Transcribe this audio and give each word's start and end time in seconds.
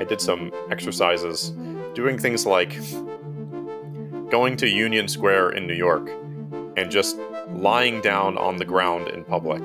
I 0.00 0.04
did 0.08 0.20
some 0.20 0.50
exercises 0.70 1.50
doing 1.94 2.18
things 2.18 2.44
like 2.44 2.76
going 4.30 4.56
to 4.56 4.68
Union 4.68 5.06
Square 5.06 5.50
in 5.50 5.66
New 5.66 5.74
York 5.74 6.10
and 6.76 6.90
just 6.90 7.16
lying 7.50 8.00
down 8.00 8.36
on 8.36 8.56
the 8.56 8.64
ground 8.64 9.08
in 9.08 9.22
public 9.24 9.62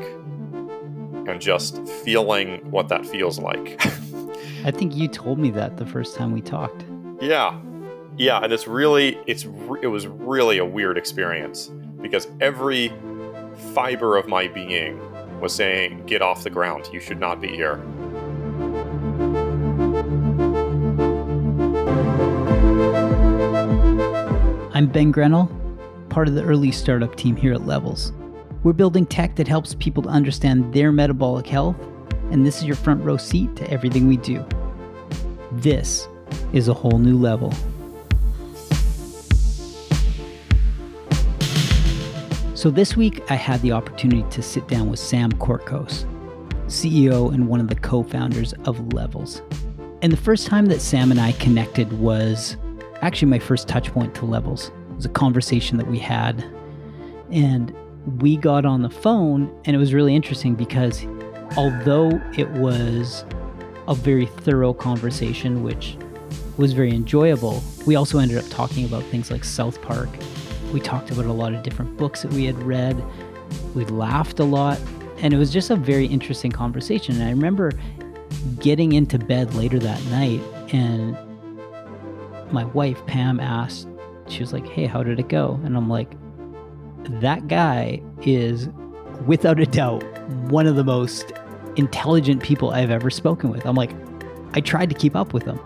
and 1.27 1.41
just 1.41 1.85
feeling 1.87 2.59
what 2.69 2.87
that 2.89 3.05
feels 3.05 3.39
like. 3.39 3.83
I 4.63 4.69
think 4.71 4.95
you 4.95 5.07
told 5.07 5.39
me 5.39 5.49
that 5.51 5.77
the 5.77 5.85
first 5.85 6.15
time 6.15 6.33
we 6.33 6.41
talked. 6.41 6.85
Yeah. 7.19 7.59
Yeah, 8.17 8.39
and 8.43 8.53
it's 8.53 8.67
really 8.67 9.17
it's 9.25 9.45
it 9.81 9.87
was 9.87 10.05
really 10.05 10.59
a 10.59 10.65
weird 10.65 10.99
experience 10.99 11.71
because 11.99 12.27
every 12.41 12.93
fiber 13.73 14.17
of 14.17 14.27
my 14.27 14.47
being 14.47 14.99
was 15.39 15.53
saying 15.53 16.05
get 16.05 16.21
off 16.21 16.43
the 16.43 16.51
ground. 16.51 16.87
You 16.93 16.99
should 16.99 17.19
not 17.19 17.41
be 17.41 17.47
here. 17.47 17.83
Ben 24.93 25.11
Grynol, 25.11 25.49
part 26.09 26.27
of 26.27 26.35
the 26.35 26.43
early 26.43 26.71
startup 26.71 27.15
team 27.15 27.35
here 27.35 27.51
at 27.53 27.65
Levels. 27.65 28.13
We're 28.61 28.73
building 28.73 29.07
tech 29.07 29.35
that 29.37 29.47
helps 29.47 29.73
people 29.73 30.03
to 30.03 30.09
understand 30.09 30.71
their 30.71 30.91
metabolic 30.91 31.47
health, 31.47 31.75
and 32.29 32.45
this 32.45 32.59
is 32.59 32.65
your 32.65 32.75
front 32.75 33.03
row 33.03 33.17
seat 33.17 33.55
to 33.55 33.67
everything 33.71 34.07
we 34.07 34.17
do. 34.17 34.45
This 35.53 36.07
is 36.53 36.67
a 36.67 36.75
whole 36.75 36.99
new 36.99 37.17
level. 37.17 37.51
So, 42.53 42.69
this 42.69 42.95
week 42.95 43.23
I 43.31 43.35
had 43.35 43.63
the 43.63 43.71
opportunity 43.71 44.23
to 44.29 44.43
sit 44.43 44.67
down 44.67 44.91
with 44.91 44.99
Sam 44.99 45.31
Corcos, 45.31 46.05
CEO 46.67 47.33
and 47.33 47.47
one 47.47 47.59
of 47.59 47.67
the 47.67 47.75
co 47.75 48.03
founders 48.03 48.53
of 48.65 48.93
Levels. 48.93 49.41
And 50.03 50.13
the 50.13 50.17
first 50.17 50.45
time 50.45 50.67
that 50.67 50.81
Sam 50.81 51.09
and 51.09 51.19
I 51.19 51.31
connected 51.31 51.91
was 51.93 52.57
actually 53.01 53.29
my 53.29 53.39
first 53.39 53.67
touch 53.67 53.91
point 53.91 54.13
to 54.15 54.25
levels. 54.25 54.71
Was 55.03 55.09
a 55.09 55.13
conversation 55.13 55.77
that 55.79 55.87
we 55.87 55.99
had. 55.99 56.45
And 57.29 57.75
we 58.21 58.37
got 58.37 58.63
on 58.63 58.83
the 58.83 58.89
phone, 58.89 59.53
and 59.65 59.75
it 59.75 59.79
was 59.79 59.93
really 59.93 60.15
interesting 60.15 60.55
because 60.55 61.05
although 61.57 62.21
it 62.37 62.49
was 62.51 63.25
a 63.89 63.95
very 63.95 64.27
thorough 64.27 64.73
conversation, 64.73 65.61
which 65.61 65.97
was 66.55 66.71
very 66.71 66.91
enjoyable, 66.91 67.61
we 67.85 67.97
also 67.97 68.17
ended 68.17 68.37
up 68.37 68.47
talking 68.49 68.85
about 68.85 69.03
things 69.05 69.29
like 69.29 69.43
South 69.43 69.81
Park. 69.81 70.07
We 70.71 70.79
talked 70.79 71.11
about 71.11 71.25
a 71.25 71.33
lot 71.33 71.53
of 71.53 71.63
different 71.63 71.97
books 71.97 72.21
that 72.21 72.31
we 72.31 72.45
had 72.45 72.57
read. 72.63 73.03
We 73.75 73.83
laughed 73.83 74.39
a 74.39 74.45
lot, 74.45 74.79
and 75.17 75.33
it 75.33 75.37
was 75.37 75.51
just 75.51 75.69
a 75.69 75.75
very 75.75 76.05
interesting 76.05 76.49
conversation. 76.49 77.15
And 77.15 77.25
I 77.25 77.31
remember 77.31 77.73
getting 78.61 78.93
into 78.93 79.19
bed 79.19 79.53
later 79.53 79.79
that 79.79 80.01
night 80.05 80.39
and 80.73 81.17
my 82.53 82.63
wife 82.63 83.05
Pam 83.05 83.41
asked, 83.41 83.89
she 84.27 84.39
was 84.39 84.53
like, 84.53 84.67
"Hey, 84.67 84.85
how 84.85 85.03
did 85.03 85.19
it 85.19 85.29
go?" 85.29 85.59
And 85.63 85.75
I'm 85.75 85.89
like, 85.89 86.15
"That 87.21 87.47
guy 87.47 88.01
is 88.21 88.69
without 89.25 89.59
a 89.59 89.65
doubt 89.65 90.03
one 90.49 90.67
of 90.67 90.75
the 90.75 90.83
most 90.83 91.33
intelligent 91.75 92.41
people 92.41 92.71
I've 92.71 92.91
ever 92.91 93.09
spoken 93.09 93.49
with." 93.49 93.65
I'm 93.65 93.75
like, 93.75 93.91
I 94.53 94.61
tried 94.61 94.89
to 94.89 94.95
keep 94.95 95.15
up 95.15 95.33
with 95.33 95.43
him. 95.43 95.59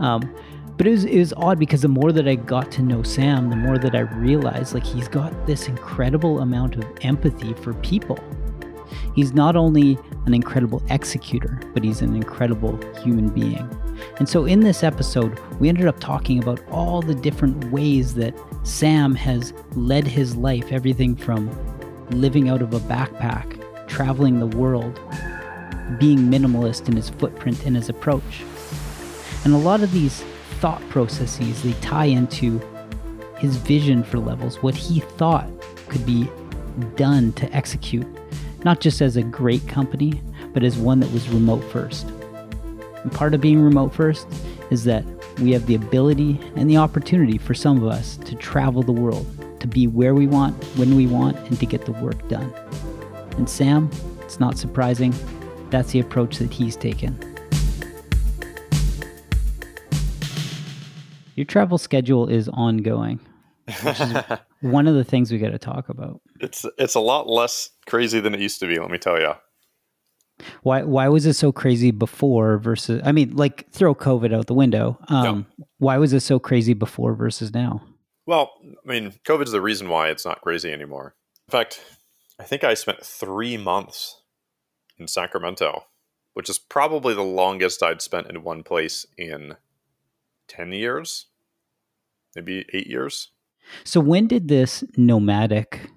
Um, 0.00 0.34
but 0.76 0.86
it 0.86 0.90
was, 0.90 1.04
it 1.04 1.18
was 1.18 1.32
odd 1.36 1.58
because 1.58 1.82
the 1.82 1.88
more 1.88 2.10
that 2.12 2.26
I 2.26 2.34
got 2.34 2.72
to 2.72 2.82
know 2.82 3.02
Sam, 3.02 3.48
the 3.48 3.56
more 3.56 3.78
that 3.78 3.94
I 3.94 4.00
realized 4.00 4.74
like 4.74 4.84
he's 4.84 5.06
got 5.06 5.46
this 5.46 5.68
incredible 5.68 6.40
amount 6.40 6.76
of 6.76 6.84
empathy 7.02 7.54
for 7.54 7.74
people. 7.74 8.18
He's 9.14 9.32
not 9.32 9.54
only 9.54 9.98
an 10.26 10.34
incredible 10.34 10.82
executor, 10.90 11.60
but 11.72 11.84
he's 11.84 12.02
an 12.02 12.16
incredible 12.16 12.78
human 13.02 13.28
being. 13.28 13.68
And 14.18 14.28
so 14.28 14.44
in 14.44 14.60
this 14.60 14.82
episode, 14.82 15.38
we 15.58 15.68
ended 15.68 15.86
up 15.86 15.98
talking 16.00 16.42
about 16.42 16.60
all 16.70 17.02
the 17.02 17.14
different 17.14 17.72
ways 17.72 18.14
that 18.14 18.34
Sam 18.62 19.14
has 19.14 19.52
led 19.72 20.06
his 20.06 20.36
life 20.36 20.70
everything 20.70 21.16
from 21.16 21.50
living 22.10 22.48
out 22.48 22.62
of 22.62 22.72
a 22.74 22.80
backpack, 22.80 23.60
traveling 23.88 24.38
the 24.38 24.46
world, 24.46 25.00
being 25.98 26.18
minimalist 26.18 26.88
in 26.88 26.96
his 26.96 27.10
footprint 27.10 27.64
and 27.66 27.76
his 27.76 27.88
approach. 27.88 28.42
And 29.44 29.52
a 29.52 29.58
lot 29.58 29.82
of 29.82 29.92
these 29.92 30.22
thought 30.60 30.86
processes, 30.88 31.62
they 31.62 31.72
tie 31.74 32.06
into 32.06 32.60
his 33.38 33.56
vision 33.56 34.02
for 34.02 34.18
levels, 34.18 34.62
what 34.62 34.74
he 34.74 35.00
thought 35.00 35.48
could 35.88 36.06
be 36.06 36.28
done 36.96 37.32
to 37.34 37.52
execute, 37.52 38.06
not 38.64 38.80
just 38.80 39.02
as 39.02 39.16
a 39.16 39.22
great 39.22 39.66
company, 39.68 40.20
but 40.52 40.62
as 40.62 40.78
one 40.78 41.00
that 41.00 41.12
was 41.12 41.28
remote 41.28 41.62
first. 41.64 42.06
And 43.04 43.12
part 43.12 43.34
of 43.34 43.40
being 43.40 43.62
remote 43.62 43.94
first 43.94 44.26
is 44.70 44.84
that 44.84 45.04
we 45.38 45.52
have 45.52 45.66
the 45.66 45.74
ability 45.74 46.40
and 46.56 46.68
the 46.68 46.78
opportunity 46.78 47.38
for 47.38 47.52
some 47.52 47.76
of 47.76 47.86
us 47.86 48.16
to 48.18 48.34
travel 48.34 48.82
the 48.82 48.92
world, 48.92 49.26
to 49.60 49.68
be 49.68 49.86
where 49.86 50.14
we 50.14 50.26
want, 50.26 50.62
when 50.76 50.96
we 50.96 51.06
want, 51.06 51.36
and 51.36 51.60
to 51.60 51.66
get 51.66 51.84
the 51.84 51.92
work 51.92 52.26
done. 52.28 52.52
And 53.36 53.48
Sam, 53.48 53.90
it's 54.22 54.40
not 54.40 54.56
surprising, 54.56 55.14
that's 55.68 55.92
the 55.92 56.00
approach 56.00 56.38
that 56.38 56.50
he's 56.50 56.76
taken. 56.76 57.18
Your 61.34 61.44
travel 61.44 61.78
schedule 61.78 62.28
is 62.28 62.48
ongoing, 62.48 63.20
which 63.66 64.00
is 64.00 64.16
one 64.60 64.86
of 64.86 64.94
the 64.94 65.04
things 65.04 65.30
we 65.30 65.38
got 65.38 65.50
to 65.50 65.58
talk 65.58 65.90
about. 65.90 66.22
It's 66.40 66.64
it's 66.78 66.94
a 66.94 67.00
lot 67.00 67.28
less 67.28 67.70
crazy 67.86 68.20
than 68.20 68.34
it 68.34 68.40
used 68.40 68.60
to 68.60 68.66
be. 68.66 68.78
Let 68.78 68.90
me 68.90 68.98
tell 68.98 69.20
you. 69.20 69.34
Why 70.62 70.82
why 70.82 71.08
was 71.08 71.26
it 71.26 71.34
so 71.34 71.52
crazy 71.52 71.90
before 71.90 72.58
versus? 72.58 73.00
I 73.04 73.12
mean, 73.12 73.36
like 73.36 73.70
throw 73.70 73.94
COVID 73.94 74.34
out 74.34 74.46
the 74.46 74.54
window. 74.54 74.98
Um, 75.08 75.46
no. 75.58 75.64
Why 75.78 75.98
was 75.98 76.12
it 76.12 76.20
so 76.20 76.38
crazy 76.38 76.74
before 76.74 77.14
versus 77.14 77.52
now? 77.54 77.82
Well, 78.26 78.52
I 78.62 78.88
mean, 78.88 79.12
COVID's 79.26 79.52
the 79.52 79.60
reason 79.60 79.88
why 79.88 80.08
it's 80.08 80.24
not 80.24 80.40
crazy 80.40 80.72
anymore. 80.72 81.14
In 81.46 81.52
fact, 81.52 81.80
I 82.40 82.44
think 82.44 82.64
I 82.64 82.74
spent 82.74 83.04
three 83.04 83.56
months 83.56 84.22
in 84.98 85.06
Sacramento, 85.08 85.84
which 86.32 86.48
is 86.48 86.58
probably 86.58 87.14
the 87.14 87.22
longest 87.22 87.82
I'd 87.82 88.02
spent 88.02 88.28
in 88.28 88.42
one 88.42 88.62
place 88.62 89.06
in 89.16 89.56
ten 90.48 90.72
years, 90.72 91.26
maybe 92.34 92.66
eight 92.72 92.86
years. 92.86 93.30
So 93.84 94.00
when 94.00 94.26
did 94.26 94.48
this 94.48 94.84
nomadic 94.96 95.90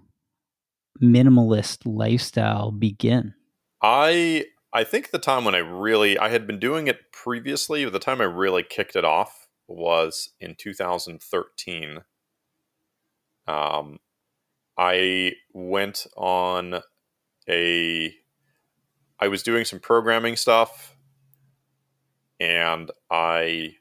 minimalist 1.01 1.79
lifestyle 1.85 2.71
begin? 2.71 3.33
I 3.81 4.45
I 4.73 4.83
think 4.83 5.11
the 5.11 5.19
time 5.19 5.45
when 5.45 5.55
I 5.55 5.59
really 5.59 6.17
I 6.17 6.29
had 6.29 6.47
been 6.47 6.59
doing 6.59 6.87
it 6.87 7.11
previously, 7.11 7.85
the 7.85 7.99
time 7.99 8.21
I 8.21 8.25
really 8.25 8.63
kicked 8.63 8.95
it 8.95 9.05
off 9.05 9.47
was 9.67 10.29
in 10.39 10.55
2013. 10.55 12.01
Um, 13.47 13.99
I 14.77 15.33
went 15.53 16.07
on 16.17 16.81
a 17.49 18.15
I 19.19 19.27
was 19.27 19.43
doing 19.43 19.65
some 19.65 19.79
programming 19.79 20.35
stuff 20.35 20.95
and 22.39 22.91
I 23.09 23.75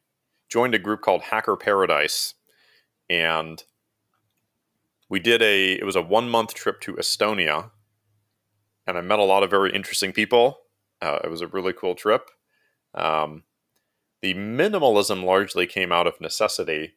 joined 0.49 0.75
a 0.75 0.79
group 0.79 1.03
called 1.03 1.23
Hacker 1.23 1.57
Paradise 1.57 2.35
and 3.11 3.63
we 5.09 5.21
did 5.21 5.43
a 5.43 5.73
it 5.73 5.85
was 5.85 5.97
a 5.97 6.03
1 6.03 6.29
month 6.29 6.55
trip 6.55 6.81
to 6.83 6.95
Estonia 6.95 7.71
and 8.87 8.97
I 8.97 9.01
met 9.01 9.19
a 9.19 9.25
lot 9.25 9.43
of 9.43 9.51
very 9.51 9.73
interesting 9.73 10.13
people. 10.13 10.59
Uh, 11.03 11.19
it 11.25 11.31
was 11.31 11.41
a 11.41 11.47
really 11.47 11.73
cool 11.73 11.95
trip. 11.95 12.31
Um, 12.95 13.43
the 14.23 14.35
minimalism 14.35 15.25
largely 15.25 15.67
came 15.67 15.93
out 15.93 16.07
of 16.07 16.21
necessity. 16.21 16.95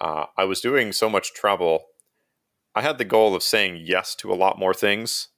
Uh, 0.00 0.26
I 0.36 0.44
was 0.44 0.60
doing 0.60 0.92
so 0.92 1.08
much 1.08 1.34
travel. 1.34 1.86
I 2.74 2.82
had 2.82 2.98
the 2.98 3.04
goal 3.04 3.34
of 3.34 3.42
saying 3.42 3.82
yes 3.84 4.14
to 4.16 4.32
a 4.32 4.34
lot 4.34 4.58
more 4.58 4.74
things 4.74 5.28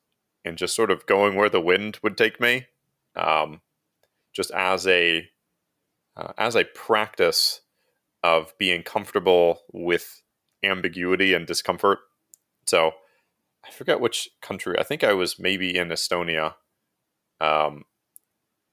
and 0.45 0.57
just 0.57 0.75
sort 0.75 0.91
of 0.91 1.07
going 1.07 1.35
where 1.35 1.49
the 1.49 1.61
wind 1.61 1.99
would 2.03 2.17
take 2.17 2.41
me, 2.41 2.67
um, 3.15 3.61
just 4.33 4.51
as 4.53 4.87
a 4.87 5.29
uh, 6.17 6.33
as 6.39 6.55
a 6.55 6.65
practice 6.65 7.61
of 8.23 8.55
being 8.59 8.83
comfortable 8.83 9.61
with 9.73 10.23
ambiguity 10.63 11.35
and 11.35 11.47
discomfort. 11.47 11.99
So 12.67 12.93
I 13.65 13.71
forget 13.71 14.01
which 14.01 14.29
country. 14.41 14.79
I 14.79 14.83
think 14.83 15.05
I 15.05 15.13
was 15.13 15.39
maybe 15.39 15.77
in 15.77 15.89
Estonia. 15.89 16.55
Um, 17.41 17.85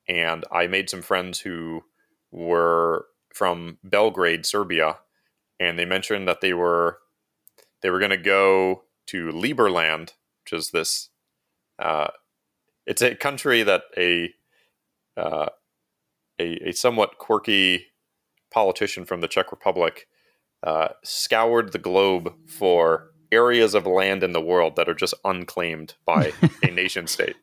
and 0.07 0.44
I 0.51 0.68
made 0.68 0.89
some 0.89 1.01
friends 1.01 1.39
who 1.39 1.83
were 2.31 3.06
from 3.33 3.77
Belgrade, 3.83 4.45
Serbia, 4.45 4.97
and 5.59 5.77
they 5.77 5.85
mentioned 5.85 6.27
that 6.27 6.41
they 6.41 6.53
were 6.53 7.00
they 7.81 7.89
were 7.89 8.00
going 8.00 8.12
to 8.12 8.18
go 8.18 8.83
to 9.07 9.27
Liberland, 9.27 10.13
which 10.44 10.53
is 10.53 10.71
this. 10.71 11.09
Uh, 11.79 12.07
it's 12.86 13.01
a 13.01 13.15
country 13.15 13.63
that 13.63 13.83
a, 13.97 14.33
uh, 15.18 15.50
a 16.39 16.69
a 16.69 16.71
somewhat 16.74 17.18
quirky 17.18 17.88
politician 18.51 19.06
from 19.06 19.21
the 19.21 19.27
Czech 19.27 19.51
Republic 19.51 20.07
uh, 20.63 20.89
scoured 21.03 21.71
the 21.71 21.79
globe 21.79 22.33
for 22.47 23.12
areas 23.33 23.75
of 23.75 23.85
land 23.85 24.24
in 24.24 24.33
the 24.33 24.41
world 24.41 24.75
that 24.75 24.89
are 24.89 24.94
just 24.94 25.13
unclaimed 25.25 25.95
by 26.06 26.31
a 26.63 26.68
nation 26.71 27.07
state. 27.07 27.35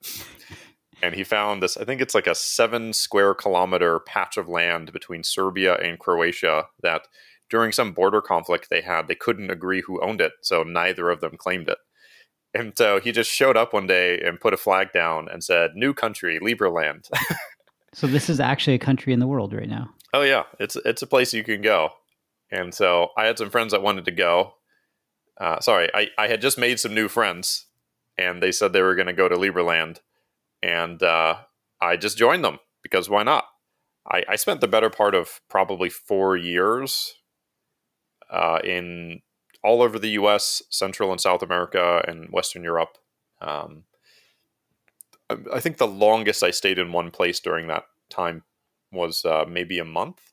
and 1.02 1.14
he 1.14 1.24
found 1.24 1.62
this. 1.62 1.76
I 1.76 1.84
think 1.84 2.00
it's 2.00 2.14
like 2.14 2.26
a 2.26 2.34
seven 2.34 2.92
square 2.92 3.34
kilometer 3.34 4.00
patch 4.00 4.36
of 4.36 4.48
land 4.48 4.92
between 4.92 5.22
Serbia 5.22 5.74
and 5.74 5.98
Croatia 5.98 6.66
that 6.82 7.06
during 7.48 7.72
some 7.72 7.92
border 7.92 8.20
conflict 8.20 8.68
they 8.70 8.80
had, 8.80 9.08
they 9.08 9.14
couldn't 9.14 9.50
agree 9.50 9.82
who 9.82 10.00
owned 10.02 10.20
it, 10.20 10.32
so 10.40 10.62
neither 10.62 11.10
of 11.10 11.20
them 11.20 11.36
claimed 11.36 11.68
it. 11.68 11.78
And 12.54 12.72
so 12.76 12.98
he 13.00 13.12
just 13.12 13.30
showed 13.30 13.56
up 13.56 13.72
one 13.72 13.86
day 13.86 14.20
and 14.20 14.40
put 14.40 14.54
a 14.54 14.56
flag 14.56 14.92
down 14.92 15.28
and 15.28 15.44
said, 15.44 15.72
"New 15.74 15.94
country, 15.94 16.38
Liberland." 16.40 17.08
so 17.94 18.06
this 18.06 18.28
is 18.28 18.40
actually 18.40 18.74
a 18.74 18.78
country 18.78 19.12
in 19.12 19.20
the 19.20 19.26
world 19.26 19.52
right 19.52 19.68
now. 19.68 19.90
Oh 20.12 20.22
yeah, 20.22 20.44
it's 20.58 20.76
it's 20.84 21.02
a 21.02 21.06
place 21.06 21.32
you 21.32 21.44
can 21.44 21.62
go. 21.62 21.90
And 22.50 22.74
so 22.74 23.10
I 23.16 23.26
had 23.26 23.38
some 23.38 23.50
friends 23.50 23.70
that 23.72 23.82
wanted 23.82 24.04
to 24.06 24.10
go. 24.10 24.54
Uh, 25.40 25.58
sorry, 25.60 25.88
I, 25.94 26.08
I 26.18 26.28
had 26.28 26.42
just 26.42 26.58
made 26.58 26.78
some 26.78 26.94
new 26.94 27.08
friends, 27.08 27.66
and 28.18 28.42
they 28.42 28.52
said 28.52 28.72
they 28.72 28.82
were 28.82 28.94
going 28.94 29.06
to 29.06 29.14
go 29.14 29.28
to 29.28 29.36
Liberland, 29.36 30.00
and 30.62 31.02
uh, 31.02 31.36
I 31.80 31.96
just 31.96 32.18
joined 32.18 32.44
them 32.44 32.58
because 32.82 33.08
why 33.08 33.22
not? 33.22 33.46
I, 34.06 34.22
I 34.28 34.36
spent 34.36 34.60
the 34.60 34.68
better 34.68 34.90
part 34.90 35.14
of 35.14 35.40
probably 35.48 35.88
four 35.88 36.36
years 36.36 37.14
uh, 38.30 38.58
in 38.62 39.22
all 39.64 39.80
over 39.80 39.98
the 39.98 40.10
U.S., 40.10 40.62
Central 40.68 41.10
and 41.10 41.20
South 41.20 41.42
America, 41.42 42.04
and 42.06 42.28
Western 42.30 42.62
Europe. 42.62 42.98
Um, 43.40 43.84
I 45.52 45.60
think 45.60 45.78
the 45.78 45.86
longest 45.86 46.42
I 46.42 46.50
stayed 46.50 46.78
in 46.78 46.92
one 46.92 47.10
place 47.10 47.40
during 47.40 47.66
that 47.68 47.84
time 48.10 48.42
was 48.92 49.24
uh, 49.24 49.44
maybe 49.48 49.78
a 49.78 49.84
month, 49.84 50.32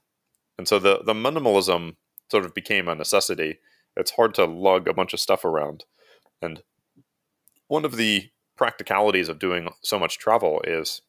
and 0.57 0.68
so 0.68 0.80
the 0.80 1.01
the 1.06 1.13
minimalism 1.13 1.95
sort 2.30 2.45
of 2.45 2.53
became 2.53 2.88
a 2.89 2.95
necessity. 2.95 3.60
It's 3.98 4.12
hard 4.12 4.34
to 4.36 4.46
lug 4.46 4.88
a 4.88 4.94
bunch 4.94 5.14
of 5.14 5.20
stuff 5.20 5.44
around, 5.44 5.86
and 6.42 6.62
one 7.68 7.86
of 7.86 7.98
the 7.98 8.30
practicalities 8.56 9.30
of 9.30 9.40
doing 9.40 9.70
so 9.82 10.00
much 10.00 10.18
travel 10.18 10.62
is 10.66 11.02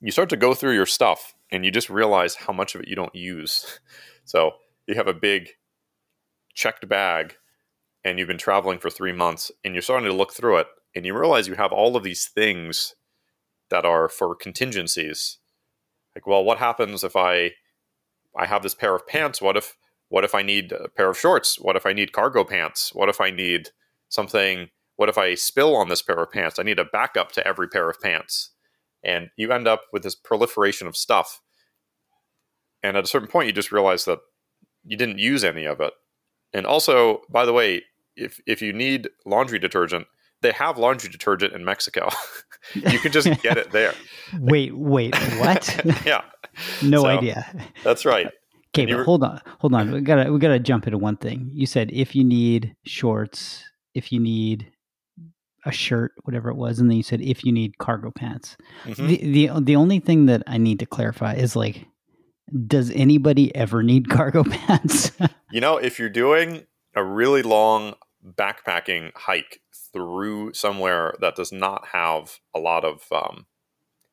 you 0.00 0.10
start 0.10 0.28
to 0.28 0.36
go 0.36 0.54
through 0.54 0.74
your 0.74 0.86
stuff 0.86 1.34
and 1.50 1.64
you 1.64 1.70
just 1.70 1.88
realize 1.88 2.34
how 2.34 2.52
much 2.52 2.74
of 2.74 2.82
it 2.82 2.88
you 2.88 2.96
don't 2.96 3.14
use. 3.14 3.80
So 4.24 4.52
you 4.86 4.94
have 4.94 5.08
a 5.08 5.14
big 5.14 5.48
checked 6.54 6.88
bag 6.88 7.34
and 8.04 8.20
you've 8.20 8.28
been 8.28 8.38
traveling 8.38 8.78
for 8.78 8.88
three 8.88 9.10
months 9.10 9.50
and 9.64 9.74
you're 9.74 9.82
starting 9.82 10.08
to 10.08 10.16
look 10.16 10.32
through 10.32 10.58
it 10.58 10.68
and 10.94 11.04
you 11.04 11.18
realize 11.18 11.48
you 11.48 11.56
have 11.56 11.72
all 11.72 11.96
of 11.96 12.04
these 12.04 12.28
things 12.28 12.94
that 13.68 13.84
are 13.84 14.08
for 14.08 14.36
contingencies. 14.36 15.38
Like 16.14 16.28
well 16.28 16.44
what 16.44 16.58
happens 16.58 17.02
if 17.02 17.16
i 17.16 17.50
i 18.38 18.46
have 18.46 18.62
this 18.62 18.76
pair 18.76 18.94
of 18.94 19.08
pants? 19.08 19.42
What 19.42 19.56
if 19.56 19.76
what 20.12 20.24
if 20.24 20.34
i 20.34 20.42
need 20.42 20.72
a 20.72 20.88
pair 20.88 21.10
of 21.10 21.18
shorts 21.18 21.58
what 21.58 21.76
if 21.76 21.86
i 21.86 21.92
need 21.92 22.12
cargo 22.12 22.44
pants 22.44 22.94
what 22.94 23.08
if 23.08 23.20
i 23.20 23.30
need 23.30 23.70
something 24.08 24.68
what 24.96 25.08
if 25.08 25.16
i 25.16 25.34
spill 25.34 25.74
on 25.74 25.88
this 25.88 26.02
pair 26.02 26.22
of 26.22 26.30
pants 26.30 26.58
i 26.58 26.62
need 26.62 26.78
a 26.78 26.84
backup 26.84 27.32
to 27.32 27.46
every 27.46 27.68
pair 27.68 27.88
of 27.88 28.00
pants 28.00 28.50
and 29.04 29.30
you 29.36 29.50
end 29.50 29.66
up 29.66 29.82
with 29.92 30.02
this 30.02 30.14
proliferation 30.14 30.86
of 30.86 30.96
stuff 30.96 31.40
and 32.82 32.96
at 32.96 33.04
a 33.04 33.08
certain 33.08 33.28
point 33.28 33.46
you 33.46 33.52
just 33.52 33.72
realize 33.72 34.04
that 34.04 34.18
you 34.84 34.96
didn't 34.96 35.18
use 35.18 35.44
any 35.44 35.64
of 35.64 35.80
it 35.80 35.92
and 36.52 36.66
also, 36.66 37.22
by 37.30 37.44
the 37.44 37.52
way, 37.52 37.82
if 38.16 38.40
if 38.46 38.60
you 38.60 38.72
need 38.72 39.08
laundry 39.24 39.58
detergent, 39.58 40.06
they 40.42 40.52
have 40.52 40.78
laundry 40.78 41.10
detergent 41.10 41.54
in 41.54 41.64
Mexico. 41.64 42.10
you 42.74 42.98
can 42.98 43.12
just 43.12 43.28
get 43.42 43.56
it 43.56 43.70
there. 43.70 43.94
wait, 44.38 44.76
wait, 44.76 45.14
what? 45.38 45.80
yeah. 46.06 46.22
No 46.82 47.02
so, 47.02 47.06
idea. 47.06 47.46
That's 47.82 48.04
right. 48.04 48.28
Okay, 48.74 48.86
but 48.86 49.04
hold 49.04 49.22
on, 49.22 49.40
hold 49.58 49.74
on. 49.74 49.90
We 49.90 50.00
gotta 50.02 50.32
we 50.32 50.38
gotta 50.38 50.58
jump 50.58 50.86
into 50.86 50.98
one 50.98 51.16
thing. 51.16 51.50
You 51.52 51.66
said 51.66 51.90
if 51.92 52.14
you 52.14 52.24
need 52.24 52.74
shorts, 52.84 53.64
if 53.94 54.12
you 54.12 54.20
need 54.20 54.72
a 55.64 55.72
shirt, 55.72 56.12
whatever 56.24 56.48
it 56.48 56.56
was, 56.56 56.78
and 56.78 56.90
then 56.90 56.96
you 56.96 57.02
said 57.02 57.20
if 57.20 57.44
you 57.44 57.52
need 57.52 57.78
cargo 57.78 58.10
pants. 58.10 58.56
Mm-hmm. 58.84 59.06
The 59.06 59.16
the 59.16 59.60
the 59.60 59.76
only 59.76 60.00
thing 60.00 60.26
that 60.26 60.42
I 60.46 60.58
need 60.58 60.78
to 60.80 60.86
clarify 60.86 61.34
is 61.34 61.54
like 61.54 61.86
does 62.66 62.90
anybody 62.90 63.54
ever 63.54 63.82
need 63.82 64.08
cargo 64.08 64.44
pants? 64.50 65.12
you 65.50 65.60
know, 65.60 65.76
if 65.76 65.98
you're 65.98 66.08
doing 66.08 66.66
a 66.94 67.04
really 67.04 67.42
long 67.42 67.94
backpacking 68.24 69.12
hike 69.14 69.60
through 69.92 70.52
somewhere 70.52 71.14
that 71.20 71.34
does 71.34 71.52
not 71.52 71.86
have 71.92 72.38
a 72.54 72.58
lot 72.58 72.84
of 72.84 73.04
um, 73.12 73.46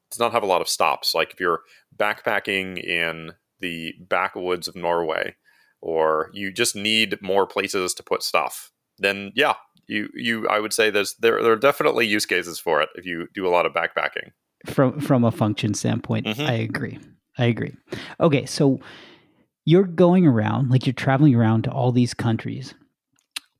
does 0.09 0.19
not 0.19 0.31
have 0.31 0.43
a 0.43 0.47
lot 0.47 0.61
of 0.61 0.69
stops, 0.69 1.15
like 1.15 1.31
if 1.31 1.39
you're 1.39 1.61
backpacking 1.97 2.81
in 2.83 3.33
the 3.59 3.93
backwoods 3.99 4.67
of 4.67 4.75
Norway, 4.75 5.35
or 5.81 6.29
you 6.33 6.51
just 6.51 6.75
need 6.75 7.21
more 7.21 7.45
places 7.47 7.93
to 7.95 8.03
put 8.03 8.23
stuff, 8.23 8.71
then 8.97 9.31
yeah, 9.35 9.55
you 9.87 10.09
you 10.13 10.47
I 10.47 10.59
would 10.59 10.73
say 10.73 10.89
there's 10.89 11.15
there 11.15 11.41
there 11.41 11.53
are 11.53 11.57
definitely 11.57 12.05
use 12.05 12.25
cases 12.25 12.59
for 12.59 12.81
it 12.81 12.89
if 12.95 13.05
you 13.05 13.27
do 13.33 13.47
a 13.47 13.49
lot 13.49 13.65
of 13.65 13.73
backpacking. 13.73 14.31
From 14.65 14.99
from 14.99 15.23
a 15.23 15.31
function 15.31 15.73
standpoint, 15.73 16.25
mm-hmm. 16.25 16.41
I 16.41 16.53
agree. 16.53 16.99
I 17.37 17.45
agree. 17.45 17.75
Okay, 18.19 18.45
so 18.45 18.79
you're 19.65 19.83
going 19.83 20.25
around, 20.25 20.69
like 20.69 20.85
you're 20.85 20.93
traveling 20.93 21.35
around 21.35 21.63
to 21.63 21.71
all 21.71 21.91
these 21.91 22.13
countries. 22.13 22.73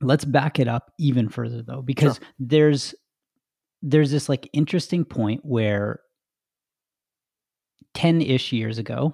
Let's 0.01 0.25
back 0.25 0.59
it 0.59 0.67
up 0.67 0.91
even 0.97 1.29
further 1.29 1.61
though, 1.61 1.81
because 1.81 2.17
sure. 2.17 2.27
there's 2.39 2.95
there's 3.81 4.11
this 4.11 4.27
like 4.27 4.49
interesting 4.53 5.05
point 5.05 5.41
where 5.43 6.01
10-ish 7.95 8.51
years 8.51 8.77
ago, 8.77 9.13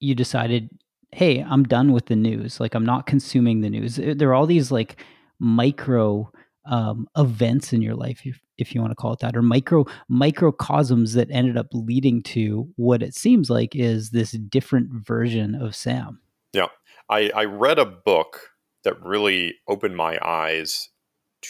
you 0.00 0.14
decided, 0.14 0.70
hey, 1.12 1.40
I'm 1.40 1.64
done 1.64 1.92
with 1.92 2.06
the 2.06 2.16
news. 2.16 2.58
Like 2.58 2.74
I'm 2.74 2.86
not 2.86 3.06
consuming 3.06 3.60
the 3.60 3.70
news. 3.70 3.96
There 3.96 4.30
are 4.30 4.34
all 4.34 4.46
these 4.46 4.72
like 4.72 5.02
micro 5.38 6.30
um, 6.66 7.06
events 7.16 7.72
in 7.72 7.82
your 7.82 7.94
life, 7.94 8.20
if, 8.24 8.40
if 8.58 8.74
you 8.74 8.80
want 8.80 8.90
to 8.90 8.96
call 8.96 9.12
it 9.12 9.20
that, 9.20 9.36
or 9.36 9.42
micro 9.42 9.84
microcosms 10.08 11.14
that 11.14 11.30
ended 11.30 11.56
up 11.56 11.68
leading 11.72 12.22
to 12.22 12.68
what 12.76 13.02
it 13.02 13.14
seems 13.14 13.50
like 13.50 13.74
is 13.74 14.10
this 14.10 14.32
different 14.32 14.90
version 14.92 15.54
of 15.54 15.74
Sam. 15.74 16.20
Yeah, 16.52 16.66
I, 17.08 17.30
I 17.34 17.44
read 17.44 17.78
a 17.78 17.86
book 17.86 18.50
that 18.84 19.02
really 19.02 19.54
opened 19.68 19.96
my 19.96 20.18
eyes 20.22 20.90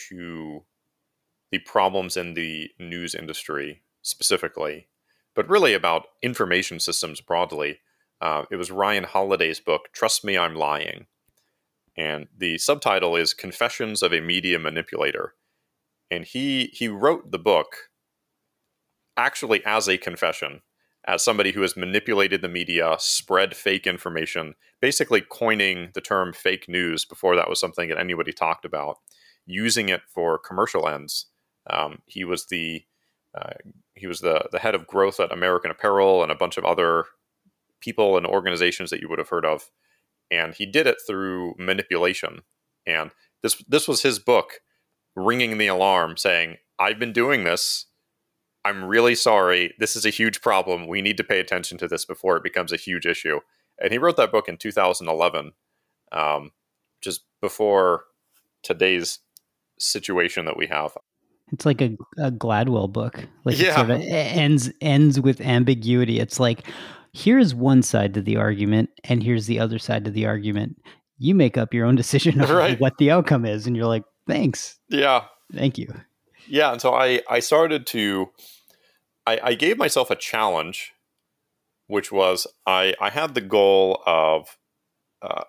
to 0.09 0.65
the 1.51 1.59
problems 1.59 2.17
in 2.17 2.35
the 2.35 2.71
news 2.79 3.15
industry 3.15 3.83
specifically, 4.03 4.89
but 5.35 5.49
really 5.49 5.75
about 5.75 6.07
information 6.23 6.79
systems 6.81 7.21
broadly. 7.21 7.81
Uh, 8.21 8.45
it 8.51 8.57
was 8.57 8.71
Ryan 8.71 9.05
Holiday's 9.05 9.61
book, 9.61 9.89
Trust 9.93 10.25
Me, 10.25 10.37
I'm 10.37 10.55
Lying. 10.55 11.07
And 11.97 12.29
the 12.37 12.59
subtitle 12.59 13.17
is 13.17 13.35
Confessions 13.35 14.03
of 14.03 14.13
a 14.13 14.21
Media 14.21 14.59
Manipulator. 14.59 15.35
And 16.11 16.25
he 16.25 16.71
he 16.73 16.89
wrote 16.89 17.31
the 17.31 17.39
book 17.39 17.91
actually 19.17 19.65
as 19.65 19.89
a 19.89 19.99
confession, 19.99 20.63
as 21.07 21.23
somebody 21.23 21.53
who 21.53 21.63
has 21.63 21.77
manipulated 21.77 22.43
the 22.43 22.49
media, 22.49 22.97
spread 22.99 23.55
fake 23.55 23.87
information, 23.87 24.55
basically 24.81 25.21
coining 25.21 25.91
the 25.95 26.01
term 26.01 26.33
fake 26.33 26.69
news 26.69 27.05
before 27.05 27.37
that 27.37 27.49
was 27.49 27.61
something 27.61 27.89
that 27.89 27.99
anybody 27.99 28.33
talked 28.33 28.65
about, 28.65 28.97
using 29.47 29.89
it 29.89 30.03
for 30.09 30.39
commercial 30.39 30.89
ends. 30.89 31.27
Um, 31.69 32.01
he 32.07 32.25
was 32.25 32.47
the 32.47 32.83
uh, 33.39 33.53
he 33.95 34.07
was 34.07 34.21
the 34.21 34.49
the 34.51 34.59
head 34.59 34.75
of 34.75 34.87
growth 34.87 35.21
at 35.21 35.33
American 35.33 35.71
Apparel 35.71 36.23
and 36.23 36.33
a 36.33 36.37
bunch 36.37 36.57
of 36.57 36.65
other 36.65 37.05
people 37.81 38.17
and 38.17 38.27
organizations 38.27 38.91
that 38.91 39.01
you 39.01 39.09
would 39.09 39.19
have 39.19 39.29
heard 39.29 39.45
of 39.45 39.71
and 40.31 40.55
he 40.55 40.67
did 40.67 40.87
it 40.87 40.99
through 41.07 41.55
manipulation. 41.59 42.43
And 42.87 43.11
this 43.43 43.63
this 43.69 43.89
was 43.89 44.03
his 44.03 44.19
book 44.19 44.61
ringing 45.17 45.59
the 45.59 45.67
alarm 45.67 46.17
saying, 46.17 46.59
"I've 46.79 46.99
been 46.99 47.13
doing 47.13 47.45
this. 47.45 47.87
I'm 48.65 48.85
really 48.85 49.15
sorry. 49.15 49.75
This 49.79 49.97
is 49.97 50.05
a 50.05 50.11
huge 50.11 50.41
problem. 50.41 50.87
We 50.87 51.03
need 51.03 51.17
to 51.17 51.25
pay 51.25 51.41
attention 51.41 51.79
to 51.79 51.89
this 51.89 52.05
before 52.05 52.37
it 52.37 52.43
becomes 52.43 52.73
a 52.73 52.77
huge 52.77 53.07
issue." 53.07 53.41
And 53.83 53.93
he 53.93 53.99
wrote 53.99 54.17
that 54.17 54.33
book 54.33 54.49
in 54.49 54.57
2011, 54.59 55.53
um, 56.13 56.53
just 57.01 57.23
before 57.41 58.05
today's 58.63 59.21
situation 59.79 60.45
that 60.45 60.57
we 60.57 60.67
have. 60.67 60.97
It's 61.53 61.65
like 61.67 61.81
a, 61.81 61.97
a 62.19 62.31
Gladwell 62.31 62.93
book. 62.93 63.27
Like 63.45 63.59
yeah. 63.59 63.71
it 63.71 63.75
sort 63.75 63.91
of 63.91 64.01
ends 64.03 64.71
ends 64.81 65.19
with 65.19 65.41
ambiguity. 65.41 66.21
It's 66.21 66.39
like, 66.39 66.67
here's 67.13 67.55
one 67.55 67.83
side 67.83 68.15
to 68.15 68.23
the 68.23 68.37
argument 68.37 68.91
and 69.05 69.23
here's 69.23 69.47
the 69.47 69.59
other 69.59 69.79
side 69.79 70.05
to 70.05 70.11
the 70.11 70.27
argument. 70.27 70.81
You 71.19 71.35
make 71.35 71.57
up 71.57 71.75
your 71.75 71.87
own 71.87 71.97
decision 71.97 72.41
of 72.41 72.51
right. 72.51 72.81
what 72.81 72.99
the 72.99 73.11
outcome 73.11 73.45
is, 73.45 73.67
and 73.67 73.77
you're 73.77 73.87
like, 73.87 74.05
thanks. 74.27 74.79
Yeah. 74.89 75.25
Thank 75.53 75.79
you. 75.79 75.93
Yeah. 76.47 76.73
And 76.73 76.81
so 76.81 76.95
I, 76.95 77.23
I 77.29 77.41
started 77.41 77.87
to, 77.89 78.31
I, 79.27 79.41
I 79.43 79.55
gave 79.55 79.79
myself 79.79 80.11
a 80.11 80.17
challenge, 80.17 80.93
which 81.87 82.13
was 82.13 82.47
I, 82.67 82.95
I 83.01 83.11
had 83.11 83.35
the 83.35 83.41
goal 83.41 84.03
of, 84.07 84.57
uh, 85.23 85.45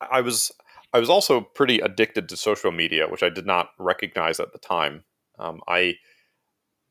I 0.00 0.20
was, 0.20 0.50
I 0.92 0.98
was 0.98 1.08
also 1.08 1.40
pretty 1.40 1.78
addicted 1.78 2.28
to 2.28 2.36
social 2.36 2.72
media, 2.72 3.08
which 3.08 3.22
I 3.22 3.28
did 3.28 3.46
not 3.46 3.70
recognize 3.78 4.40
at 4.40 4.52
the 4.52 4.58
time. 4.58 5.04
Um, 5.38 5.60
I, 5.68 5.94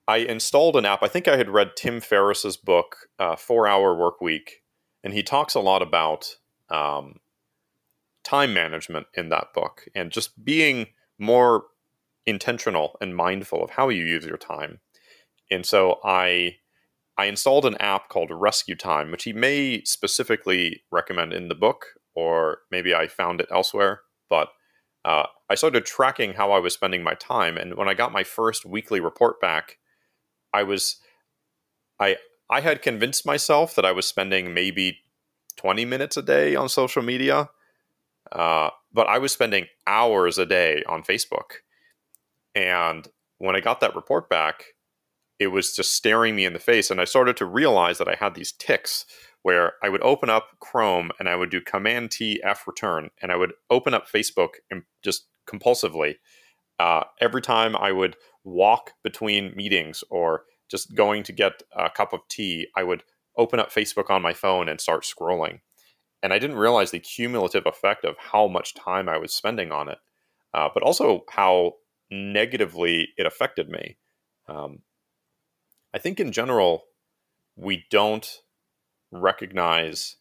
I 0.08 0.18
installed 0.18 0.76
an 0.76 0.86
app. 0.86 1.04
I 1.04 1.08
think 1.08 1.28
I 1.28 1.38
had 1.38 1.50
read 1.50 1.72
Tim 1.78 2.02
Ferriss's 2.02 2.58
book, 2.58 2.96
uh, 3.20 3.36
Four 3.36 3.68
Hour 3.68 3.96
Work 3.96 4.22
Week, 4.22 4.62
and 5.04 5.14
he 5.14 5.24
talks 5.24 5.56
a 5.56 5.60
lot 5.60 5.82
about 5.82 6.38
um, 6.70 7.16
time 8.24 8.54
management 8.54 9.08
in 9.14 9.30
that 9.30 9.54
book 9.54 9.88
and 9.96 10.12
just 10.12 10.44
being 10.44 10.88
more 11.20 11.66
intentional 12.26 12.98
and 13.02 13.16
mindful 13.16 13.64
of 13.64 13.72
how 13.72 13.90
you 13.90 14.04
use 14.04 14.26
your 14.26 14.38
time. 14.38 14.80
and 15.52 15.66
so 15.66 16.00
I 16.04 16.58
I 17.18 17.26
installed 17.26 17.66
an 17.66 17.76
app 17.78 18.10
called 18.10 18.32
Rescue 18.32 18.76
Time, 18.76 19.12
which 19.12 19.26
he 19.26 19.34
may 19.34 19.84
specifically 19.84 20.84
recommend 20.92 21.34
in 21.34 21.50
the 21.50 21.56
book, 21.56 21.86
or 22.16 22.60
maybe 22.72 22.96
I 22.96 23.08
found 23.08 23.42
it 23.42 23.50
elsewhere. 23.52 24.02
But 24.30 24.50
uh, 25.06 25.28
I 25.50 25.56
started 25.56 25.86
tracking 25.86 26.34
how 26.34 26.52
I 26.52 26.60
was 26.60 26.74
spending 26.74 27.04
my 27.04 27.14
time, 27.16 27.58
and 27.58 27.76
when 27.76 27.90
I 27.90 27.94
got 27.94 28.14
my 28.14 28.24
first 28.24 28.66
weekly 28.66 29.00
report 29.00 29.40
back, 29.42 29.78
I 30.54 30.64
was 30.64 30.98
I 32.00 32.18
I 32.50 32.62
had 32.62 32.82
convinced 32.82 33.26
myself 33.26 33.76
that 33.76 33.86
I 33.86 33.92
was 33.92 34.08
spending 34.08 34.54
maybe 34.54 35.00
20 35.58 35.86
minutes 35.86 36.18
a 36.18 36.22
day 36.22 36.56
on 36.56 36.68
social 36.70 37.02
media, 37.02 37.50
uh, 38.32 38.70
but 38.92 39.08
I 39.08 39.18
was 39.20 39.32
spending 39.32 39.68
hours 39.88 40.38
a 40.38 40.46
day 40.46 40.84
on 40.88 41.04
Facebook. 41.04 41.62
And 42.54 43.08
when 43.38 43.56
I 43.56 43.62
got 43.62 43.80
that 43.80 43.96
report 43.96 44.30
back, 44.30 44.76
it 45.40 45.48
was 45.48 45.76
just 45.76 45.96
staring 45.96 46.36
me 46.36 46.46
in 46.46 46.54
the 46.54 46.60
face. 46.60 46.92
And 46.92 47.00
I 47.00 47.06
started 47.06 47.38
to 47.38 47.46
realize 47.46 47.98
that 47.98 48.08
I 48.08 48.16
had 48.16 48.36
these 48.36 48.52
ticks 48.52 49.06
where 49.44 49.74
I 49.82 49.90
would 49.90 50.04
open 50.04 50.30
up 50.30 50.50
Chrome 50.60 51.12
and 51.20 51.28
I 51.28 51.36
would 51.36 51.50
do 51.50 51.62
Command 51.62 52.12
T 52.12 52.42
F 52.44 52.68
return, 52.68 53.10
and 53.22 53.32
I 53.32 53.36
would 53.36 53.54
open 53.70 53.94
up 53.94 54.08
Facebook 54.08 54.56
and 54.70 54.84
just 55.02 55.26
compulsively. 55.48 56.16
Uh, 56.82 57.04
every 57.20 57.44
time 57.44 57.76
I 57.76 57.92
would 57.92 58.16
walk 58.44 58.94
between 59.04 59.56
meetings 59.56 60.04
or 60.10 60.46
just 60.68 60.96
going 60.96 61.22
to 61.22 61.32
get 61.32 61.62
a 61.76 61.92
cup 61.92 62.12
of 62.12 62.22
tea, 62.28 62.70
I 62.76 62.82
would 62.82 63.04
open 63.38 63.60
up 63.60 63.72
Facebook 63.72 64.10
on 64.10 64.24
my 64.24 64.34
phone 64.34 64.68
and 64.68 64.82
start 64.82 65.04
scrolling. 65.04 65.60
And 66.24 66.34
I 66.34 66.40
didn't 66.40 66.58
realize 66.58 66.90
the 66.90 66.98
cumulative 66.98 67.68
effect 67.68 68.04
of 68.04 68.16
how 68.18 68.48
much 68.48 68.74
time 68.74 69.08
I 69.08 69.20
was 69.20 69.32
spending 69.32 69.72
on 69.72 69.90
it, 69.90 70.00
uh, 70.56 70.70
but 70.74 70.82
also 70.82 71.24
how 71.30 71.74
negatively 72.10 73.10
it 73.16 73.28
affected 73.28 73.70
me. 73.70 73.98
Um, 74.48 74.80
I 75.94 76.00
think 76.00 76.20
in 76.20 76.32
general, 76.32 76.86
we 77.56 77.84
don't 77.92 78.40
recognize 79.12 80.16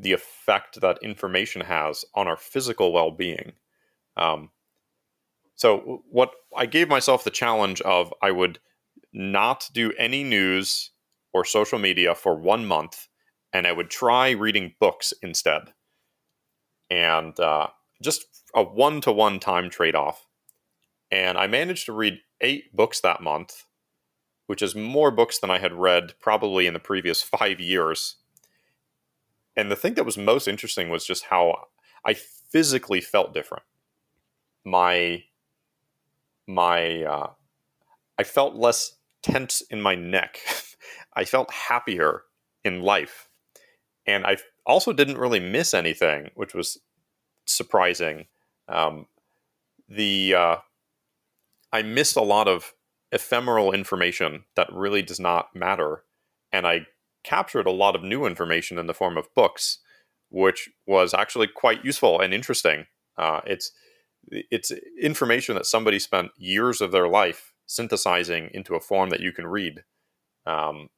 the 0.00 0.12
effect 0.12 0.80
that 0.80 0.98
information 1.00 1.60
has 1.60 2.04
on 2.12 2.26
our 2.26 2.36
physical 2.36 2.92
well 2.92 3.12
being. 3.12 3.52
Um, 4.16 4.50
so, 5.56 6.02
what 6.10 6.32
I 6.56 6.66
gave 6.66 6.88
myself 6.88 7.24
the 7.24 7.30
challenge 7.30 7.80
of 7.82 8.12
I 8.22 8.30
would 8.30 8.58
not 9.12 9.68
do 9.72 9.92
any 9.98 10.22
news 10.22 10.90
or 11.32 11.44
social 11.44 11.78
media 11.78 12.14
for 12.14 12.36
one 12.36 12.66
month, 12.66 13.08
and 13.52 13.66
I 13.66 13.72
would 13.72 13.90
try 13.90 14.30
reading 14.30 14.74
books 14.78 15.12
instead. 15.22 15.72
And 16.90 17.38
uh, 17.40 17.68
just 18.02 18.24
a 18.54 18.62
one 18.62 19.00
to 19.02 19.12
one 19.12 19.40
time 19.40 19.70
trade 19.70 19.96
off. 19.96 20.26
And 21.10 21.36
I 21.36 21.46
managed 21.46 21.86
to 21.86 21.92
read 21.92 22.18
eight 22.40 22.74
books 22.74 23.00
that 23.00 23.22
month 23.22 23.64
which 24.46 24.62
is 24.62 24.74
more 24.74 25.10
books 25.10 25.38
than 25.38 25.50
I 25.50 25.58
had 25.58 25.72
read 25.72 26.14
probably 26.20 26.66
in 26.66 26.74
the 26.74 26.80
previous 26.80 27.22
five 27.38 27.60
years. 27.60 28.16
And 29.56 29.70
the 29.70 29.76
thing 29.76 29.94
that 29.94 30.06
was 30.06 30.18
most 30.18 30.48
interesting 30.48 30.88
was 30.88 31.06
just 31.06 31.24
how 31.24 31.66
I 32.04 32.14
physically 32.14 33.00
felt 33.00 33.34
different. 33.34 33.64
My 34.64 35.24
my 36.46 37.02
uh, 37.02 37.30
I 38.18 38.22
felt 38.24 38.54
less 38.54 38.96
tense 39.22 39.62
in 39.70 39.80
my 39.80 39.94
neck. 39.94 40.38
I 41.14 41.24
felt 41.24 41.50
happier 41.52 42.22
in 42.64 42.82
life, 42.82 43.28
and 44.06 44.26
I 44.26 44.36
also 44.64 44.92
didn't 44.92 45.18
really 45.18 45.40
miss 45.40 45.74
anything, 45.74 46.30
which 46.34 46.54
was 46.54 46.78
surprising. 47.46 48.26
Um, 48.68 49.06
the 49.88 50.34
uh, 50.34 50.56
I 51.72 51.82
missed 51.82 52.16
a 52.16 52.22
lot 52.22 52.48
of 52.48 52.72
ephemeral 53.12 53.72
information 53.72 54.44
that 54.54 54.72
really 54.72 55.02
does 55.02 55.20
not 55.20 55.54
matter. 55.54 56.02
And 56.52 56.66
I 56.66 56.86
captured 57.24 57.66
a 57.66 57.72
lot 57.72 57.96
of 57.96 58.02
new 58.02 58.24
information 58.24 58.78
in 58.78 58.86
the 58.86 58.94
form 58.94 59.16
of 59.16 59.34
books, 59.34 59.78
which 60.30 60.68
was 60.86 61.12
actually 61.14 61.48
quite 61.48 61.84
useful 61.84 62.20
and 62.20 62.32
interesting. 62.32 62.86
Uh, 63.18 63.40
it's 63.46 63.72
it's 64.30 64.72
information 65.00 65.54
that 65.54 65.66
somebody 65.66 65.98
spent 65.98 66.30
years 66.36 66.80
of 66.80 66.92
their 66.92 67.08
life 67.08 67.52
synthesizing 67.66 68.50
into 68.52 68.74
a 68.74 68.80
form 68.80 69.10
that 69.10 69.20
you 69.20 69.32
can 69.32 69.46
read. 69.46 69.84
Um, 70.46 70.88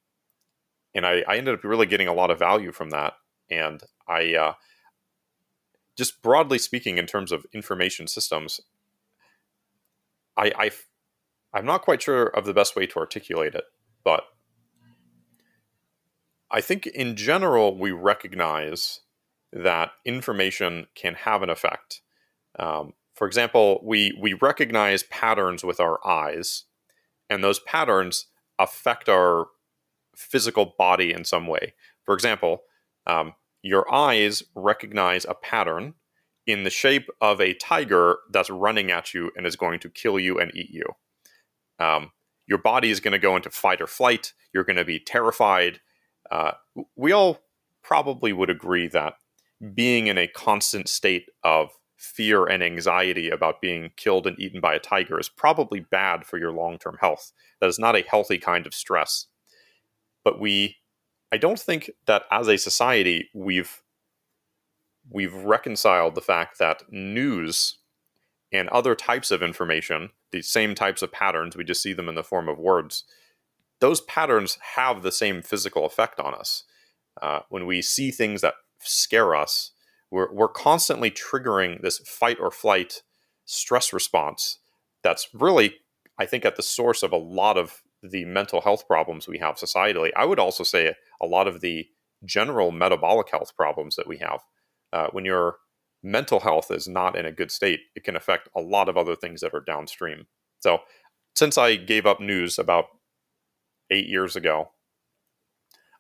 and 0.94 1.06
I, 1.06 1.24
I, 1.26 1.36
ended 1.36 1.54
up 1.54 1.64
really 1.64 1.86
getting 1.86 2.08
a 2.08 2.12
lot 2.12 2.30
of 2.30 2.38
value 2.38 2.72
from 2.72 2.90
that. 2.90 3.14
And 3.50 3.82
I, 4.06 4.34
uh, 4.34 4.52
just 5.96 6.20
broadly 6.20 6.58
speaking, 6.58 6.98
in 6.98 7.06
terms 7.06 7.32
of 7.32 7.46
information 7.54 8.06
systems, 8.06 8.60
I, 10.36 10.52
I 10.56 10.70
I'm 11.52 11.64
not 11.64 11.82
quite 11.82 12.02
sure 12.02 12.26
of 12.26 12.44
the 12.44 12.54
best 12.54 12.76
way 12.76 12.86
to 12.86 12.98
articulate 12.98 13.54
it, 13.54 13.64
but 14.04 14.24
I 16.50 16.60
think 16.60 16.86
in 16.86 17.16
general 17.16 17.76
we 17.76 17.90
recognize 17.90 19.00
that 19.52 19.90
information 20.04 20.86
can 20.94 21.14
have 21.14 21.42
an 21.42 21.50
effect. 21.50 22.02
Um, 22.58 22.92
for 23.18 23.26
example, 23.26 23.80
we 23.84 24.16
we 24.20 24.34
recognize 24.34 25.02
patterns 25.04 25.64
with 25.64 25.80
our 25.80 25.98
eyes, 26.06 26.64
and 27.28 27.42
those 27.42 27.60
patterns 27.60 28.26
affect 28.58 29.08
our 29.08 29.48
physical 30.16 30.74
body 30.78 31.12
in 31.12 31.24
some 31.24 31.46
way. 31.46 31.74
For 32.04 32.14
example, 32.14 32.62
um, 33.06 33.34
your 33.62 33.92
eyes 33.92 34.42
recognize 34.54 35.24
a 35.24 35.34
pattern 35.34 35.94
in 36.46 36.64
the 36.64 36.70
shape 36.70 37.08
of 37.20 37.40
a 37.40 37.54
tiger 37.54 38.18
that's 38.32 38.50
running 38.50 38.90
at 38.90 39.12
you 39.12 39.30
and 39.36 39.46
is 39.46 39.56
going 39.56 39.80
to 39.80 39.90
kill 39.90 40.18
you 40.18 40.38
and 40.40 40.50
eat 40.54 40.70
you 40.70 40.84
um, 41.78 42.12
your 42.46 42.58
body 42.58 42.90
is 42.90 43.00
going 43.00 43.12
to 43.12 43.18
go 43.18 43.36
into 43.36 43.50
fight 43.50 43.80
or 43.80 43.86
flight. 43.86 44.32
You're 44.52 44.64
going 44.64 44.76
to 44.76 44.84
be 44.84 44.98
terrified. 44.98 45.80
Uh, 46.30 46.52
we 46.96 47.12
all 47.12 47.40
probably 47.82 48.32
would 48.32 48.50
agree 48.50 48.88
that 48.88 49.14
being 49.74 50.06
in 50.06 50.18
a 50.18 50.28
constant 50.28 50.88
state 50.88 51.26
of 51.42 51.70
fear 51.98 52.46
and 52.46 52.62
anxiety 52.62 53.28
about 53.28 53.60
being 53.60 53.90
killed 53.96 54.26
and 54.26 54.38
eaten 54.38 54.60
by 54.60 54.72
a 54.74 54.78
tiger 54.78 55.18
is 55.18 55.28
probably 55.28 55.80
bad 55.80 56.24
for 56.24 56.38
your 56.38 56.52
long 56.52 56.78
term 56.78 56.96
health. 57.00 57.32
That 57.60 57.68
is 57.68 57.78
not 57.78 57.96
a 57.96 58.04
healthy 58.08 58.38
kind 58.38 58.66
of 58.66 58.72
stress. 58.72 59.26
But 60.24 60.40
we, 60.40 60.76
I 61.32 61.38
don't 61.38 61.58
think 61.58 61.90
that 62.06 62.22
as 62.30 62.48
a 62.48 62.56
society 62.56 63.28
we've 63.34 63.82
we've 65.10 65.34
reconciled 65.34 66.14
the 66.14 66.20
fact 66.20 66.58
that 66.58 66.82
news 66.92 67.78
and 68.52 68.68
other 68.68 68.94
types 68.94 69.30
of 69.30 69.42
information, 69.42 70.10
the 70.32 70.42
same 70.42 70.74
types 70.74 71.02
of 71.02 71.10
patterns, 71.10 71.56
we 71.56 71.64
just 71.64 71.82
see 71.82 71.94
them 71.94 72.08
in 72.08 72.14
the 72.14 72.22
form 72.22 72.48
of 72.48 72.58
words, 72.58 73.04
those 73.80 74.00
patterns 74.02 74.58
have 74.76 75.02
the 75.02 75.12
same 75.12 75.42
physical 75.42 75.86
effect 75.86 76.20
on 76.20 76.34
us. 76.34 76.64
Uh, 77.20 77.40
when 77.48 77.66
we 77.66 77.80
see 77.82 78.10
things 78.10 78.42
that 78.42 78.54
scare 78.80 79.34
us, 79.34 79.72
we're, 80.10 80.32
we're 80.32 80.48
constantly 80.48 81.10
triggering 81.10 81.82
this 81.82 81.98
fight 81.98 82.38
or 82.40 82.50
flight 82.50 83.02
stress 83.44 83.92
response 83.92 84.58
that's 85.02 85.28
really, 85.32 85.76
I 86.18 86.26
think, 86.26 86.44
at 86.44 86.56
the 86.56 86.62
source 86.62 87.02
of 87.02 87.12
a 87.12 87.16
lot 87.16 87.56
of 87.56 87.82
the 88.02 88.24
mental 88.24 88.60
health 88.60 88.86
problems 88.86 89.26
we 89.26 89.38
have 89.38 89.56
societally. 89.56 90.10
I 90.16 90.24
would 90.24 90.38
also 90.38 90.64
say 90.64 90.94
a 91.20 91.26
lot 91.26 91.48
of 91.48 91.60
the 91.60 91.86
general 92.24 92.70
metabolic 92.72 93.30
health 93.30 93.56
problems 93.56 93.96
that 93.96 94.06
we 94.06 94.18
have. 94.18 94.40
Uh, 94.92 95.08
when 95.12 95.24
you're 95.24 95.56
mental 96.02 96.40
health 96.40 96.70
is 96.70 96.88
not 96.88 97.16
in 97.16 97.26
a 97.26 97.32
good 97.32 97.50
state, 97.50 97.80
it 97.94 98.04
can 98.04 98.16
affect 98.16 98.48
a 98.56 98.60
lot 98.60 98.88
of 98.88 98.96
other 98.96 99.16
things 99.16 99.40
that 99.40 99.54
are 99.54 99.60
downstream. 99.60 100.26
So, 100.60 100.80
since 101.34 101.56
I 101.56 101.76
gave 101.76 102.06
up 102.06 102.20
news 102.20 102.58
about 102.58 102.86
eight 103.90 104.08
years 104.08 104.34
ago, 104.34 104.70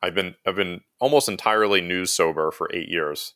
I've 0.02 0.14
been 0.14 0.34
I've 0.46 0.56
been 0.56 0.80
almost 1.00 1.28
entirely 1.28 1.80
news 1.80 2.12
sober 2.12 2.50
for 2.50 2.68
eight 2.72 2.88
years. 2.88 3.34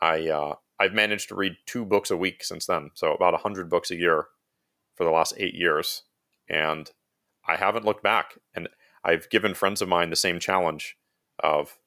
I 0.00 0.28
uh, 0.28 0.54
I've 0.78 0.94
managed 0.94 1.28
to 1.28 1.34
read 1.34 1.56
two 1.66 1.84
books 1.84 2.10
a 2.10 2.16
week 2.16 2.44
since 2.44 2.66
then, 2.66 2.90
so 2.94 3.12
about 3.12 3.40
hundred 3.40 3.68
books 3.68 3.90
a 3.90 3.96
year 3.96 4.26
for 4.96 5.04
the 5.04 5.10
last 5.10 5.34
eight 5.36 5.54
years, 5.54 6.02
and 6.48 6.90
I 7.46 7.56
haven't 7.56 7.84
looked 7.84 8.02
back. 8.02 8.38
And 8.54 8.68
I've 9.04 9.30
given 9.30 9.54
friends 9.54 9.82
of 9.82 9.88
mine 9.88 10.10
the 10.10 10.16
same 10.16 10.38
challenge 10.38 10.96
of 11.38 11.78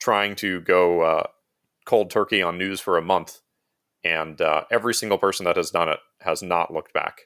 trying 0.00 0.34
to 0.36 0.60
go 0.60 1.02
uh, 1.02 1.26
cold 1.84 2.10
turkey 2.10 2.42
on 2.42 2.58
news 2.58 2.80
for 2.80 2.96
a 2.96 3.02
month, 3.02 3.40
and 4.04 4.40
uh, 4.40 4.64
every 4.70 4.94
single 4.94 5.18
person 5.18 5.44
that 5.44 5.56
has 5.56 5.70
done 5.70 5.88
it 5.88 5.98
has 6.20 6.42
not 6.42 6.72
looked 6.72 6.92
back. 6.92 7.22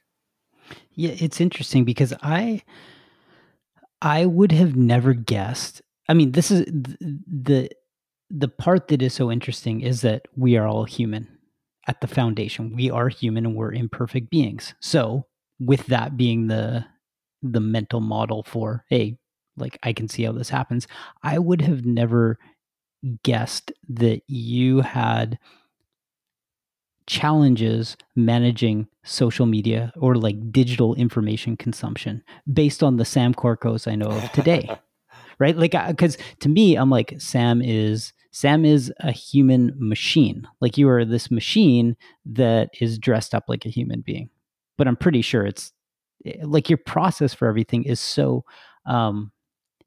Yeah, 0.92 1.14
it's 1.18 1.40
interesting 1.40 1.84
because 1.84 2.14
I 2.22 2.62
I 4.02 4.26
would 4.26 4.52
have 4.52 4.76
never 4.76 5.14
guessed. 5.14 5.82
I 6.08 6.14
mean, 6.14 6.32
this 6.32 6.50
is 6.50 6.66
the 6.66 7.70
the 8.36 8.48
part 8.48 8.88
that 8.88 9.00
is 9.00 9.14
so 9.14 9.30
interesting 9.30 9.80
is 9.80 10.00
that 10.00 10.26
we 10.36 10.56
are 10.56 10.66
all 10.66 10.84
human 10.84 11.28
at 11.86 12.00
the 12.00 12.08
foundation. 12.08 12.74
We 12.74 12.90
are 12.90 13.08
human 13.08 13.46
and 13.46 13.54
we're 13.54 13.72
imperfect 13.72 14.28
beings. 14.28 14.74
So, 14.80 15.26
with 15.60 15.86
that 15.86 16.16
being 16.16 16.48
the 16.48 16.84
the 17.42 17.60
mental 17.60 18.00
model 18.00 18.42
for 18.42 18.84
hey, 18.88 19.18
like 19.56 19.78
I 19.84 19.92
can 19.92 20.08
see 20.08 20.24
how 20.24 20.32
this 20.32 20.48
happens, 20.48 20.88
I 21.22 21.38
would 21.38 21.60
have 21.60 21.84
never 21.84 22.38
guessed 23.22 23.70
that 23.88 24.22
you 24.26 24.80
had 24.80 25.38
challenges 27.06 27.96
managing 28.16 28.88
social 29.04 29.44
media 29.46 29.92
or 29.96 30.14
like 30.16 30.50
digital 30.50 30.94
information 30.94 31.54
consumption 31.56 32.24
based 32.50 32.82
on 32.82 32.96
the 32.96 33.04
Sam 33.04 33.34
Corcos 33.34 33.86
I 33.86 33.94
know 33.94 34.06
of 34.06 34.32
today. 34.32 34.68
right? 35.38 35.56
Like 35.56 35.74
cuz 35.98 36.18
to 36.40 36.48
me 36.48 36.74
I'm 36.76 36.90
like 36.90 37.14
Sam 37.20 37.62
is 37.62 38.12
Sam 38.34 38.64
is 38.64 38.92
a 38.98 39.12
human 39.12 39.72
machine. 39.78 40.48
Like 40.60 40.76
you 40.76 40.88
are 40.88 41.04
this 41.04 41.30
machine 41.30 41.96
that 42.26 42.70
is 42.80 42.98
dressed 42.98 43.32
up 43.32 43.44
like 43.46 43.64
a 43.64 43.68
human 43.68 44.00
being. 44.00 44.28
But 44.76 44.88
I'm 44.88 44.96
pretty 44.96 45.22
sure 45.22 45.46
it's 45.46 45.72
eh, 46.26 46.38
like 46.42 46.68
your 46.68 46.78
process 46.78 47.32
for 47.32 47.46
everything 47.46 47.84
is 47.84 48.00
so 48.00 48.44
um 48.86 49.30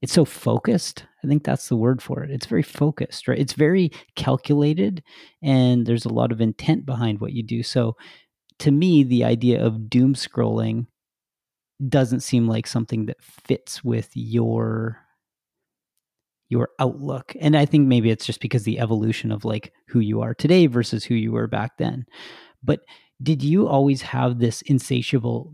it's 0.02 0.14
so 0.14 0.24
focused. 0.24 1.06
I 1.26 1.28
think 1.28 1.44
that's 1.44 1.68
the 1.68 1.76
word 1.76 2.02
for 2.02 2.24
it. 2.24 2.32
It's 2.32 2.46
very 2.46 2.64
focused, 2.64 3.28
right? 3.28 3.38
It's 3.38 3.52
very 3.52 3.92
calculated 4.16 5.04
and 5.42 5.86
there's 5.86 6.06
a 6.06 6.14
lot 6.14 6.32
of 6.32 6.40
intent 6.40 6.86
behind 6.86 7.20
what 7.20 7.34
you 7.34 7.44
do. 7.44 7.64
So 7.64 7.98
to 8.60 8.72
me, 8.72 9.04
the 9.04 9.26
idea 9.26 9.62
of 9.62 9.90
doom 9.90 10.14
scrolling 10.14 10.88
doesn't 11.90 12.22
seem 12.22 12.48
like 12.48 12.66
something 12.66 13.08
that 13.08 13.22
fits 13.22 13.84
with 13.84 14.10
your 14.14 15.06
your 16.50 16.70
outlook. 16.80 17.34
And 17.40 17.58
I 17.58 17.66
think 17.66 17.88
maybe 17.88 18.10
it's 18.10 18.26
just 18.26 18.40
because 18.40 18.64
the 18.64 18.80
evolution 18.80 19.32
of 19.32 19.46
like 19.46 19.74
who 19.88 20.00
you 20.00 20.22
are 20.22 20.34
today 20.34 20.68
versus 20.68 21.04
who 21.04 21.16
you 21.16 21.32
were 21.32 21.48
back 21.48 21.78
then. 21.78 22.06
But 22.64 22.82
did 23.22 23.44
you 23.44 23.68
always 23.68 24.02
have 24.02 24.40
this 24.40 24.62
insatiable 24.64 25.54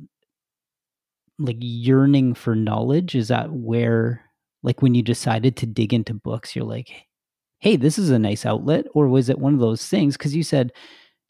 like 1.40 1.58
yearning 1.60 2.36
for 2.36 2.56
knowledge? 2.56 3.16
Is 3.16 3.30
that 3.30 3.52
where 3.52 4.22
like 4.62 4.82
when 4.82 4.96
you 4.96 5.02
decided 5.02 5.58
to 5.58 5.66
dig 5.66 5.94
into 5.94 6.14
books, 6.14 6.56
you're 6.56 6.66
like, 6.66 6.90
hey, 7.60 7.76
this 7.76 7.98
is 7.98 8.10
a 8.10 8.20
nice 8.20 8.46
outlet? 8.46 8.86
Or 8.94 9.08
was 9.08 9.30
it 9.30 9.40
one 9.40 9.54
of 9.54 9.60
those 9.60 9.88
things? 9.88 10.18
Because 10.18 10.36
you 10.36 10.44
said, 10.44 10.72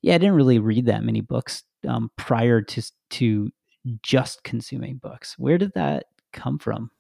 yeah, 0.02 0.16
I 0.16 0.18
didn't 0.18 0.36
really 0.36 0.60
read 0.60 0.88
that 0.88 1.04
many 1.04 1.22
books 1.22 1.64
um, 1.88 2.12
prior 2.18 2.62
to 2.62 2.82
to 3.12 3.50
just 4.02 4.44
consuming 4.44 4.98
books. 4.98 5.36
Where 5.38 5.58
did 5.58 5.74
that 5.74 6.06
come 6.32 6.60
from? 6.60 6.92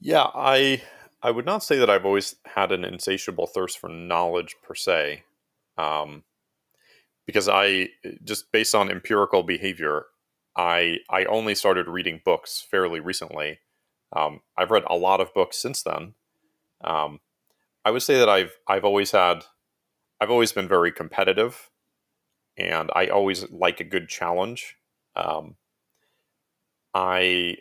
Yeah, 0.00 0.26
I 0.34 0.82
I 1.22 1.30
would 1.30 1.46
not 1.46 1.62
say 1.62 1.78
that 1.78 1.90
I've 1.90 2.04
always 2.06 2.36
had 2.46 2.72
an 2.72 2.84
insatiable 2.84 3.46
thirst 3.46 3.78
for 3.78 3.88
knowledge 3.88 4.56
per 4.62 4.74
se, 4.74 5.22
um, 5.78 6.24
because 7.26 7.48
I 7.48 7.90
just 8.24 8.50
based 8.52 8.74
on 8.74 8.90
empirical 8.90 9.42
behavior, 9.42 10.06
I 10.56 10.98
I 11.10 11.24
only 11.26 11.54
started 11.54 11.88
reading 11.88 12.20
books 12.24 12.66
fairly 12.70 13.00
recently, 13.00 13.60
um, 14.14 14.40
I've 14.56 14.70
read 14.70 14.84
a 14.88 14.96
lot 14.96 15.20
of 15.20 15.32
books 15.34 15.58
since 15.58 15.82
then. 15.82 16.14
Um, 16.84 17.20
I 17.84 17.90
would 17.90 18.02
say 18.02 18.18
that 18.18 18.28
I've 18.28 18.56
I've 18.68 18.84
always 18.84 19.12
had 19.12 19.44
I've 20.20 20.30
always 20.30 20.52
been 20.52 20.68
very 20.68 20.92
competitive, 20.92 21.70
and 22.58 22.90
I 22.94 23.08
always 23.08 23.50
like 23.50 23.80
a 23.80 23.84
good 23.84 24.08
challenge. 24.08 24.76
Um, 25.16 25.56
I 26.94 27.56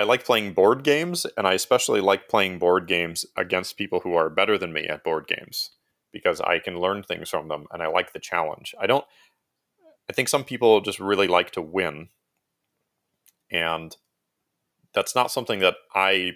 I 0.00 0.04
like 0.04 0.24
playing 0.24 0.54
board 0.54 0.82
games, 0.82 1.26
and 1.36 1.46
I 1.46 1.52
especially 1.52 2.00
like 2.00 2.26
playing 2.26 2.58
board 2.58 2.86
games 2.86 3.26
against 3.36 3.76
people 3.76 4.00
who 4.00 4.14
are 4.14 4.30
better 4.30 4.56
than 4.56 4.72
me 4.72 4.86
at 4.86 5.04
board 5.04 5.26
games 5.26 5.72
because 6.10 6.40
I 6.40 6.58
can 6.58 6.80
learn 6.80 7.02
things 7.02 7.28
from 7.28 7.48
them, 7.48 7.66
and 7.70 7.82
I 7.82 7.86
like 7.88 8.14
the 8.14 8.18
challenge. 8.18 8.74
I 8.80 8.86
don't. 8.86 9.04
I 10.08 10.14
think 10.14 10.30
some 10.30 10.42
people 10.42 10.80
just 10.80 11.00
really 11.00 11.28
like 11.28 11.50
to 11.50 11.60
win, 11.60 12.08
and 13.50 13.94
that's 14.94 15.14
not 15.14 15.30
something 15.30 15.58
that 15.58 15.74
I 15.94 16.32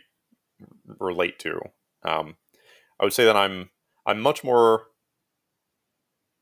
relate 1.00 1.38
to. 1.38 1.58
Um, 2.02 2.36
I 3.00 3.04
would 3.04 3.14
say 3.14 3.24
that 3.24 3.36
I'm 3.36 3.70
I'm 4.04 4.20
much 4.20 4.44
more. 4.44 4.88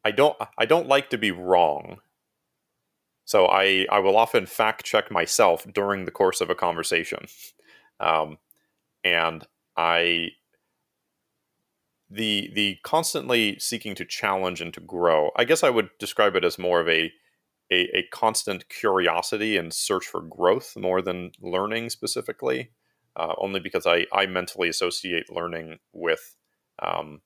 I 0.05 0.11
don't 0.11 0.37
I 0.59 0.67
don't 0.67 0.88
like 0.88 1.09
to 1.11 1.19
be 1.19 1.31
wrong. 1.31 2.00
So 3.25 3.47
I 3.47 3.87
I 3.91 3.99
will 4.00 4.17
often 4.17 4.47
fact 4.47 4.85
check 4.85 5.11
myself 5.11 5.67
during 5.73 6.05
the 6.05 6.11
course 6.11 6.41
of 6.41 6.50
a 6.50 6.55
conversation, 6.55 7.26
um, 8.00 8.38
and 9.05 9.47
I 9.76 10.31
the 12.11 12.50
the 12.55 12.79
constantly 12.83 13.58
seeking 13.58 13.95
to 13.95 14.04
challenge 14.04 14.61
and 14.61 14.75
to 14.75 14.80
grow. 14.80 15.30
I 15.37 15.45
guess 15.45 15.63
I 15.63 15.71
would 15.71 15.91
describe 15.99 16.37
it 16.37 16.45
as 16.45 16.58
more 16.58 16.80
of 16.80 16.89
a 16.89 17.13
a, 17.71 17.97
a 17.97 18.06
constant 18.13 18.69
curiosity 18.69 19.56
and 19.56 19.73
search 19.73 20.06
for 20.06 20.21
growth 20.21 20.76
more 20.76 21.00
than 21.00 21.32
learning 21.41 21.91
specifically. 21.91 22.71
Uh, 23.15 23.35
only 23.39 23.61
because 23.61 23.87
I, 23.87 24.06
I 24.11 24.25
mentally 24.25 24.71
associate 24.71 25.30
learning 25.30 25.78
with 25.93 26.35
um, 26.82 27.21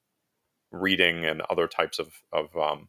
reading 0.73 1.25
and 1.25 1.43
other 1.43 1.69
types 1.69 2.01
of, 2.01 2.09
of 2.33 2.57
um, 2.57 2.89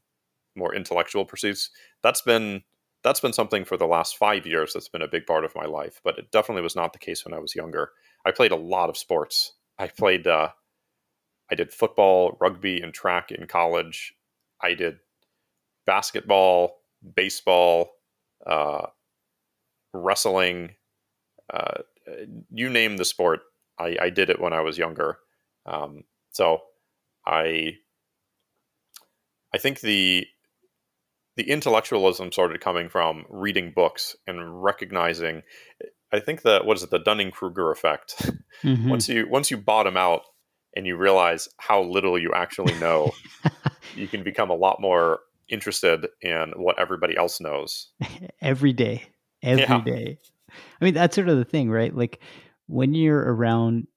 more 0.55 0.73
intellectual 0.73 1.23
pursuits. 1.23 1.69
That's 2.01 2.23
been 2.23 2.63
that's 3.07 3.21
been 3.21 3.31
something 3.31 3.63
for 3.63 3.77
the 3.77 3.87
last 3.87 4.17
five 4.17 4.45
years 4.45 4.73
that's 4.73 4.89
been 4.89 5.01
a 5.01 5.07
big 5.07 5.25
part 5.25 5.45
of 5.45 5.55
my 5.55 5.65
life, 5.65 6.01
but 6.03 6.19
it 6.19 6.29
definitely 6.29 6.61
was 6.61 6.75
not 6.75 6.91
the 6.91 6.99
case 6.99 7.23
when 7.23 7.33
I 7.33 7.39
was 7.39 7.55
younger. 7.55 7.91
I 8.25 8.31
played 8.31 8.51
a 8.51 8.57
lot 8.57 8.89
of 8.89 8.97
sports. 8.97 9.53
I 9.79 9.87
played 9.87 10.27
uh, 10.27 10.49
I 11.49 11.55
did 11.55 11.71
football, 11.71 12.37
rugby, 12.41 12.81
and 12.81 12.93
track 12.93 13.31
in 13.31 13.47
college. 13.47 14.13
I 14.61 14.73
did 14.73 14.97
basketball, 15.85 16.81
baseball, 17.15 17.91
uh, 18.45 18.87
wrestling, 19.93 20.71
uh, 21.53 21.83
you 22.51 22.69
name 22.69 22.97
the 22.97 23.05
sport. 23.05 23.39
I, 23.79 23.95
I, 24.01 24.09
did 24.09 24.29
it 24.29 24.41
when 24.41 24.51
I 24.51 24.61
was 24.61 24.77
younger. 24.77 25.19
Um, 25.65 26.03
so 26.31 26.61
I 27.25 27.77
I 29.53 29.57
think 29.59 29.79
the 29.79 30.27
the 31.37 31.49
intellectualism 31.49 32.31
started 32.31 32.59
coming 32.59 32.89
from 32.89 33.25
reading 33.29 33.71
books 33.75 34.15
and 34.25 34.63
recognizing. 34.63 35.43
I 36.11 36.19
think 36.19 36.41
that 36.41 36.65
what 36.65 36.77
is 36.77 36.83
it 36.83 36.89
the 36.89 36.99
Dunning 36.99 37.31
Kruger 37.31 37.71
effect. 37.71 38.29
Mm-hmm. 38.63 38.89
once 38.89 39.07
you 39.07 39.27
once 39.29 39.51
you 39.51 39.57
bottom 39.57 39.95
out 39.95 40.21
and 40.75 40.87
you 40.87 40.97
realize 40.97 41.47
how 41.57 41.83
little 41.83 42.17
you 42.17 42.33
actually 42.33 42.73
know, 42.79 43.11
you 43.95 44.07
can 44.07 44.23
become 44.23 44.49
a 44.49 44.55
lot 44.55 44.81
more 44.81 45.19
interested 45.49 46.07
in 46.21 46.53
what 46.55 46.79
everybody 46.79 47.15
else 47.15 47.39
knows 47.39 47.91
every 48.41 48.73
day 48.73 49.03
every 49.43 49.63
yeah. 49.63 49.81
day. 49.81 50.19
i 50.81 50.85
mean 50.85 50.93
that's 50.93 51.15
sort 51.15 51.29
of 51.29 51.37
the 51.37 51.45
thing 51.45 51.69
right 51.69 51.95
like 51.95 52.19
when 52.67 52.93
you're 52.93 53.33
around 53.33 53.87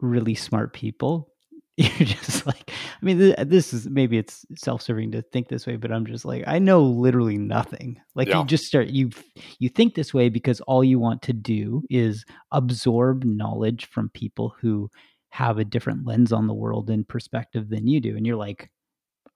really 0.00 0.34
smart 0.34 0.72
people 0.72 1.33
you're 1.98 2.06
just 2.06 2.46
like 2.46 2.70
i 2.70 3.04
mean 3.04 3.34
this 3.48 3.72
is 3.72 3.88
maybe 3.88 4.16
it's 4.16 4.46
self-serving 4.56 5.10
to 5.10 5.22
think 5.22 5.48
this 5.48 5.66
way 5.66 5.74
but 5.74 5.90
i'm 5.90 6.06
just 6.06 6.24
like 6.24 6.44
i 6.46 6.58
know 6.58 6.82
literally 6.82 7.36
nothing 7.36 8.00
like 8.14 8.28
yeah. 8.28 8.38
you 8.38 8.46
just 8.46 8.64
start 8.64 8.88
you 8.88 9.10
you 9.58 9.68
think 9.68 9.94
this 9.94 10.14
way 10.14 10.28
because 10.28 10.60
all 10.62 10.84
you 10.84 11.00
want 11.00 11.20
to 11.20 11.32
do 11.32 11.82
is 11.90 12.24
absorb 12.52 13.24
knowledge 13.24 13.86
from 13.86 14.08
people 14.10 14.54
who 14.60 14.88
have 15.30 15.58
a 15.58 15.64
different 15.64 16.06
lens 16.06 16.32
on 16.32 16.46
the 16.46 16.54
world 16.54 16.88
and 16.90 17.08
perspective 17.08 17.68
than 17.68 17.88
you 17.88 18.00
do 18.00 18.16
and 18.16 18.24
you're 18.24 18.36
like 18.36 18.70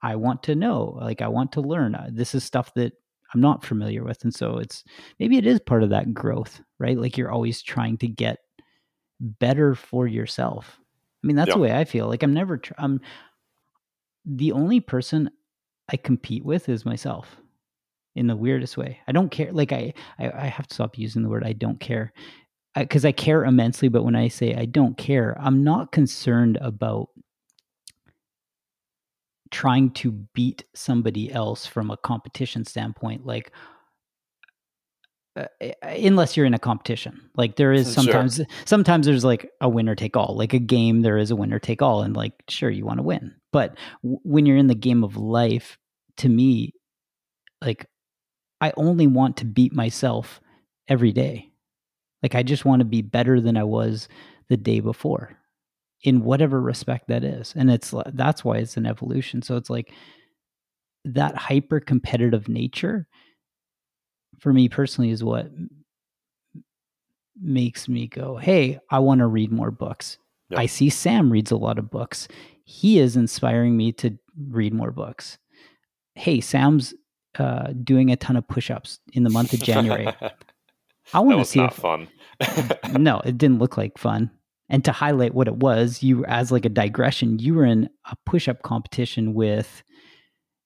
I 0.03 0.17
want 0.17 0.43
to 0.45 0.55
know, 0.55 0.97
like 1.01 1.23
I 1.23 1.29
want 1.29 1.53
to 1.53 1.61
learn. 1.61 1.95
Uh, 1.95 2.09
this 2.13 2.35
is 2.35 2.45
stuff 2.45 2.73
that 2.75 2.93
I'm 3.35 3.41
not 3.41 3.65
familiar 3.65 4.05
with. 4.05 4.23
And 4.25 4.35
so 4.35 4.59
it's 4.59 4.85
maybe 5.19 5.37
it 5.37 5.47
is 5.47 5.61
part 5.61 5.83
of 5.83 5.91
that 5.91 6.15
growth, 6.15 6.61
right? 6.79 6.99
Like 6.99 7.19
you're 7.19 7.31
always 7.31 7.63
trying 7.63 7.99
to 7.99 8.09
get 8.09 8.39
better 9.21 9.75
for 9.75 10.07
yourself. 10.07 10.79
I 11.23 11.27
mean, 11.27 11.37
that's 11.37 11.53
the 11.53 11.59
way 11.59 11.73
I 11.73 11.85
feel. 11.85 12.07
Like 12.09 12.23
I'm 12.23 12.35
never, 12.35 12.59
tr- 12.59 12.75
I'm 12.79 13.01
the 14.25 14.53
only 14.53 14.81
person 14.81 15.31
I 15.89 15.97
compete 15.97 16.45
with 16.45 16.69
is 16.69 16.85
myself 16.85 17.37
in 18.15 18.27
the 18.27 18.37
weirdest 18.37 18.77
way. 18.77 18.99
I 19.07 19.13
don't 19.13 19.31
care. 19.31 19.53
Like 19.53 19.73
I, 19.73 19.95
I, 20.19 20.31
I 20.31 20.47
have 20.47 20.67
to 20.69 20.75
stop 20.75 20.99
using 20.99 21.23
the 21.23 21.29
word 21.29 21.45
I 21.45 21.53
don't 21.53 21.81
care 21.81 22.13
because 22.77 23.05
I, 23.05 23.09
I 23.09 23.13
care 23.13 23.45
immensely. 23.45 23.89
But 23.89 24.05
when 24.05 24.17
I 24.17 24.29
say 24.29 24.55
I 24.55 24.67
don't 24.67 24.97
care, 24.97 25.37
I'm 25.41 25.65
not 25.65 25.93
concerned 25.93 26.59
about 26.61 27.09
trying 29.51 29.91
to 29.91 30.13
beat 30.35 30.65
somebody 30.75 31.33
else 31.33 31.65
from 31.65 31.91
a 31.91 31.97
competition 31.97 32.65
standpoint 32.65 33.25
like 33.25 33.51
uh, 35.39 35.73
unless 35.83 36.37
you're 36.37 36.47
in 36.47 36.55
a 36.55 36.59
competition. 36.59 37.31
Like 37.37 37.57
there 37.57 37.73
is 37.73 37.93
sometimes 37.93 38.37
sure. 38.37 38.47
sometimes 38.65 39.07
there's 39.07 39.25
like 39.25 39.51
a 39.61 39.69
winner 39.69 39.95
take 39.95 40.17
all. 40.17 40.35
Like 40.37 40.53
a 40.53 40.59
game 40.59 41.03
there 41.03 41.19
is 41.19 41.31
a 41.31 41.37
winner 41.37 41.59
take 41.59 41.83
all 41.83 42.03
and 42.03 42.17
like 42.17 42.35
sure 42.49 42.71
you 42.71 42.85
want 42.85 42.99
to 42.99 43.05
win. 43.05 43.35
But 43.53 43.77
w- 44.03 44.21
when 44.25 44.47
you're 44.47 44.57
in 44.57 44.67
the 44.67 44.75
game 44.75 45.05
of 45.05 45.17
life 45.17 45.79
to 46.19 46.29
me 46.29 46.75
like 47.63 47.87
i 48.61 48.73
only 48.77 49.07
want 49.07 49.37
to 49.37 49.45
beat 49.45 49.73
myself 49.73 50.41
every 50.89 51.13
day. 51.13 51.51
Like 52.23 52.35
i 52.35 52.43
just 52.43 52.65
want 52.65 52.81
to 52.81 52.85
be 52.85 53.03
better 53.03 53.41
than 53.41 53.57
i 53.57 53.65
was 53.65 54.09
the 54.49 54.57
day 54.57 54.81
before 54.81 55.37
in 56.03 56.25
whatever 56.25 56.61
respect 56.61 57.09
that 57.09 57.25
is. 57.25 57.53
And 57.57 57.71
it's 57.71 57.95
that's 58.13 58.45
why 58.45 58.57
it's 58.57 58.77
an 58.77 58.87
evolution. 58.87 59.43
So 59.43 59.57
it's 59.57 59.71
like 59.71 59.93
that 61.05 61.37
hyper 61.37 61.81
competitive 61.81 62.49
nature 62.49 63.07
for 64.39 64.53
me 64.53 64.69
personally 64.69 65.11
is 65.11 65.23
what 65.23 65.51
makes 67.41 67.89
me 67.89 68.07
go 68.07 68.37
hey 68.37 68.79
i 68.91 68.99
want 68.99 69.21
to 69.21 69.27
read 69.27 69.53
more 69.53 69.71
books 69.71 70.19
yep. 70.51 70.61
i 70.61 70.67
see 70.67 70.91
sam 70.91 71.31
reads 71.31 71.51
a 71.51 71.57
lot 71.57 71.79
of 71.79 71.91
books 71.91 72.27
he 72.65 72.99
is 72.99 73.17
inspiring 73.17 73.77
me 73.77 73.93
to 73.93 74.19
read 74.37 74.75
more 74.75 74.91
books 74.91 75.39
hey, 76.19 76.41
Sam's 76.41 76.95
uh, 77.39 77.73
doing 77.85 78.11
a 78.11 78.17
ton 78.17 78.37
of 78.37 78.47
push-ups 78.49 78.99
in 79.13 79.23
the 79.23 79.31
month 79.31 79.53
of 79.53 79.63
January. 79.63 80.09
I 81.15 81.21
want 81.21 81.39
to 81.39 81.45
see 81.45 81.61
not 81.61 81.73
if 81.73 81.79
fun. 81.79 82.09
no, 82.99 83.21
it 83.25 83.39
didn't 83.39 83.61
look 83.61 83.77
like 83.77 83.97
fun. 83.97 84.31
And 84.69 84.85
to 84.85 84.93
highlight 84.93 85.33
what 85.33 85.49
it 85.49 85.57
was, 85.57 86.03
you 86.03 86.25
as 86.27 86.53
like 86.53 86.67
a 86.67 86.71
digression, 86.71 87.39
you 87.39 87.55
were 87.55 87.65
in 87.65 87.89
a 88.11 88.17
push-up 88.27 88.63
competition 88.63 89.33
with 89.33 89.83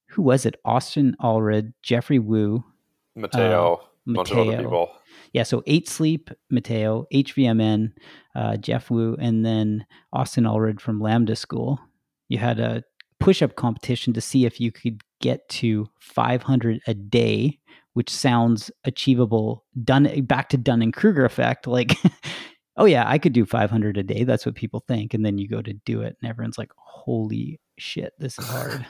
who 0.09 0.23
was 0.23 0.45
it? 0.45 0.57
Austin 0.65 1.15
Allred, 1.23 1.73
Geoffrey 1.83 2.19
Woo, 2.19 2.65
Matteo, 3.15 3.75
uh, 3.75 4.13
bunch 4.15 4.31
of 4.31 4.39
other 4.39 4.57
people. 4.57 4.93
Yeah, 5.33 5.45
so 5.45 5.63
Eight 5.67 5.89
Sleep, 5.89 6.31
Mateo, 6.51 7.07
HVMN, 7.13 7.93
uh, 8.35 8.57
Jeff 8.57 8.91
Woo, 8.91 9.17
and 9.21 9.45
then 9.45 9.87
Austin 10.13 10.45
Allred 10.45 10.81
from 10.81 11.01
Lambda 11.01 11.37
School. 11.37 11.81
You 12.29 12.39
had 12.39 12.61
a 12.61 12.83
push-up 13.21 13.57
competition 13.57 14.13
to 14.15 14.21
see 14.21 14.45
if 14.45 14.61
you 14.61 14.73
could 14.73 15.01
get 15.21 15.49
to 15.49 15.89
500 16.01 16.81
a 16.87 16.95
day, 16.95 17.61
which 17.95 18.11
sounds 18.11 18.71
achievable. 18.85 19.65
Done 19.83 20.25
back 20.25 20.49
to 20.51 20.57
Dunning 20.57 20.93
Kruger 20.93 21.25
effect, 21.25 21.67
like. 21.67 21.97
oh 22.77 22.85
yeah, 22.85 23.05
I 23.07 23.19
could 23.19 23.33
do 23.33 23.45
500 23.45 23.99
a 23.99 24.03
day. 24.03 24.25
That's 24.25 24.47
what 24.47 24.55
people 24.55 24.85
think. 24.87 25.15
And 25.15 25.25
then 25.25 25.39
you 25.39 25.49
go 25.49 25.63
to 25.63 25.73
do 25.73 26.03
it 26.03 26.17
and 26.21 26.29
everyone's 26.29 26.59
like, 26.59 26.73
holy 26.77 27.61
shit, 27.79 28.13
this 28.19 28.39
is 28.39 28.47
hard. 28.47 28.87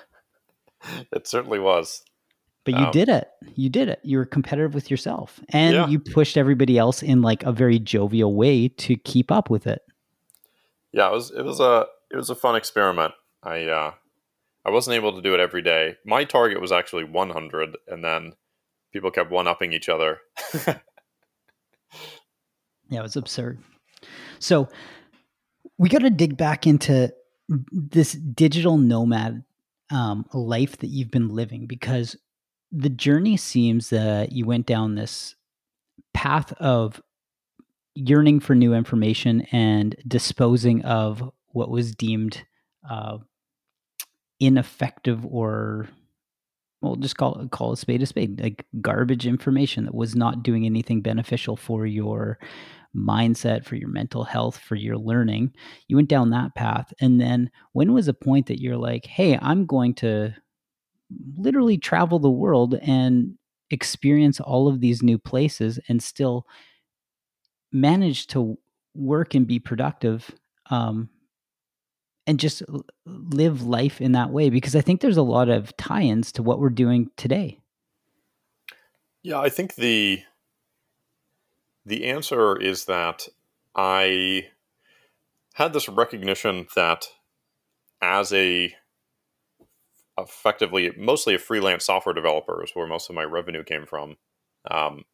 it 1.12 1.26
certainly 1.26 1.58
was. 1.58 2.02
But 2.64 2.74
you 2.74 2.86
um, 2.86 2.92
did 2.92 3.08
it. 3.08 3.28
You 3.56 3.68
did 3.68 3.88
it. 3.88 4.00
You 4.04 4.18
were 4.18 4.24
competitive 4.24 4.74
with 4.74 4.90
yourself 4.90 5.40
and 5.48 5.74
yeah. 5.74 5.88
you 5.88 5.98
pushed 5.98 6.36
everybody 6.36 6.78
else 6.78 7.02
in 7.02 7.20
like 7.20 7.42
a 7.42 7.52
very 7.52 7.78
jovial 7.78 8.34
way 8.34 8.68
to 8.68 8.96
keep 8.96 9.32
up 9.32 9.50
with 9.50 9.66
it. 9.66 9.82
Yeah, 10.92 11.08
it 11.08 11.12
was 11.12 11.30
it 11.30 11.44
was 11.44 11.58
a 11.58 11.86
it 12.10 12.16
was 12.16 12.30
a 12.30 12.34
fun 12.34 12.54
experiment. 12.54 13.14
I 13.42 13.64
uh 13.64 13.92
I 14.64 14.70
wasn't 14.70 14.94
able 14.94 15.12
to 15.14 15.22
do 15.22 15.34
it 15.34 15.40
every 15.40 15.62
day. 15.62 15.96
My 16.04 16.24
target 16.24 16.60
was 16.60 16.70
actually 16.70 17.04
100 17.04 17.76
and 17.88 18.04
then 18.04 18.34
people 18.92 19.10
kept 19.10 19.30
one 19.30 19.48
upping 19.48 19.72
each 19.72 19.88
other. 19.88 20.20
yeah, 22.88 23.00
it 23.00 23.02
was 23.02 23.16
absurd. 23.16 23.58
So 24.38 24.68
we 25.78 25.88
got 25.88 26.02
to 26.02 26.10
dig 26.10 26.36
back 26.36 26.66
into 26.66 27.12
this 27.72 28.12
digital 28.12 28.78
nomad 28.78 29.42
um, 29.90 30.26
life 30.32 30.78
that 30.78 30.88
you've 30.88 31.10
been 31.10 31.28
living 31.28 31.66
because 31.66 32.16
the 32.72 32.88
journey 32.88 33.36
seems 33.36 33.90
that 33.90 34.32
you 34.32 34.46
went 34.46 34.66
down 34.66 34.94
this 34.94 35.34
path 36.14 36.52
of 36.54 37.00
yearning 37.94 38.40
for 38.40 38.54
new 38.54 38.72
information 38.72 39.42
and 39.52 39.94
disposing 40.08 40.82
of 40.82 41.30
what 41.48 41.70
was 41.70 41.94
deemed 41.94 42.42
uh, 42.88 43.18
ineffective 44.40 45.24
or 45.26 45.86
well 46.80 46.96
just 46.96 47.16
call 47.16 47.46
call 47.52 47.72
a 47.72 47.76
spade 47.76 48.02
a 48.02 48.06
spade 48.06 48.40
like 48.40 48.66
garbage 48.80 49.26
information 49.26 49.84
that 49.84 49.94
was 49.94 50.16
not 50.16 50.42
doing 50.42 50.64
anything 50.64 51.00
beneficial 51.00 51.56
for 51.56 51.86
your 51.86 52.38
mindset, 52.96 53.64
for 53.64 53.76
your 53.76 53.88
mental 53.88 54.24
health, 54.24 54.58
for 54.58 54.74
your 54.74 54.96
learning. 54.96 55.52
You 55.88 55.96
went 55.96 56.08
down 56.08 56.30
that 56.30 56.54
path. 56.54 56.92
And 57.00 57.20
then 57.20 57.50
when 57.72 57.92
was 57.92 58.08
a 58.08 58.14
point 58.14 58.46
that 58.46 58.60
you're 58.60 58.76
like, 58.76 59.06
hey, 59.06 59.38
I'm 59.40 59.66
going 59.66 59.94
to 59.96 60.34
literally 61.36 61.78
travel 61.78 62.18
the 62.18 62.30
world 62.30 62.74
and 62.74 63.34
experience 63.70 64.40
all 64.40 64.68
of 64.68 64.80
these 64.80 65.02
new 65.02 65.18
places 65.18 65.78
and 65.88 66.02
still 66.02 66.46
manage 67.72 68.26
to 68.28 68.58
work 68.94 69.34
and 69.34 69.46
be 69.46 69.58
productive 69.58 70.30
um, 70.70 71.08
and 72.26 72.38
just 72.38 72.62
live 73.06 73.62
life 73.62 74.00
in 74.00 74.12
that 74.12 74.30
way 74.30 74.50
because 74.50 74.76
i 74.76 74.80
think 74.80 75.00
there's 75.00 75.16
a 75.16 75.22
lot 75.22 75.48
of 75.48 75.74
tie-ins 75.76 76.30
to 76.32 76.42
what 76.42 76.60
we're 76.60 76.68
doing 76.68 77.10
today. 77.16 77.58
Yeah 79.22 79.40
i 79.40 79.48
think 79.48 79.74
the 79.76 80.22
the 81.84 82.06
answer 82.06 82.56
is 82.56 82.84
that 82.84 83.28
I 83.74 84.48
had 85.54 85.72
this 85.72 85.88
recognition 85.88 86.66
that 86.76 87.06
as 88.00 88.32
a 88.32 88.74
effectively 90.18 90.92
mostly 90.96 91.34
a 91.34 91.38
freelance 91.38 91.86
software 91.86 92.14
developer 92.14 92.62
is 92.62 92.72
where 92.74 92.86
most 92.86 93.08
of 93.08 93.16
my 93.16 93.24
revenue 93.24 93.64
came 93.64 93.86
from. 93.86 94.16
Um, 94.70 95.04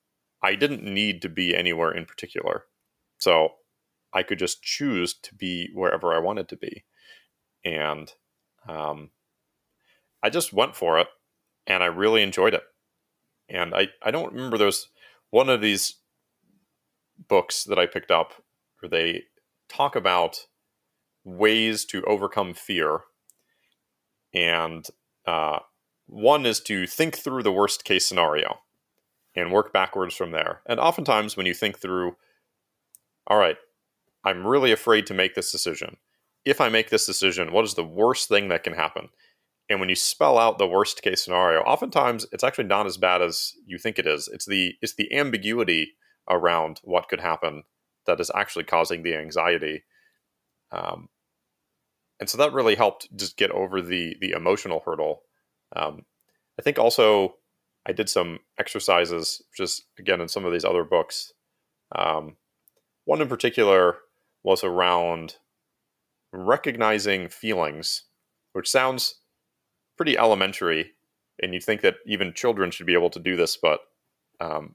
I 0.43 0.55
didn't 0.55 0.83
need 0.83 1.23
to 1.23 1.29
be 1.29 1.55
anywhere 1.55 1.91
in 1.93 2.05
particular, 2.05 2.65
so 3.19 3.51
I 4.13 4.23
could 4.23 4.39
just 4.39 4.63
choose 4.63 5.15
to 5.23 5.35
be 5.35 5.71
wherever 5.75 6.13
I 6.15 6.19
wanted 6.19 6.49
to 6.49 6.57
be, 6.57 6.85
and 7.65 8.13
um, 8.69 9.11
I 10.23 10.31
just 10.31 10.53
went 10.53 10.77
for 10.77 10.99
it, 10.99 11.09
and 11.67 11.83
I 11.83 11.87
really 11.87 12.23
enjoyed 12.23 12.55
it. 12.55 12.63
And 13.49 13.75
I 13.75 13.89
I 14.03 14.11
don't 14.11 14.33
remember 14.33 14.59
there's 14.59 14.89
one 15.31 15.49
of 15.49 15.61
these 15.61 15.97
books 17.29 17.65
that 17.65 17.79
I 17.79 17.87
picked 17.87 18.11
up 18.11 18.35
where 18.81 18.91
they 18.91 19.25
talk 19.69 19.97
about 19.97 20.47
ways 21.25 21.85
to 21.87 22.03
overcome 22.05 22.55
fear. 22.55 23.01
And 24.35 24.87
uh, 25.27 25.61
one 26.07 26.47
is 26.47 26.61
to 26.61 26.87
think 26.87 27.17
through 27.17 27.43
the 27.43 27.53
worst 27.53 27.85
case 27.85 28.07
scenario 28.07 28.59
and 29.35 29.53
work 29.53 29.73
backwards 29.73 30.15
from 30.15 30.33
there. 30.33 30.63
And 30.67 30.81
oftentimes, 30.81 31.37
when 31.37 31.47
you 31.47 31.55
think 31.55 31.79
through, 31.79 32.17
all 33.27 33.39
right, 33.39 33.57
I'm 34.25 34.47
really 34.47 34.73
afraid 34.73 35.07
to 35.07 35.15
make 35.15 35.35
this 35.35 35.53
decision. 35.53 35.97
If 36.45 36.61
I 36.61 36.69
make 36.69 36.91
this 36.91 37.07
decision, 37.07 37.53
what 37.53 37.65
is 37.65 37.75
the 37.75 37.85
worst 37.85 38.29
thing 38.29 38.49
that 38.49 38.65
can 38.65 38.73
happen? 38.73 39.09
And 39.69 39.81
when 39.81 39.89
you 39.89 39.97
spell 39.97 40.39
out 40.39 40.59
the 40.59 40.67
worst 40.67 41.03
case 41.03 41.23
scenario, 41.23 41.61
oftentimes 41.61 42.27
it's 42.33 42.45
actually 42.45 42.65
not 42.65 42.87
as 42.87 42.97
bad 42.97 43.21
as 43.21 43.53
you 43.67 43.79
think 43.79 43.99
it 43.99 44.07
is. 44.07 44.29
It's 44.33 44.47
the 44.47 44.75
it's 44.81 44.95
the 44.95 45.15
ambiguity 45.15 45.93
around 46.29 46.81
what 46.85 47.09
could 47.09 47.21
happen 47.21 47.65
that 48.07 48.21
is 48.21 48.31
actually 48.35 48.65
causing 48.65 49.03
the 49.03 49.15
anxiety. 49.15 49.85
Um, 50.73 51.09
and 52.21 52.29
so 52.29 52.39
that 52.39 52.53
really 52.53 52.75
helped 52.75 53.15
just 53.17 53.37
get 53.37 53.51
over 53.51 53.81
the 53.81 54.17
the 54.21 54.33
emotional 54.33 54.83
hurdle. 54.85 55.23
Um, 55.75 56.05
I 56.59 56.63
think 56.63 56.79
also 56.79 57.37
I 57.87 57.93
did 57.93 58.09
some 58.09 58.41
exercises, 58.59 59.43
just 59.57 59.85
again 59.99 60.21
in 60.21 60.29
some 60.29 60.45
of 60.45 60.53
these 60.53 60.65
other 60.65 60.85
books. 60.85 61.33
Um, 61.95 62.37
one 63.05 63.23
in 63.23 63.29
particular 63.29 63.99
was 64.43 64.63
around 64.63 65.37
recognizing 66.33 67.29
feelings, 67.29 68.05
which 68.53 68.71
sounds 68.71 69.17
pretty 69.97 70.19
elementary, 70.19 70.93
and 71.43 71.55
you'd 71.55 71.65
think 71.65 71.81
that 71.81 71.97
even 72.07 72.35
children 72.35 72.71
should 72.71 72.87
be 72.87 72.95
able 72.95 73.11
to 73.11 73.21
do 73.21 73.37
this, 73.37 73.57
but 73.57 73.81
um, 74.41 74.75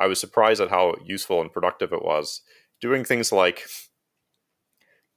I 0.00 0.06
was 0.06 0.20
surprised 0.20 0.60
at 0.60 0.70
how 0.70 0.94
useful 1.04 1.40
and 1.40 1.52
productive 1.52 1.92
it 1.92 2.02
was. 2.02 2.42
Doing 2.80 3.04
things 3.04 3.32
like 3.32 3.64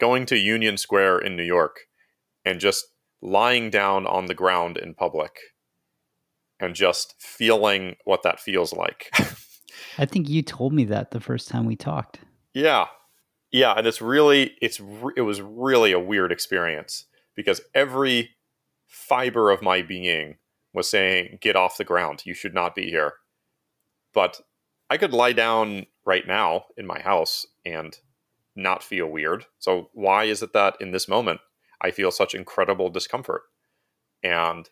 going 0.02 0.26
to 0.26 0.38
Union 0.38 0.78
Square 0.78 1.20
in 1.20 1.38
New 1.38 1.44
York 1.44 1.82
and 2.44 2.60
just 2.60 2.88
lying 3.22 3.70
down 3.70 4.08
on 4.08 4.26
the 4.26 4.34
ground 4.34 4.76
in 4.76 4.96
public 4.96 5.38
and 6.60 6.74
just 6.74 7.14
feeling 7.20 7.96
what 8.04 8.24
that 8.24 8.40
feels 8.40 8.74
like. 8.74 9.12
I 10.00 10.06
think 10.06 10.28
you 10.28 10.42
told 10.42 10.74
me 10.74 10.86
that 10.86 11.12
the 11.12 11.20
first 11.20 11.50
time 11.50 11.68
we 11.68 11.76
talked. 11.76 12.20
Yeah. 12.54 12.88
Yeah, 13.52 13.74
and 13.78 13.86
it's 13.86 14.02
really 14.02 14.56
it's 14.62 14.80
it 15.16 15.22
was 15.22 15.42
really 15.42 15.92
a 15.92 16.00
weird 16.00 16.32
experience 16.32 17.06
because 17.36 17.62
every 17.76 18.32
fiber 18.88 19.52
of 19.52 19.62
my 19.62 19.82
being 19.82 20.38
was 20.74 20.90
saying 20.90 21.38
get 21.42 21.56
off 21.56 21.78
the 21.78 21.84
ground. 21.84 22.24
You 22.26 22.34
should 22.34 22.54
not 22.54 22.76
be 22.76 22.90
here. 22.90 23.14
But 24.14 24.42
I 24.90 24.98
could 24.98 25.14
lie 25.14 25.34
down 25.34 25.86
right 26.06 26.26
now 26.26 26.66
in 26.76 26.88
my 26.88 27.02
house 27.02 27.46
and 27.66 27.98
not 28.56 28.84
feel 28.84 29.08
weird. 29.08 29.46
So 29.60 29.90
why 29.94 30.26
is 30.26 30.42
it 30.42 30.54
that 30.54 30.76
in 30.80 30.92
this 30.92 31.08
moment 31.08 31.42
I 31.82 31.92
feel 31.92 32.12
such 32.12 32.36
incredible 32.36 32.90
discomfort? 32.90 33.44
And 34.24 34.70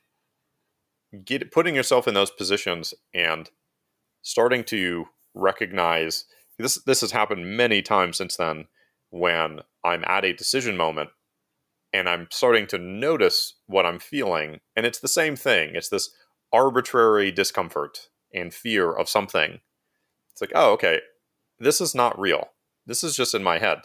get 1.26 1.52
putting 1.52 1.76
yourself 1.76 2.08
in 2.08 2.13
those 2.13 2.32
positions 2.32 2.94
and 3.13 3.50
starting 4.22 4.63
to 4.65 5.06
recognize 5.34 6.26
this 6.58 6.76
this 6.84 7.02
has 7.02 7.12
happened 7.12 7.58
many 7.58 7.82
times 7.82 8.18
since 8.18 8.36
then 8.36 8.68
when 9.10 9.62
I'm 9.84 10.04
at 10.06 10.26
a 10.26 10.34
decision 10.34 10.78
moment 10.78 11.10
and 11.94 12.08
I'm 12.08 12.28
starting 12.30 12.68
to 12.68 12.78
notice 12.78 13.56
what 13.65 13.86
I'm 13.86 14.00
feeling 14.00 14.60
and 14.76 14.86
it's 14.86 15.00
the 15.00 15.08
same 15.08 15.36
thing. 15.36 15.72
It's 15.74 15.89
this 15.89 16.12
arbitrary 16.52 17.32
discomfort 17.32 18.10
and 18.34 18.54
fear 18.54 18.92
of 18.92 19.10
something 19.10 19.62
it's 20.39 20.54
like, 20.54 20.58
oh, 20.58 20.72
okay, 20.74 21.02
this 21.60 21.82
is 21.82 21.94
not 21.94 22.18
real. 22.18 22.50
This 22.89 23.04
is 23.04 23.15
just 23.15 23.36
in 23.36 23.43
my 23.43 23.60
head. 23.60 23.82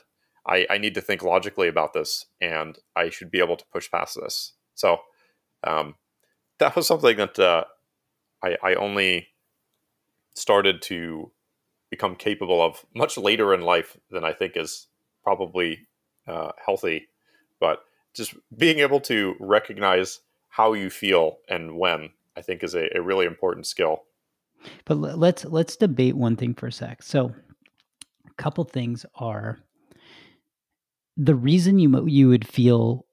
I, 0.46 0.66
I 0.70 0.78
need 0.78 0.94
to 0.94 1.02
think 1.02 1.22
logically 1.22 1.68
about 1.68 1.92
this, 1.92 2.24
and 2.40 2.78
I 2.96 3.10
should 3.10 3.30
be 3.30 3.38
able 3.38 3.56
to 3.56 3.64
push 3.70 3.90
past 3.90 4.18
this. 4.18 4.54
So 4.74 4.96
um, 5.62 5.96
that 6.58 6.74
was 6.74 6.86
something 6.86 7.18
that 7.18 7.38
uh, 7.38 7.64
I, 8.42 8.56
I 8.62 8.74
only 8.76 9.28
started 10.34 10.80
to 10.82 11.30
become 11.90 12.16
capable 12.16 12.62
of 12.62 12.86
much 12.94 13.18
later 13.18 13.52
in 13.52 13.60
life 13.60 13.98
than 14.10 14.24
I 14.24 14.32
think 14.32 14.56
is 14.56 14.88
probably 15.22 15.86
uh, 16.26 16.52
healthy. 16.64 17.08
But 17.60 17.80
just 18.14 18.34
being 18.56 18.78
able 18.78 19.00
to 19.00 19.34
recognize 19.38 20.20
how 20.48 20.72
you 20.72 20.88
feel 20.88 21.40
and 21.46 21.76
when 21.76 22.08
I 22.38 22.40
think 22.40 22.64
is 22.64 22.74
a, 22.74 22.88
a 22.96 23.02
really 23.02 23.26
important 23.26 23.66
skill. 23.66 24.04
But 24.86 24.94
let's 24.94 25.44
let's 25.44 25.76
debate 25.76 26.16
one 26.16 26.36
thing 26.36 26.54
for 26.54 26.68
a 26.68 26.72
sec. 26.72 27.02
So, 27.02 27.34
couple 28.36 28.64
things 28.64 29.06
are 29.14 29.58
the 31.16 31.34
reason 31.34 31.78
you 31.78 32.06
you 32.06 32.28
would 32.28 32.46
feel 32.46 33.06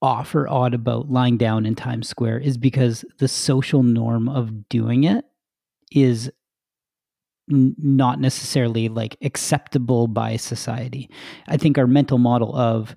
off 0.00 0.34
or 0.34 0.48
odd 0.48 0.74
about 0.74 1.10
lying 1.10 1.36
down 1.36 1.66
in 1.66 1.74
Times 1.74 2.08
Square 2.08 2.38
is 2.38 2.56
because 2.56 3.04
the 3.18 3.28
social 3.28 3.82
norm 3.82 4.28
of 4.28 4.68
doing 4.68 5.04
it 5.04 5.24
is 5.90 6.30
n- 7.50 7.74
not 7.78 8.20
necessarily 8.20 8.88
like 8.88 9.16
acceptable 9.22 10.06
by 10.06 10.36
society. 10.36 11.10
I 11.48 11.56
think 11.56 11.78
our 11.78 11.86
mental 11.86 12.18
model 12.18 12.54
of 12.56 12.94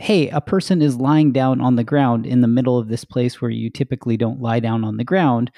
hey, 0.00 0.30
a 0.30 0.40
person 0.40 0.80
is 0.80 0.96
lying 0.96 1.30
down 1.30 1.60
on 1.60 1.76
the 1.76 1.84
ground 1.84 2.24
in 2.24 2.40
the 2.40 2.48
middle 2.48 2.78
of 2.78 2.88
this 2.88 3.04
place 3.04 3.42
where 3.42 3.50
you 3.50 3.68
typically 3.68 4.16
don't 4.16 4.40
lie 4.40 4.58
down 4.58 4.82
on 4.82 4.96
the 4.96 5.04
ground, 5.04 5.50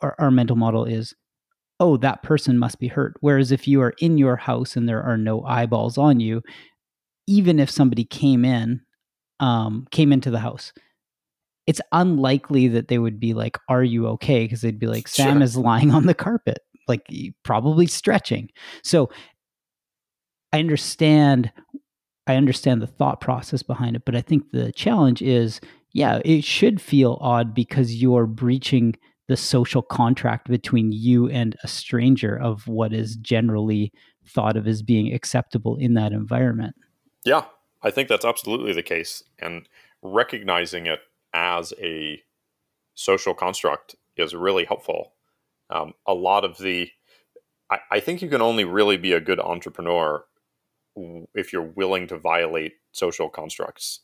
our, 0.00 0.16
our 0.18 0.30
mental 0.32 0.56
model 0.56 0.84
is 0.84 1.14
oh, 1.80 1.96
that 1.98 2.22
person 2.22 2.58
must 2.58 2.80
be 2.80 2.88
hurt. 2.88 3.14
Whereas 3.20 3.52
if 3.52 3.68
you 3.68 3.80
are 3.80 3.94
in 3.98 4.18
your 4.18 4.36
house 4.36 4.76
and 4.76 4.88
there 4.88 5.02
are 5.02 5.16
no 5.16 5.44
eyeballs 5.44 5.96
on 5.96 6.20
you, 6.20 6.42
even 7.26 7.58
if 7.60 7.70
somebody 7.70 8.04
came 8.04 8.44
in, 8.44 8.80
um, 9.40 9.86
came 9.90 10.12
into 10.12 10.30
the 10.30 10.40
house, 10.40 10.72
it's 11.66 11.80
unlikely 11.92 12.68
that 12.68 12.88
they 12.88 12.98
would 12.98 13.20
be 13.20 13.34
like, 13.34 13.58
"Are 13.68 13.84
you 13.84 14.06
okay?" 14.08 14.44
Because 14.44 14.62
they'd 14.62 14.78
be 14.78 14.86
like, 14.86 15.06
"Sam 15.06 15.36
sure. 15.36 15.42
is 15.42 15.56
lying 15.56 15.92
on 15.92 16.06
the 16.06 16.14
carpet, 16.14 16.60
like 16.88 17.06
probably 17.44 17.86
stretching." 17.86 18.50
So 18.82 19.10
I 20.52 20.58
understand, 20.58 21.52
I 22.26 22.36
understand 22.36 22.80
the 22.82 22.86
thought 22.86 23.20
process 23.20 23.62
behind 23.62 23.96
it, 23.96 24.02
but 24.04 24.16
I 24.16 24.22
think 24.22 24.50
the 24.50 24.72
challenge 24.72 25.20
is, 25.20 25.60
yeah, 25.92 26.20
it 26.24 26.44
should 26.44 26.80
feel 26.80 27.18
odd 27.20 27.54
because 27.54 28.00
you're 28.00 28.26
breaching 28.26 28.94
the 29.28 29.36
social 29.36 29.82
contract 29.82 30.48
between 30.48 30.90
you 30.90 31.28
and 31.28 31.54
a 31.62 31.68
stranger 31.68 32.36
of 32.36 32.66
what 32.66 32.92
is 32.92 33.16
generally 33.16 33.92
thought 34.26 34.56
of 34.56 34.66
as 34.66 34.82
being 34.82 35.12
acceptable 35.14 35.76
in 35.76 35.94
that 35.94 36.12
environment. 36.12 36.74
Yeah, 37.24 37.44
I 37.82 37.90
think 37.90 38.08
that's 38.08 38.24
absolutely 38.24 38.72
the 38.72 38.82
case. 38.82 39.22
And 39.38 39.68
recognizing 40.02 40.86
it 40.86 41.00
as 41.34 41.72
a 41.80 42.22
social 42.94 43.34
construct 43.34 43.94
is 44.16 44.34
really 44.34 44.64
helpful. 44.64 45.12
Um, 45.70 45.92
a 46.06 46.14
lot 46.14 46.44
of 46.44 46.58
the, 46.58 46.90
I, 47.70 47.78
I 47.90 48.00
think 48.00 48.22
you 48.22 48.28
can 48.28 48.42
only 48.42 48.64
really 48.64 48.96
be 48.96 49.12
a 49.12 49.20
good 49.20 49.38
entrepreneur 49.40 50.24
if 51.34 51.52
you're 51.52 51.62
willing 51.62 52.08
to 52.08 52.18
violate 52.18 52.72
social 52.92 53.28
constructs. 53.28 54.00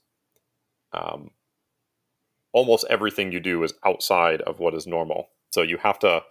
Um, 0.93 1.31
almost 2.55 2.87
everything 2.89 3.33
you 3.33 3.41
do 3.41 3.63
is 3.65 3.75
outside 3.85 4.41
of 4.43 4.61
what 4.61 4.75
is 4.75 4.87
normal. 4.87 5.29
So 5.51 5.61
you 5.61 5.77
have 5.79 5.99
to 5.99 6.23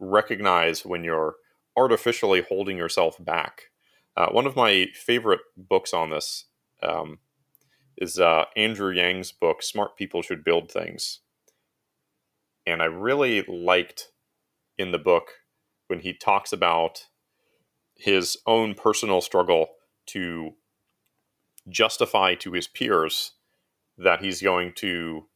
recognize 0.00 0.84
when 0.84 1.04
you're 1.04 1.36
artificially 1.76 2.42
holding 2.48 2.76
yourself 2.76 3.16
back. 3.20 3.64
Uh, 4.16 4.30
one 4.30 4.46
of 4.46 4.56
my 4.56 4.86
favorite 4.94 5.40
books 5.56 5.92
on 5.92 6.10
this 6.10 6.46
um, 6.82 7.18
is 7.98 8.18
uh, 8.18 8.46
Andrew 8.56 8.90
Yang's 8.90 9.30
book, 9.30 9.62
Smart 9.62 9.96
People 9.96 10.22
Should 10.22 10.42
Build 10.42 10.72
Things. 10.72 11.20
And 12.66 12.82
I 12.82 12.86
really 12.86 13.42
liked 13.42 14.08
in 14.78 14.90
the 14.90 14.98
book 14.98 15.28
when 15.86 16.00
he 16.00 16.12
talks 16.14 16.52
about 16.52 17.06
his 17.94 18.38
own 18.46 18.74
personal 18.74 19.20
struggle 19.20 19.68
to 20.06 20.54
justify 21.68 22.34
to 22.36 22.52
his 22.52 22.66
peers 22.66 23.32
that 23.98 24.22
he's 24.22 24.40
going 24.40 24.72
to 24.76 25.27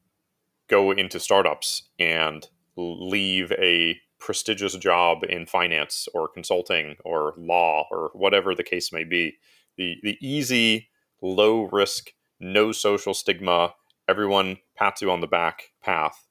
go 0.72 0.90
into 0.90 1.20
startups 1.20 1.90
and 1.98 2.48
leave 2.78 3.52
a 3.52 4.00
prestigious 4.18 4.74
job 4.76 5.18
in 5.28 5.44
finance 5.44 6.08
or 6.14 6.26
consulting 6.26 6.96
or 7.04 7.34
law 7.36 7.86
or 7.90 8.10
whatever 8.14 8.54
the 8.54 8.62
case 8.62 8.90
may 8.90 9.04
be. 9.04 9.36
The 9.76 9.96
the 10.02 10.16
easy, 10.22 10.88
low 11.20 11.68
risk, 11.70 12.12
no 12.40 12.72
social 12.72 13.12
stigma, 13.12 13.74
everyone 14.08 14.58
pats 14.74 15.02
you 15.02 15.10
on 15.10 15.20
the 15.20 15.26
back 15.26 15.64
path. 15.82 16.26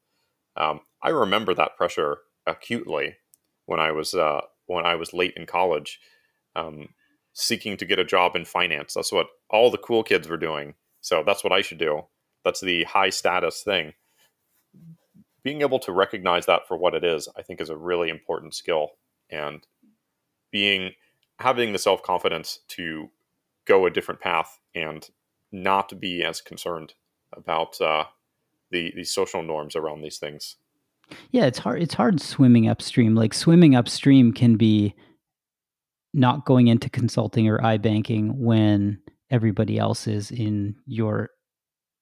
Um, 0.58 0.82
I 1.04 1.10
remember 1.10 1.54
that 1.54 1.77
pressure 1.77 2.17
acutely 2.47 3.17
when 3.67 3.80
I 3.80 3.91
was 3.91 4.15
uh, 4.15 4.41
when 4.65 4.88
I 4.88 4.95
was 4.95 5.13
late 5.13 5.34
in 5.38 5.45
college, 5.45 5.99
um, 6.56 6.89
seeking 7.34 7.77
to 7.77 7.86
get 7.86 7.99
a 7.99 8.04
job 8.04 8.36
in 8.36 8.45
finance. 8.45 8.95
That's 8.95 9.12
what 9.12 9.27
all 9.51 9.69
the 9.69 9.77
cool 9.77 10.01
kids 10.01 10.27
were 10.27 10.38
doing. 10.38 10.73
So 11.01 11.21
that's 11.23 11.43
what 11.43 11.54
I 11.54 11.62
should 11.62 11.77
do. 11.77 12.08
That's 12.43 12.62
the 12.62 12.86
high 12.86 13.12
status 13.12 13.62
thing 13.62 13.93
being 15.43 15.62
able 15.62 15.80
to 15.80 15.91
recognize 15.91 16.45
that 16.45 16.67
for 16.67 16.77
what 16.77 16.93
it 16.93 17.04
is, 17.04 17.27
I 17.36 17.41
think, 17.41 17.62
is 17.62 17.69
a 17.69 17.77
really 17.77 18.10
important 18.10 18.54
skill. 18.54 18.91
And 19.30 19.65
being 20.51 20.91
having 21.39 21.73
the 21.73 21.80
self 21.80 22.04
confidence 22.04 22.60
to 22.69 23.10
go 23.65 23.86
a 23.86 23.91
different 23.91 24.19
path 24.19 24.60
and 24.75 25.10
not 25.51 25.99
be 25.99 26.23
as 26.23 26.41
concerned 26.41 26.93
about 27.34 27.80
uh, 27.82 28.06
the 28.71 28.91
the 28.95 29.04
social 29.04 29.41
norms 29.41 29.75
around 29.75 30.01
these 30.01 30.17
things. 30.17 30.58
Yeah, 31.32 31.45
it's 31.45 31.60
hard. 31.60 31.82
It's 31.82 31.93
hard 31.93 32.21
swimming 32.21 32.69
upstream. 32.69 33.15
Like 33.15 33.34
swimming 33.34 33.75
upstream 33.75 34.32
can 34.34 34.56
be 34.56 34.95
not 36.13 36.45
going 36.45 36.67
into 36.67 36.89
consulting 36.89 37.47
or 37.47 37.60
iBanking 37.60 38.36
when 38.36 38.99
everybody 39.30 39.77
else 39.77 40.08
is 40.08 40.30
in 40.32 40.75
your 40.86 41.30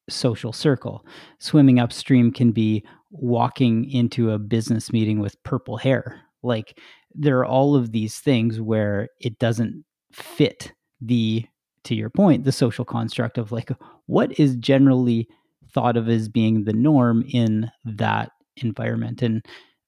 social 0.09 0.51
circle. 0.51 1.05
Swimming 1.39 1.79
upstream 1.79 2.31
can 2.31 2.51
be 2.51 2.83
walking 3.11 3.89
into 3.89 4.31
a 4.31 4.39
business 4.39 4.91
meeting 4.91 5.19
with 5.19 5.41
purple 5.43 5.77
hair. 5.77 6.21
Like 6.43 6.79
there 7.13 7.39
are 7.39 7.45
all 7.45 7.75
of 7.75 7.91
these 7.91 8.19
things 8.19 8.61
where 8.61 9.09
it 9.19 9.39
doesn't 9.39 9.83
fit 10.11 10.73
the 11.01 11.45
to 11.85 11.95
your 11.95 12.09
point 12.09 12.43
the 12.43 12.51
social 12.51 12.83
construct 12.83 13.37
of 13.37 13.51
like 13.51 13.71
what 14.07 14.37
is 14.37 14.55
generally 14.57 15.27
thought 15.71 15.95
of 15.95 16.09
as 16.09 16.27
being 16.27 16.65
the 16.65 16.73
norm 16.73 17.23
in 17.31 17.71
that 17.85 18.31
environment 18.57 19.21
and 19.21 19.45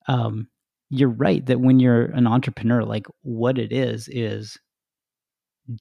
um, 0.07 0.47
you're 0.89 1.09
right 1.09 1.45
that 1.47 1.59
when 1.59 1.79
you're 1.79 2.05
an 2.11 2.27
entrepreneur 2.27 2.83
like 2.83 3.07
what 3.23 3.57
it 3.57 3.73
is 3.73 4.07
is 4.09 4.57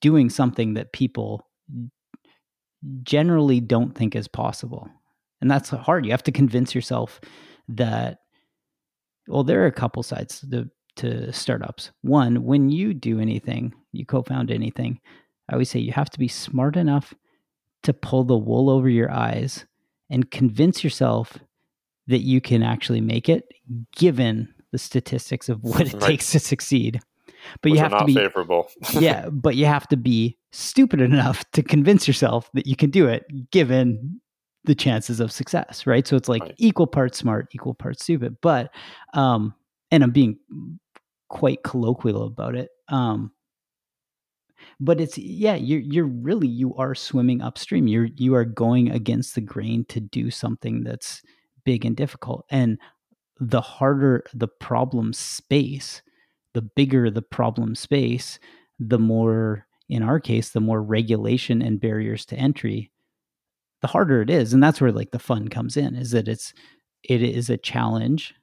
doing 0.01 0.31
something 0.31 0.75
that 0.75 0.93
people 0.93 1.47
generally 3.03 3.61
don't 3.61 3.95
think 3.97 4.15
is 4.17 4.29
possible. 4.29 4.89
And 5.41 5.51
that's 5.51 5.71
hard. 5.71 6.05
You 6.05 6.13
have 6.13 6.23
to 6.25 6.33
convince 6.33 6.75
yourself 6.75 7.21
that, 7.69 8.19
well, 9.29 9.45
there 9.45 9.63
are 9.63 9.67
a 9.67 9.73
couple 9.73 10.03
sides 10.03 10.45
to, 10.51 10.69
to 10.97 11.33
startups. 11.33 11.91
One, 12.03 12.45
when 12.45 12.71
you 12.71 12.95
do 12.95 13.21
anything, 13.21 13.75
you 13.93 14.05
co 14.05 14.23
found 14.23 14.51
anything, 14.51 15.01
I 15.49 15.55
always 15.55 15.71
say 15.71 15.81
you 15.81 15.93
have 15.93 16.11
to 16.11 16.19
be 16.19 16.29
smart 16.29 16.77
enough 16.77 17.15
to 17.83 17.93
pull 17.93 18.25
the 18.25 18.37
wool 18.37 18.69
over 18.69 18.89
your 18.89 19.11
eyes 19.11 19.65
and 20.11 20.31
convince 20.31 20.85
yourself 20.85 21.39
that 22.07 22.21
you 22.21 22.41
can 22.41 22.63
actually 22.63 23.01
make 23.01 23.29
it 23.29 23.45
given 23.97 24.53
the 24.73 24.79
statistics 24.79 25.49
of 25.49 25.63
what 25.63 25.83
it 25.83 25.93
right. 25.95 26.03
takes 26.03 26.33
to 26.33 26.41
succeed. 26.41 27.01
But 27.63 27.71
Which 27.71 27.79
you 27.79 27.83
have 27.85 27.99
to 27.99 28.05
be 28.05 28.15
favorable. 28.15 28.69
yeah, 28.93 29.29
but 29.31 29.57
you 29.57 29.65
have 29.65 29.89
to 29.89 29.97
be 29.97 30.37
stupid 30.53 31.01
enough 31.01 31.49
to 31.53 31.63
convince 31.63 32.07
yourself 32.07 32.51
that 32.55 32.67
you 32.67 32.77
can 32.77 32.91
do 32.91 33.07
it 33.07 33.25
given 33.51 34.20
the 34.65 34.75
chances 34.75 35.21
of 35.21 35.33
success, 35.33 35.87
right? 35.87 36.07
So 36.07 36.17
it's 36.17 36.29
like 36.29 36.43
right. 36.43 36.55
equal 36.59 36.87
parts 36.87 37.19
smart, 37.19 37.49
equal 37.53 37.75
parts 37.75 38.03
stupid. 38.03 38.37
But 38.41 38.73
um 39.15 39.55
and 39.91 40.03
I'm 40.03 40.11
being 40.11 40.39
quite 41.29 41.63
colloquial 41.63 42.25
about 42.25 42.55
it. 42.55 42.71
Um 42.89 43.33
but 44.79 45.01
it's 45.01 45.17
yeah, 45.19 45.55
you're 45.55 45.81
you're 45.81 46.07
really 46.07 46.49
you 46.49 46.75
are 46.77 46.95
swimming 46.95 47.43
upstream. 47.43 47.87
You're 47.87 48.09
you 48.17 48.35
are 48.35 48.45
going 48.45 48.91
against 48.91 49.35
the 49.35 49.41
grain 49.41 49.85
to 49.87 50.01
do 50.01 50.31
something 50.31 50.85
that's 50.85 51.23
big 51.65 51.85
and 51.85 51.97
difficult. 51.97 52.45
And 52.51 52.79
the 53.39 53.61
harder 53.61 54.25
the 54.35 54.49
problem 54.49 55.13
space, 55.13 56.03
the 56.53 56.63
bigger 56.63 57.11
the 57.11 57.23
problem 57.23 57.75
space, 57.75 58.39
the 58.79 58.99
more, 58.99 59.67
in 59.89 60.03
our 60.03 60.21
case, 60.21 60.51
the 60.51 60.61
more 60.61 60.83
regulation 60.83 61.63
and 61.63 61.81
barriers 61.81 62.25
to 62.27 62.37
entry, 62.37 62.91
the 63.81 63.89
harder 63.89 64.23
it 64.23 64.31
is. 64.31 64.53
And 64.53 64.63
that's 64.63 64.81
where 64.81 64.93
like 64.93 65.11
the 65.11 65.19
fun 65.19 65.49
comes 65.49 65.77
in, 65.77 65.95
is 65.95 66.11
that 66.11 66.29
it's 66.29 66.53
it 67.03 67.23
is 67.23 67.49
a 67.49 67.57
challenge, 67.57 68.35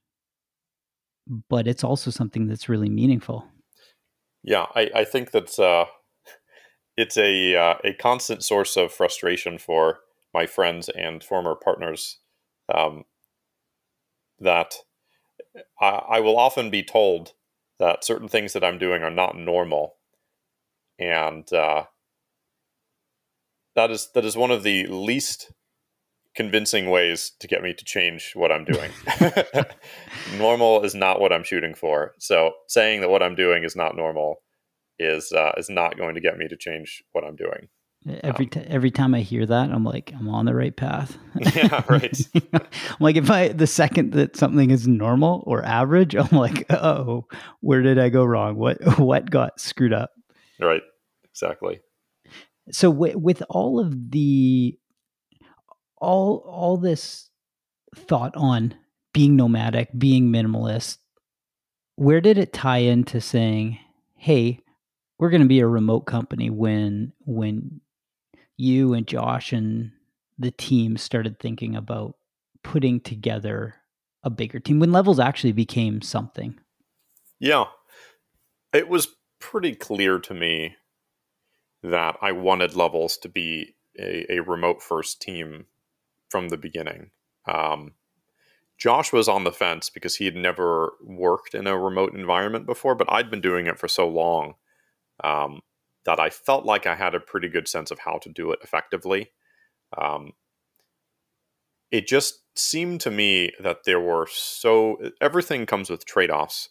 but 1.50 1.68
it's 1.68 1.84
also 1.84 2.12
something 2.12 2.48
that's 2.48 2.70
really 2.70 2.90
meaningful. 2.90 3.46
Yeah, 4.44 4.66
I, 4.76 4.90
I 4.96 5.04
think 5.04 5.32
that's 5.32 5.60
uh 5.60 5.86
it's 6.98 7.18
a 7.18 7.56
uh, 7.56 7.76
a 7.84 7.94
constant 7.94 8.44
source 8.44 8.78
of 8.78 8.92
frustration 8.92 9.58
for 9.58 10.00
my 10.34 10.46
friends 10.46 10.90
and 10.90 11.24
former 11.24 11.56
partners 11.56 12.20
um, 12.74 13.06
that 14.40 14.76
I, 15.82 15.88
I, 15.88 16.20
will 16.20 16.38
often 16.38 16.70
be 16.70 16.84
told 16.84 17.34
that 17.80 18.04
certain 18.04 18.28
things 18.28 18.54
that 18.54 18.64
I'm 18.64 18.78
doing 18.78 19.04
are 19.04 19.12
not 19.12 19.38
normal, 19.38 19.96
and 21.00 21.52
uh, 21.54 21.86
that 23.78 23.92
is 23.92 24.10
that 24.16 24.26
is 24.26 24.36
one 24.36 24.52
of 24.52 24.64
the 24.64 24.86
least 24.88 25.54
convincing 26.36 26.90
ways 26.90 27.32
to 27.40 27.48
get 27.48 27.62
me 27.62 27.74
to 27.74 27.86
change 27.86 28.34
what 28.34 28.52
I'm 28.52 28.66
doing. 28.66 28.92
normal 30.38 30.84
is 30.84 30.94
not 30.94 31.22
what 31.22 31.32
I'm 31.32 31.44
shooting 31.44 31.74
for. 31.74 32.14
So 32.20 32.52
saying 32.68 33.02
that 33.02 33.10
what 33.10 33.24
I'm 33.24 33.36
doing 33.36 33.64
is 33.64 33.76
not 33.76 33.96
normal 33.96 34.42
is 35.00 35.32
uh, 35.32 35.52
is 35.58 35.70
not 35.70 35.98
going 35.98 36.16
to 36.16 36.22
get 36.22 36.38
me 36.38 36.48
to 36.48 36.58
change 36.58 37.04
what 37.14 37.24
I'm 37.24 37.36
doing. 37.36 37.70
Every 38.24 38.46
um, 38.46 38.50
t- 38.50 38.66
every 38.68 38.92
time 38.92 39.14
I 39.14 39.22
hear 39.22 39.46
that, 39.46 39.70
I'm 39.70 39.84
like, 39.84 40.12
I'm 40.18 40.30
on 40.30 40.46
the 40.46 40.56
right 40.56 40.76
path. 40.76 41.18
yeah, 41.56 41.84
right. 41.88 42.18
I'm 42.54 42.62
like, 43.00 43.16
if 43.16 43.30
I 43.30 43.50
the 43.50 43.68
second 43.68 44.14
that 44.14 44.36
something 44.36 44.72
is 44.72 44.88
normal 44.88 45.44
or 45.46 45.64
average, 45.64 46.16
I'm 46.16 46.36
like, 46.36 46.66
oh, 46.72 47.26
where 47.60 47.84
did 47.84 48.00
I 48.00 48.10
go 48.10 48.24
wrong? 48.24 48.56
What 48.56 48.98
what 48.98 49.30
got 49.30 49.60
screwed 49.60 49.94
up? 49.94 50.12
Right. 50.60 50.82
Exactly. 51.32 51.82
So 52.72 52.92
w- 52.92 53.18
with 53.18 53.44
all 53.50 53.80
of 53.80 54.12
the 54.12 54.78
all 55.98 56.44
all 56.46 56.78
this 56.78 57.30
thought 57.96 58.36
on 58.36 58.76
being 59.14 59.36
nomadic, 59.36 59.90
being 59.98 60.32
minimalist, 60.32 60.98
where 61.96 62.22
did 62.22 62.38
it 62.38 62.54
tie 62.54 62.80
into 62.80 63.22
saying, 63.22 63.80
"Hey, 64.16 64.60
we're 65.18 65.30
going 65.30 65.42
to 65.42 65.48
be 65.48 65.60
a 65.60 65.68
remote 65.68 66.02
company 66.02 66.50
when 66.50 67.14
when 67.26 67.82
you 68.58 68.94
and 68.94 69.08
Josh 69.08 69.54
and 69.54 69.92
the 70.38 70.52
team 70.52 70.98
started 70.98 71.40
thinking 71.40 71.76
about 71.76 72.16
putting 72.64 73.00
together 73.00 73.76
a 74.24 74.30
bigger 74.30 74.60
team 74.60 74.80
when 74.80 74.92
levels 74.92 75.20
actually 75.20 75.54
became 75.54 76.02
something? 76.02 76.60
Yeah. 77.40 77.66
It 78.74 78.90
was 78.90 79.16
pretty 79.40 79.76
clear 79.76 80.20
to 80.20 80.34
me 80.34 80.76
that 81.92 82.18
i 82.22 82.32
wanted 82.32 82.76
levels 82.76 83.18
to 83.18 83.30
be 83.30 83.76
a, 84.00 84.26
a 84.34 84.40
remote 84.42 84.82
first 84.82 85.22
team 85.22 85.66
from 86.30 86.50
the 86.50 86.58
beginning 86.58 87.12
um, 87.48 87.94
josh 88.78 89.12
was 89.14 89.28
on 89.28 89.44
the 89.44 89.52
fence 89.52 89.90
because 89.90 90.16
he 90.16 90.26
had 90.26 90.36
never 90.36 90.94
worked 91.02 91.54
in 91.54 91.68
a 91.68 91.78
remote 91.78 92.14
environment 92.14 92.66
before 92.66 92.96
but 92.96 93.12
i'd 93.12 93.32
been 93.32 93.42
doing 93.42 93.68
it 93.68 93.80
for 93.80 93.88
so 93.88 94.08
long 94.08 94.56
um, 95.24 95.62
that 96.08 96.20
I 96.22 96.30
felt 96.30 96.66
like 96.66 96.88
I 96.88 96.96
had 96.96 97.14
a 97.14 97.20
pretty 97.20 97.50
good 97.50 97.68
sense 97.68 97.92
of 97.92 98.00
how 98.00 98.18
to 98.20 98.30
do 98.30 98.52
it 98.52 98.60
effectively. 98.64 99.32
Um, 99.96 100.32
it 101.92 102.08
just 102.08 102.44
seemed 102.56 103.02
to 103.02 103.12
me 103.12 103.52
that 103.62 103.84
there 103.86 104.00
were 104.00 104.28
so 104.32 104.98
everything 105.22 105.66
comes 105.66 105.90
with 105.90 106.06
trade-offs. 106.06 106.70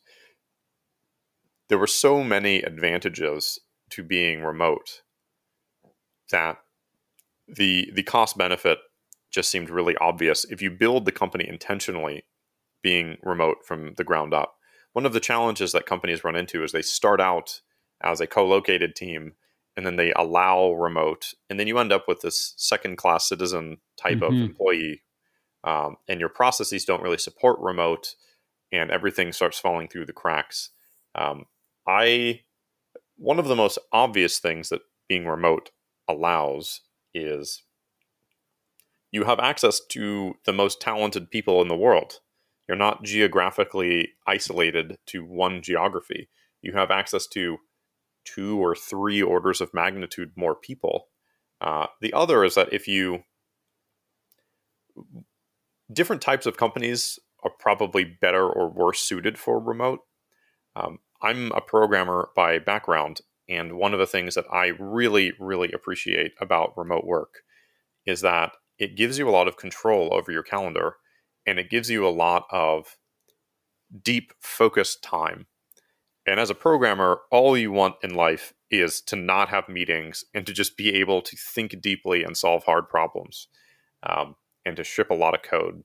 There 1.68 1.78
were 1.78 1.86
so 1.86 2.24
many 2.24 2.62
advantages 2.62 3.58
to 3.90 4.02
being 4.02 4.42
remote 4.42 5.02
that 6.30 6.58
the 7.48 7.90
the 7.94 8.02
cost 8.02 8.36
benefit 8.36 8.78
just 9.30 9.50
seemed 9.50 9.70
really 9.70 9.96
obvious 9.98 10.44
if 10.44 10.62
you 10.62 10.70
build 10.70 11.04
the 11.04 11.12
company 11.12 11.46
intentionally 11.48 12.24
being 12.82 13.18
remote 13.22 13.58
from 13.64 13.94
the 13.96 14.04
ground 14.04 14.32
up. 14.32 14.56
One 14.92 15.06
of 15.06 15.12
the 15.12 15.20
challenges 15.20 15.72
that 15.72 15.86
companies 15.86 16.24
run 16.24 16.36
into 16.36 16.62
is 16.62 16.72
they 16.72 16.82
start 16.82 17.20
out 17.20 17.60
as 18.02 18.20
a 18.20 18.26
co-located 18.26 18.94
team 18.94 19.34
and 19.76 19.84
then 19.84 19.96
they 19.96 20.12
allow 20.12 20.72
remote 20.72 21.34
and 21.50 21.60
then 21.60 21.66
you 21.66 21.78
end 21.78 21.92
up 21.92 22.06
with 22.08 22.22
this 22.22 22.54
second 22.56 22.96
class 22.96 23.28
citizen 23.28 23.78
type 24.00 24.18
mm-hmm. 24.18 24.24
of 24.24 24.40
employee 24.40 25.02
um, 25.64 25.96
and 26.08 26.20
your 26.20 26.28
processes 26.28 26.84
don't 26.84 27.02
really 27.02 27.18
support 27.18 27.58
remote 27.60 28.14
and 28.72 28.90
everything 28.90 29.32
starts 29.32 29.58
falling 29.58 29.88
through 29.88 30.06
the 30.06 30.12
cracks 30.12 30.70
um, 31.14 31.44
i 31.86 32.40
one 33.16 33.38
of 33.38 33.48
the 33.48 33.56
most 33.56 33.78
obvious 33.92 34.38
things 34.38 34.68
that 34.68 34.80
being 35.08 35.26
remote 35.26 35.70
allows 36.08 36.82
is 37.14 37.62
you 39.12 39.24
have 39.24 39.40
access 39.40 39.80
to 39.88 40.34
the 40.44 40.52
most 40.52 40.80
talented 40.80 41.30
people 41.30 41.62
in 41.62 41.68
the 41.68 41.76
world 41.76 42.20
you're 42.68 42.76
not 42.76 43.02
geographically 43.02 44.10
isolated 44.26 44.98
to 45.06 45.24
one 45.24 45.62
geography 45.62 46.28
you 46.62 46.72
have 46.72 46.90
access 46.90 47.26
to 47.26 47.58
two 48.26 48.58
or 48.58 48.74
three 48.74 49.22
orders 49.22 49.60
of 49.60 49.72
magnitude 49.72 50.32
more 50.36 50.54
people. 50.54 51.08
Uh, 51.60 51.86
the 52.02 52.12
other 52.12 52.44
is 52.44 52.56
that 52.56 52.72
if 52.72 52.86
you 52.86 53.22
different 55.92 56.20
types 56.20 56.44
of 56.46 56.56
companies 56.56 57.18
are 57.44 57.52
probably 57.60 58.04
better 58.04 58.46
or 58.48 58.68
worse 58.68 58.98
suited 58.98 59.38
for 59.38 59.60
remote. 59.60 60.00
Um, 60.74 60.98
I'm 61.22 61.52
a 61.52 61.60
programmer 61.60 62.30
by 62.34 62.58
background, 62.58 63.20
and 63.48 63.74
one 63.74 63.92
of 63.92 63.98
the 63.98 64.06
things 64.06 64.34
that 64.34 64.46
I 64.52 64.72
really, 64.78 65.32
really 65.38 65.72
appreciate 65.72 66.32
about 66.40 66.76
remote 66.76 67.04
work 67.04 67.42
is 68.04 68.20
that 68.22 68.52
it 68.78 68.96
gives 68.96 69.18
you 69.18 69.28
a 69.28 69.30
lot 69.30 69.48
of 69.48 69.56
control 69.56 70.12
over 70.12 70.30
your 70.30 70.42
calendar 70.42 70.96
and 71.46 71.58
it 71.58 71.70
gives 71.70 71.90
you 71.90 72.06
a 72.06 72.10
lot 72.10 72.46
of 72.50 72.96
deep 74.02 74.32
focused 74.40 75.02
time 75.02 75.46
and 76.26 76.40
as 76.40 76.50
a 76.50 76.54
programmer, 76.54 77.20
all 77.30 77.56
you 77.56 77.70
want 77.70 77.96
in 78.02 78.14
life 78.14 78.52
is 78.70 79.00
to 79.02 79.16
not 79.16 79.48
have 79.48 79.68
meetings 79.68 80.24
and 80.34 80.44
to 80.46 80.52
just 80.52 80.76
be 80.76 80.94
able 80.94 81.22
to 81.22 81.36
think 81.36 81.80
deeply 81.80 82.24
and 82.24 82.36
solve 82.36 82.64
hard 82.64 82.88
problems 82.88 83.46
um, 84.02 84.34
and 84.64 84.76
to 84.76 84.82
ship 84.82 85.10
a 85.10 85.14
lot 85.14 85.34
of 85.34 85.42
code. 85.42 85.84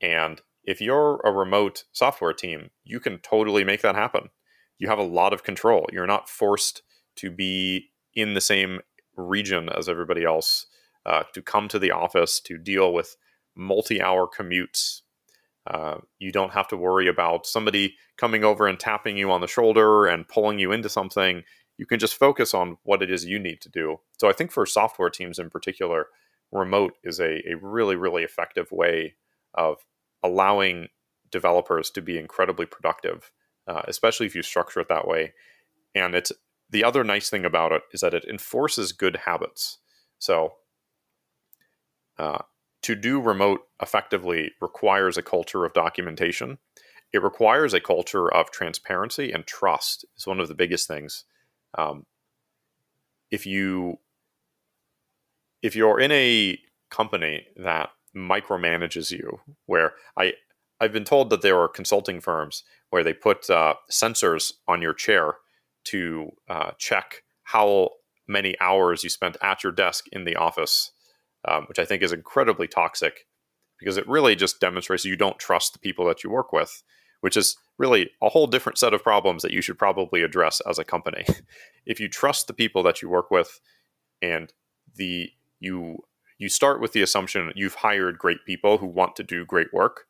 And 0.00 0.40
if 0.64 0.80
you're 0.80 1.20
a 1.24 1.30
remote 1.30 1.84
software 1.92 2.32
team, 2.32 2.70
you 2.84 3.00
can 3.00 3.18
totally 3.18 3.64
make 3.64 3.82
that 3.82 3.94
happen. 3.94 4.30
You 4.78 4.88
have 4.88 4.98
a 4.98 5.04
lot 5.04 5.32
of 5.32 5.42
control. 5.42 5.86
You're 5.92 6.06
not 6.06 6.28
forced 6.28 6.82
to 7.16 7.30
be 7.30 7.90
in 8.14 8.34
the 8.34 8.40
same 8.40 8.80
region 9.16 9.68
as 9.68 9.88
everybody 9.88 10.24
else, 10.24 10.66
uh, 11.06 11.22
to 11.32 11.42
come 11.42 11.68
to 11.68 11.78
the 11.78 11.90
office, 11.90 12.40
to 12.40 12.58
deal 12.58 12.92
with 12.92 13.16
multi 13.56 14.02
hour 14.02 14.28
commutes, 14.28 15.00
uh, 15.66 15.98
you 16.18 16.30
don't 16.30 16.52
have 16.52 16.68
to 16.68 16.76
worry 16.76 17.08
about 17.08 17.46
somebody 17.46 17.96
coming 18.16 18.44
over 18.44 18.66
and 18.66 18.78
tapping 18.78 19.16
you 19.16 19.30
on 19.30 19.40
the 19.40 19.48
shoulder 19.48 20.06
and 20.06 20.28
pulling 20.28 20.58
you 20.58 20.70
into 20.70 20.88
something. 20.88 21.42
You 21.76 21.86
can 21.86 21.98
just 21.98 22.14
focus 22.14 22.54
on 22.54 22.78
what 22.84 23.02
it 23.02 23.10
is 23.10 23.24
you 23.24 23.38
need 23.38 23.60
to 23.62 23.68
do. 23.68 24.00
So 24.18 24.28
I 24.28 24.32
think 24.32 24.52
for 24.52 24.64
software 24.64 25.10
teams 25.10 25.38
in 25.38 25.50
particular, 25.50 26.06
remote 26.52 26.94
is 27.02 27.18
a, 27.18 27.42
a 27.50 27.56
really, 27.60 27.96
really 27.96 28.22
effective 28.22 28.70
way 28.70 29.14
of 29.54 29.78
allowing 30.22 30.88
developers 31.30 31.90
to 31.90 32.00
be 32.00 32.16
incredibly 32.16 32.66
productive, 32.66 33.32
uh, 33.66 33.82
especially 33.86 34.26
if 34.26 34.34
you 34.34 34.42
structure 34.42 34.80
it 34.80 34.88
that 34.88 35.08
way. 35.08 35.32
And 35.94 36.14
it's 36.14 36.32
the 36.70 36.84
other 36.84 37.04
nice 37.04 37.30
thing 37.30 37.44
about 37.44 37.72
it 37.72 37.82
is 37.92 38.00
that 38.00 38.14
it 38.14 38.24
enforces 38.24 38.92
good 38.92 39.16
habits. 39.24 39.78
So 40.18 40.54
uh, 42.18 42.38
to 42.82 42.94
do 42.94 43.20
remote 43.20 43.62
effectively 43.80 44.52
requires 44.60 45.16
a 45.16 45.22
culture 45.22 45.64
of 45.64 45.72
documentation. 45.74 46.58
It 47.12 47.22
requires 47.22 47.74
a 47.74 47.80
culture 47.80 48.32
of 48.32 48.50
transparency 48.50 49.32
and 49.32 49.46
trust 49.46 50.04
is 50.16 50.26
one 50.26 50.40
of 50.40 50.48
the 50.48 50.54
biggest 50.54 50.88
things. 50.88 51.24
Um, 51.76 52.06
if 53.30 53.46
you 53.46 53.98
if 55.62 55.74
you're 55.74 55.98
in 55.98 56.12
a 56.12 56.58
company 56.90 57.46
that 57.56 57.90
micromanages 58.14 59.10
you, 59.10 59.40
where 59.66 59.94
I 60.16 60.34
I've 60.80 60.92
been 60.92 61.04
told 61.04 61.30
that 61.30 61.42
there 61.42 61.58
are 61.58 61.68
consulting 61.68 62.20
firms 62.20 62.62
where 62.96 63.04
they 63.04 63.12
put 63.12 63.50
uh, 63.50 63.74
sensors 63.92 64.54
on 64.66 64.80
your 64.80 64.94
chair 64.94 65.34
to 65.84 66.30
uh, 66.48 66.70
check 66.78 67.22
how 67.42 67.90
many 68.26 68.58
hours 68.58 69.04
you 69.04 69.10
spent 69.10 69.36
at 69.42 69.62
your 69.62 69.72
desk 69.72 70.06
in 70.12 70.24
the 70.24 70.34
office 70.34 70.92
um, 71.46 71.64
which 71.66 71.78
I 71.78 71.84
think 71.84 72.02
is 72.02 72.12
incredibly 72.12 72.66
toxic 72.66 73.26
because 73.78 73.96
it 73.96 74.08
really 74.08 74.34
just 74.34 74.60
demonstrates 74.60 75.04
you 75.04 75.16
don't 75.16 75.38
trust 75.38 75.72
the 75.72 75.78
people 75.78 76.06
that 76.06 76.24
you 76.24 76.30
work 76.30 76.52
with, 76.52 76.82
which 77.20 77.36
is 77.36 77.56
really 77.78 78.10
a 78.22 78.28
whole 78.28 78.46
different 78.46 78.78
set 78.78 78.94
of 78.94 79.02
problems 79.02 79.42
that 79.42 79.52
you 79.52 79.60
should 79.60 79.78
probably 79.78 80.22
address 80.22 80.60
as 80.68 80.78
a 80.78 80.84
company. 80.84 81.24
if 81.86 82.00
you 82.00 82.08
trust 82.08 82.46
the 82.46 82.54
people 82.54 82.82
that 82.82 83.02
you 83.02 83.08
work 83.08 83.30
with 83.30 83.60
and 84.22 84.52
the 84.94 85.30
you 85.60 85.98
you 86.38 86.48
start 86.48 86.80
with 86.80 86.92
the 86.92 87.02
assumption 87.02 87.46
that 87.46 87.56
you've 87.56 87.76
hired 87.76 88.18
great 88.18 88.44
people 88.44 88.78
who 88.78 88.86
want 88.86 89.16
to 89.16 89.22
do 89.22 89.44
great 89.44 89.72
work, 89.72 90.06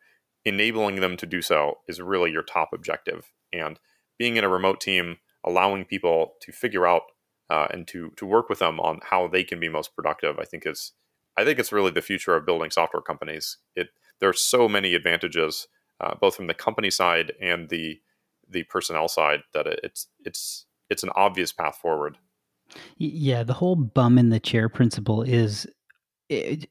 enabling 0.47 1.01
them 1.01 1.17
to 1.19 1.27
do 1.27 1.43
so 1.43 1.79
is 1.89 2.01
really 2.01 2.31
your 2.31 2.43
top 2.43 2.71
objective. 2.73 3.33
And 3.53 3.79
being 4.19 4.37
in 4.37 4.45
a 4.45 4.49
remote 4.49 4.81
team, 4.81 5.19
allowing 5.45 5.85
people 5.85 6.35
to 6.41 6.53
figure 6.53 6.87
out 6.87 7.03
uh, 7.51 7.67
and 7.71 7.87
to 7.89 8.11
to 8.17 8.25
work 8.25 8.49
with 8.49 8.61
them 8.61 8.81
on 8.81 9.01
how 9.03 9.29
they 9.29 9.45
can 9.45 9.61
be 9.61 9.69
most 9.69 9.95
productive, 9.95 10.39
I 10.39 10.45
think 10.45 10.67
is 10.67 10.93
I 11.37 11.45
think 11.45 11.59
it's 11.59 11.73
really 11.73 11.91
the 11.91 12.01
future 12.01 12.35
of 12.35 12.47
building 12.47 12.71
software 12.71 13.03
companies. 13.03 13.59
It 13.75 13.89
there 14.21 14.29
are 14.29 14.35
so 14.35 14.69
many 14.69 14.95
advantages, 14.95 15.69
uh, 16.01 16.15
both 16.15 16.37
from 16.37 16.47
the 16.47 16.55
company 16.55 16.91
side 16.91 17.33
and 17.41 17.69
the 17.69 18.01
the 18.49 18.63
personnel 18.65 19.09
side, 19.09 19.43
that 19.53 19.67
it's 19.67 20.07
it's 20.25 20.67
it's 20.89 21.03
an 21.03 21.11
obvious 21.15 21.53
path 21.53 21.77
forward. 21.77 22.19
Yeah, 22.97 23.43
the 23.43 23.53
whole 23.53 23.77
bum 23.77 24.19
in 24.19 24.31
the 24.31 24.41
chair 24.41 24.69
principle 24.69 25.23
is. 25.23 25.67
It, 26.29 26.69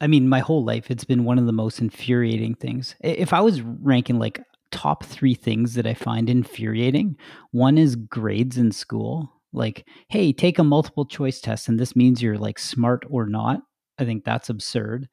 I 0.00 0.06
mean, 0.06 0.28
my 0.28 0.40
whole 0.40 0.64
life, 0.64 0.90
it's 0.90 1.04
been 1.04 1.24
one 1.24 1.38
of 1.38 1.46
the 1.46 1.52
most 1.52 1.80
infuriating 1.80 2.54
things. 2.54 2.94
If 3.00 3.32
I 3.32 3.40
was 3.40 3.62
ranking 3.62 4.18
like 4.18 4.42
top 4.70 5.04
three 5.04 5.34
things 5.34 5.74
that 5.74 5.86
I 5.86 5.94
find 5.94 6.28
infuriating, 6.28 7.16
one 7.52 7.78
is 7.78 7.96
grades 7.96 8.58
in 8.58 8.72
school. 8.72 9.32
Like, 9.52 9.86
hey, 10.08 10.32
take 10.32 10.58
a 10.58 10.64
multiple 10.64 11.06
choice 11.06 11.40
test, 11.40 11.68
and 11.68 11.80
this 11.80 11.96
means 11.96 12.22
you're 12.22 12.36
like 12.36 12.58
smart 12.58 13.04
or 13.08 13.26
not. 13.26 13.60
I 13.98 14.04
think 14.04 14.24
that's 14.24 14.50
absurd. 14.50 15.08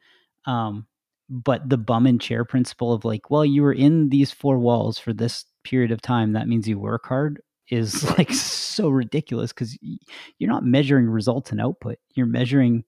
Um, 0.45 0.87
but 1.29 1.69
the 1.69 1.77
bum 1.77 2.05
and 2.05 2.19
chair 2.19 2.43
principle 2.43 2.91
of 2.91 3.05
like, 3.05 3.29
well, 3.29 3.45
you 3.45 3.61
were 3.61 3.73
in 3.73 4.09
these 4.09 4.31
four 4.31 4.57
walls 4.59 4.99
for 4.99 5.13
this 5.13 5.45
period 5.63 5.91
of 5.91 6.01
time. 6.01 6.33
That 6.33 6.49
means 6.49 6.67
you 6.67 6.77
work 6.77 7.05
hard 7.05 7.41
is 7.69 8.03
like 8.17 8.31
so 8.31 8.89
ridiculous 8.89 9.53
because 9.53 9.77
you're 10.37 10.51
not 10.51 10.65
measuring 10.65 11.09
results 11.09 11.51
and 11.51 11.61
output. 11.61 11.97
You're 12.15 12.25
measuring 12.25 12.83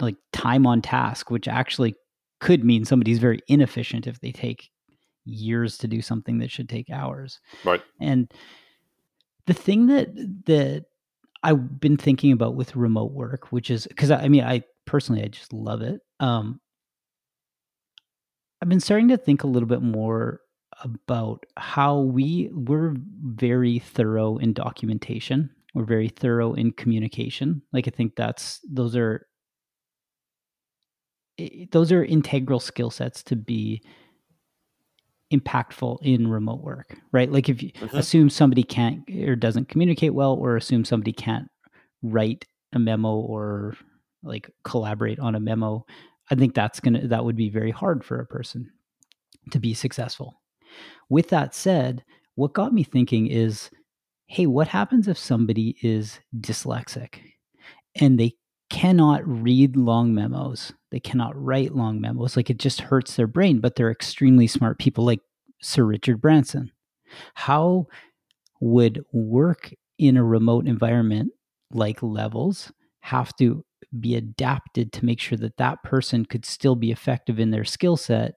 like 0.00 0.16
time 0.32 0.66
on 0.66 0.82
task, 0.82 1.30
which 1.30 1.48
actually 1.48 1.94
could 2.40 2.64
mean 2.64 2.84
somebody's 2.84 3.18
very 3.18 3.40
inefficient 3.48 4.06
if 4.06 4.20
they 4.20 4.32
take 4.32 4.70
years 5.24 5.78
to 5.78 5.88
do 5.88 6.02
something 6.02 6.38
that 6.38 6.50
should 6.50 6.68
take 6.68 6.90
hours. 6.90 7.40
Right. 7.64 7.82
And 8.00 8.32
the 9.46 9.54
thing 9.54 9.86
that 9.86 10.14
that 10.46 10.86
I've 11.42 11.80
been 11.80 11.96
thinking 11.96 12.32
about 12.32 12.54
with 12.54 12.76
remote 12.76 13.12
work, 13.12 13.50
which 13.50 13.70
is 13.70 13.86
because 13.86 14.10
I, 14.10 14.22
I, 14.22 14.28
mean, 14.28 14.44
I 14.44 14.62
personally 14.86 15.22
I 15.22 15.28
just 15.28 15.52
love 15.52 15.82
it. 15.82 16.00
Um, 16.20 16.60
I've 18.60 18.68
been 18.68 18.80
starting 18.80 19.08
to 19.08 19.16
think 19.16 19.42
a 19.42 19.48
little 19.48 19.68
bit 19.68 19.82
more 19.82 20.40
about 20.84 21.44
how 21.56 21.98
we 22.00 22.50
we're 22.52 22.94
very 23.24 23.80
thorough 23.80 24.36
in 24.38 24.52
documentation. 24.52 25.50
We're 25.74 25.84
very 25.84 26.08
thorough 26.08 26.54
in 26.54 26.72
communication. 26.72 27.62
Like 27.72 27.88
I 27.88 27.90
think 27.90 28.14
that's 28.14 28.60
those 28.68 28.94
are 28.94 29.26
those 31.70 31.92
are 31.92 32.04
integral 32.04 32.60
skill 32.60 32.90
sets 32.90 33.22
to 33.24 33.36
be 33.36 33.82
impactful 35.32 35.98
in 36.02 36.28
remote 36.28 36.62
work, 36.62 36.98
right? 37.10 37.32
Like 37.32 37.48
if 37.48 37.62
you 37.62 37.72
mm-hmm. 37.72 37.96
assume 37.96 38.30
somebody 38.30 38.62
can't 38.62 39.08
or 39.26 39.34
doesn't 39.34 39.68
communicate 39.68 40.14
well, 40.14 40.34
or 40.34 40.56
assume 40.56 40.84
somebody 40.84 41.12
can't 41.12 41.48
write 42.02 42.44
a 42.72 42.78
memo 42.78 43.14
or 43.14 43.76
like 44.22 44.50
collaborate 44.64 45.18
on 45.18 45.34
a 45.34 45.40
memo, 45.40 45.86
I 46.30 46.34
think 46.34 46.54
that's 46.54 46.80
gonna 46.80 47.08
that 47.08 47.24
would 47.24 47.36
be 47.36 47.48
very 47.48 47.70
hard 47.70 48.04
for 48.04 48.20
a 48.20 48.26
person 48.26 48.70
to 49.50 49.58
be 49.58 49.74
successful. 49.74 50.40
With 51.08 51.28
that 51.30 51.54
said, 51.54 52.04
what 52.34 52.54
got 52.54 52.72
me 52.72 52.84
thinking 52.84 53.26
is, 53.26 53.70
hey, 54.26 54.46
what 54.46 54.68
happens 54.68 55.08
if 55.08 55.18
somebody 55.18 55.76
is 55.82 56.20
dyslexic 56.38 57.18
and 57.96 58.18
they 58.18 58.34
cannot 58.72 59.20
read 59.28 59.76
long 59.76 60.14
memos. 60.14 60.72
They 60.90 60.98
cannot 60.98 61.36
write 61.36 61.74
long 61.74 62.00
memos. 62.00 62.36
Like 62.36 62.48
it 62.48 62.56
just 62.56 62.80
hurts 62.80 63.14
their 63.14 63.26
brain, 63.26 63.60
but 63.60 63.76
they're 63.76 63.90
extremely 63.90 64.46
smart 64.46 64.78
people 64.78 65.04
like 65.04 65.20
Sir 65.60 65.84
Richard 65.84 66.22
Branson. 66.22 66.72
How 67.34 67.86
would 68.60 69.04
work 69.12 69.74
in 69.98 70.16
a 70.16 70.24
remote 70.24 70.66
environment 70.66 71.32
like 71.70 72.02
levels 72.02 72.72
have 73.00 73.36
to 73.36 73.62
be 74.00 74.16
adapted 74.16 74.90
to 74.94 75.04
make 75.04 75.20
sure 75.20 75.36
that 75.36 75.58
that 75.58 75.82
person 75.82 76.24
could 76.24 76.46
still 76.46 76.74
be 76.74 76.90
effective 76.90 77.38
in 77.38 77.50
their 77.50 77.64
skill 77.64 77.98
set 77.98 78.36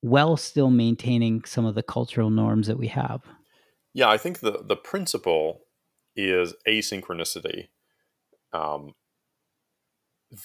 while 0.00 0.36
still 0.36 0.70
maintaining 0.70 1.44
some 1.44 1.64
of 1.64 1.76
the 1.76 1.84
cultural 1.84 2.30
norms 2.30 2.66
that 2.66 2.78
we 2.78 2.88
have? 2.88 3.20
Yeah, 3.94 4.08
I 4.08 4.16
think 4.16 4.40
the 4.40 4.64
the 4.66 4.76
principle 4.76 5.60
is 6.16 6.52
asynchronicity. 6.66 7.68
Um, 8.52 8.94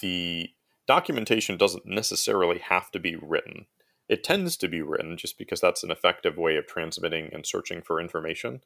the 0.02 0.50
documentation 0.88 1.58
doesn't 1.58 1.86
necessarily 1.86 2.60
have 2.60 2.92
to 2.92 3.00
be 3.00 3.16
written. 3.16 3.66
It 4.08 4.24
tends 4.24 4.56
to 4.58 4.68
be 4.68 4.82
written 4.82 5.18
just 5.18 5.38
because 5.38 5.60
that's 5.60 5.84
an 5.84 5.92
effective 5.92 6.38
way 6.38 6.58
of 6.58 6.68
transmitting 6.68 7.30
and 7.34 7.46
searching 7.46 7.82
for 7.82 8.00
information. 8.00 8.62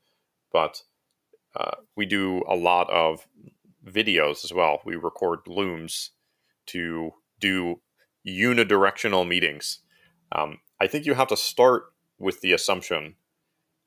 But 0.51 0.84
uh, 1.55 1.76
we 1.95 2.05
do 2.05 2.43
a 2.47 2.55
lot 2.55 2.89
of 2.89 3.28
videos 3.86 4.43
as 4.43 4.53
well. 4.53 4.82
We 4.86 4.95
record 4.95 5.39
looms 5.47 6.11
to 6.67 7.11
do 7.39 7.80
unidirectional 8.28 9.28
meetings. 9.28 9.80
Um, 10.32 10.59
I 10.80 10.88
think 10.88 11.05
you 11.05 11.13
have 11.15 11.28
to 11.30 11.38
start 11.38 11.86
with 12.17 12.41
the 12.41 12.53
assumption 12.53 13.15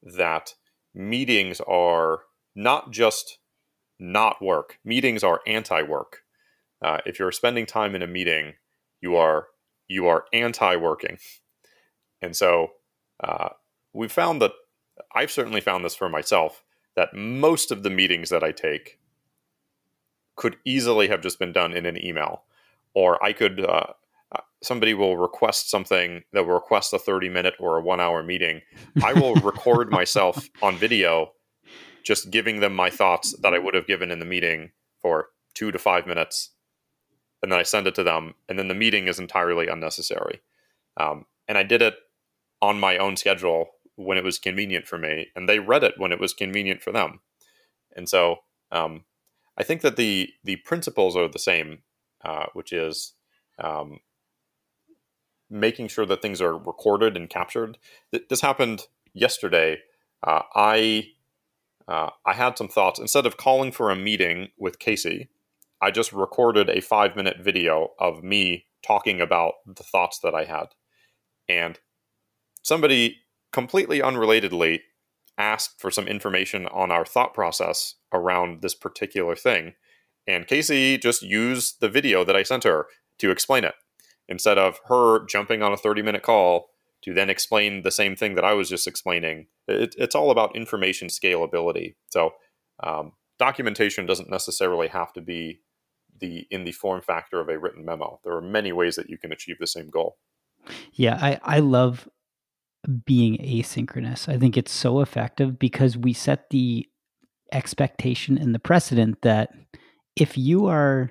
that 0.03 0.55
meetings 0.95 1.61
are 1.67 2.23
not 2.55 2.91
just 2.91 3.39
not 3.99 4.43
work, 4.43 4.79
meetings 4.85 5.23
are 5.23 5.41
anti 5.47 5.83
work. 5.83 6.22
Uh, 6.83 6.99
if 7.07 7.19
you're 7.19 7.33
spending 7.33 7.65
time 7.65 7.95
in 7.95 8.03
a 8.03 8.07
meeting, 8.07 8.55
you 9.01 9.17
are 9.17 9.49
you 9.89 10.07
are 10.07 10.25
anti-working, 10.33 11.19
and 12.21 12.35
so 12.35 12.73
uh, 13.23 13.51
we've 13.93 14.13
found 14.13 14.43
that 14.43 14.53
I've 15.15 15.31
certainly 15.31 15.61
found 15.61 15.85
this 15.85 15.95
for 15.95 16.09
myself 16.09 16.65
that 16.97 17.15
most 17.15 17.71
of 17.71 17.83
the 17.83 17.91
meetings 17.91 18.31
that 18.31 18.43
I 18.43 18.53
take 18.53 18.99
could 20.35 20.57
easily 20.65 21.09
have 21.09 21.23
just 21.23 21.39
been 21.39 21.53
done 21.53 21.73
in 21.73 21.87
an 21.87 22.03
email, 22.05 22.45
or 22.95 23.23
I 23.25 23.33
could. 23.33 23.65
Uh, 23.65 23.93
uh 24.33 24.41
somebody 24.63 24.95
will 24.95 25.17
request 25.17 25.71
something 25.71 26.23
that 26.33 26.47
will 26.47 26.55
request 26.55 26.93
a 26.93 26.99
30 26.99 27.29
minute 27.29 27.55
or 27.61 27.79
a 27.79 27.83
one 27.83 28.01
hour 28.01 28.23
meeting. 28.23 28.63
I 29.05 29.13
will 29.13 29.35
record 29.37 29.91
myself 30.01 30.49
on 30.63 30.77
video, 30.77 31.33
just 32.03 32.31
giving 32.31 32.61
them 32.61 32.75
my 32.75 32.91
thoughts 32.91 33.37
that 33.43 33.55
I 33.55 33.59
would 33.59 33.75
have 33.75 33.87
given 33.87 34.11
in 34.11 34.19
the 34.19 34.25
meeting 34.25 34.73
for 35.01 35.29
two 35.55 35.71
to 35.71 35.79
five 35.79 36.07
minutes 36.07 36.51
and 37.43 37.51
then 37.51 37.59
I 37.59 37.65
send 37.65 37.87
it 37.87 37.95
to 37.97 38.05
them, 38.05 38.35
and 38.49 38.59
then 38.59 38.69
the 38.69 38.75
meeting 38.75 39.09
is 39.09 39.19
entirely 39.19 39.67
unnecessary. 39.67 40.41
Um, 40.97 41.27
and 41.49 41.59
I 41.59 41.63
did 41.63 41.83
it 41.83 41.95
on 42.61 42.79
my 42.79 42.97
own 42.99 43.17
schedule 43.17 43.71
when 43.97 44.17
it 44.17 44.25
was 44.25 44.39
convenient 44.39 44.87
for 44.87 44.99
me, 44.99 45.29
and 45.35 45.49
they 45.49 45.59
read 45.59 45.85
it 45.85 45.95
when 45.99 46.13
it 46.13 46.21
was 46.21 46.35
convenient 46.35 46.83
for 46.83 46.93
them. 46.93 47.21
And 47.95 48.09
so 48.09 48.37
um, 48.71 49.05
I 49.57 49.65
think 49.65 49.83
that 49.83 49.97
the 49.97 50.31
the 50.45 50.57
principles 50.57 51.17
are 51.17 51.29
the 51.29 51.39
same, 51.39 51.83
uh, 52.25 52.47
which 52.55 52.73
is 52.73 53.15
um, 53.59 53.99
making 55.51 55.89
sure 55.89 56.07
that 56.07 56.23
things 56.23 56.41
are 56.41 56.57
recorded 56.57 57.17
and 57.17 57.29
captured. 57.29 57.79
This 58.29 58.41
happened 58.41 58.87
yesterday. 59.13 59.79
Uh, 60.23 60.43
I 60.55 61.09
uh, 61.89 62.11
I 62.25 62.33
had 62.33 62.57
some 62.57 62.69
thoughts. 62.69 62.99
Instead 62.99 63.27
of 63.27 63.37
calling 63.37 63.73
for 63.73 63.91
a 63.91 63.97
meeting 63.97 64.49
with 64.57 64.79
Casey, 64.79 65.29
I 65.83 65.91
just 65.91 66.13
recorded 66.13 66.71
a 66.71 66.81
five 66.81 67.17
minute 67.17 67.39
video 67.41 67.91
of 67.99 68.23
me 68.23 68.67
talking 68.87 69.21
about 69.21 69.55
the 69.67 69.83
thoughts 69.83 70.21
that 70.21 70.35
I 70.35 70.45
had. 70.45 70.69
And 71.49 71.79
somebody 72.63 73.19
completely 73.53 73.99
unrelatedly 73.99 74.81
asked 75.37 75.81
for 75.81 75.91
some 75.91 76.07
information 76.07 76.69
on 76.69 76.93
our 76.93 77.05
thought 77.05 77.35
process 77.35 77.97
around 78.13 78.63
this 78.63 78.75
particular 78.77 79.35
thing. 79.35 79.75
And 80.27 80.47
Casey 80.47 80.99
just 80.99 81.23
used 81.23 81.81
the 81.81 81.89
video 81.89 82.25
that 82.25 82.37
I 82.37 82.45
sent 82.45 82.63
her 82.63 82.87
to 83.19 83.33
explain 83.33 83.65
it 83.65 83.75
instead 84.29 84.59
of 84.59 84.81
her 84.87 85.27
jumping 85.27 85.63
on 85.63 85.73
a 85.73 85.77
30 85.77 86.03
minute 86.03 86.23
call 86.23 86.71
to 87.03 87.13
then 87.13 87.29
explain 87.29 87.83
the 87.83 87.91
same 87.91 88.15
thing 88.15 88.37
that 88.37 88.45
I 88.45 88.53
was 88.53 88.69
just 88.69 88.87
explaining. 88.87 89.49
It, 89.67 89.97
it's 89.99 90.15
all 90.15 90.31
about 90.31 90.55
information 90.55 91.09
scalability. 91.09 91.97
So, 92.11 92.35
um, 92.81 93.13
documentation 93.41 94.07
doesn't 94.07 94.31
necessarily 94.31 94.87
have 94.87 95.13
to 95.15 95.21
be 95.21 95.59
the 96.23 96.47
in 96.51 96.65
the 96.65 96.73
form 96.73 97.03
factor 97.03 97.41
of 97.41 97.51
a 97.51 97.59
written 97.59 97.85
memo. 97.85 98.21
There 98.25 98.35
are 98.35 98.41
many 98.41 98.73
ways 98.73 98.97
that 98.97 99.11
you 99.11 99.19
can 99.19 99.33
achieve 99.33 99.57
the 99.61 99.67
same 99.67 99.91
goal. 99.91 100.17
Yeah, 100.95 101.19
I, 101.21 101.41
I 101.43 101.59
love 101.59 102.09
being 103.05 103.37
asynchronous. 103.39 104.29
I 104.29 104.39
think 104.39 104.57
it's 104.57 104.73
so 104.73 105.01
effective 105.01 105.59
because 105.59 105.99
we 105.99 106.13
set 106.13 106.49
the 106.51 106.87
expectation 107.53 108.39
and 108.39 108.55
the 108.55 108.59
precedent 108.59 109.21
that 109.23 109.51
if 110.17 110.39
you 110.39 110.67
are 110.67 111.11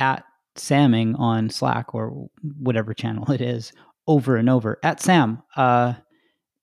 at 0.00 0.24
Samming 0.56 1.14
on 1.16 1.48
Slack 1.48 1.94
or 1.94 2.28
whatever 2.58 2.92
channel 2.92 3.30
it 3.30 3.40
is 3.40 3.72
over 4.06 4.36
and 4.36 4.50
over 4.50 4.78
at 4.82 5.00
Sam, 5.00 5.42
uh, 5.56 5.94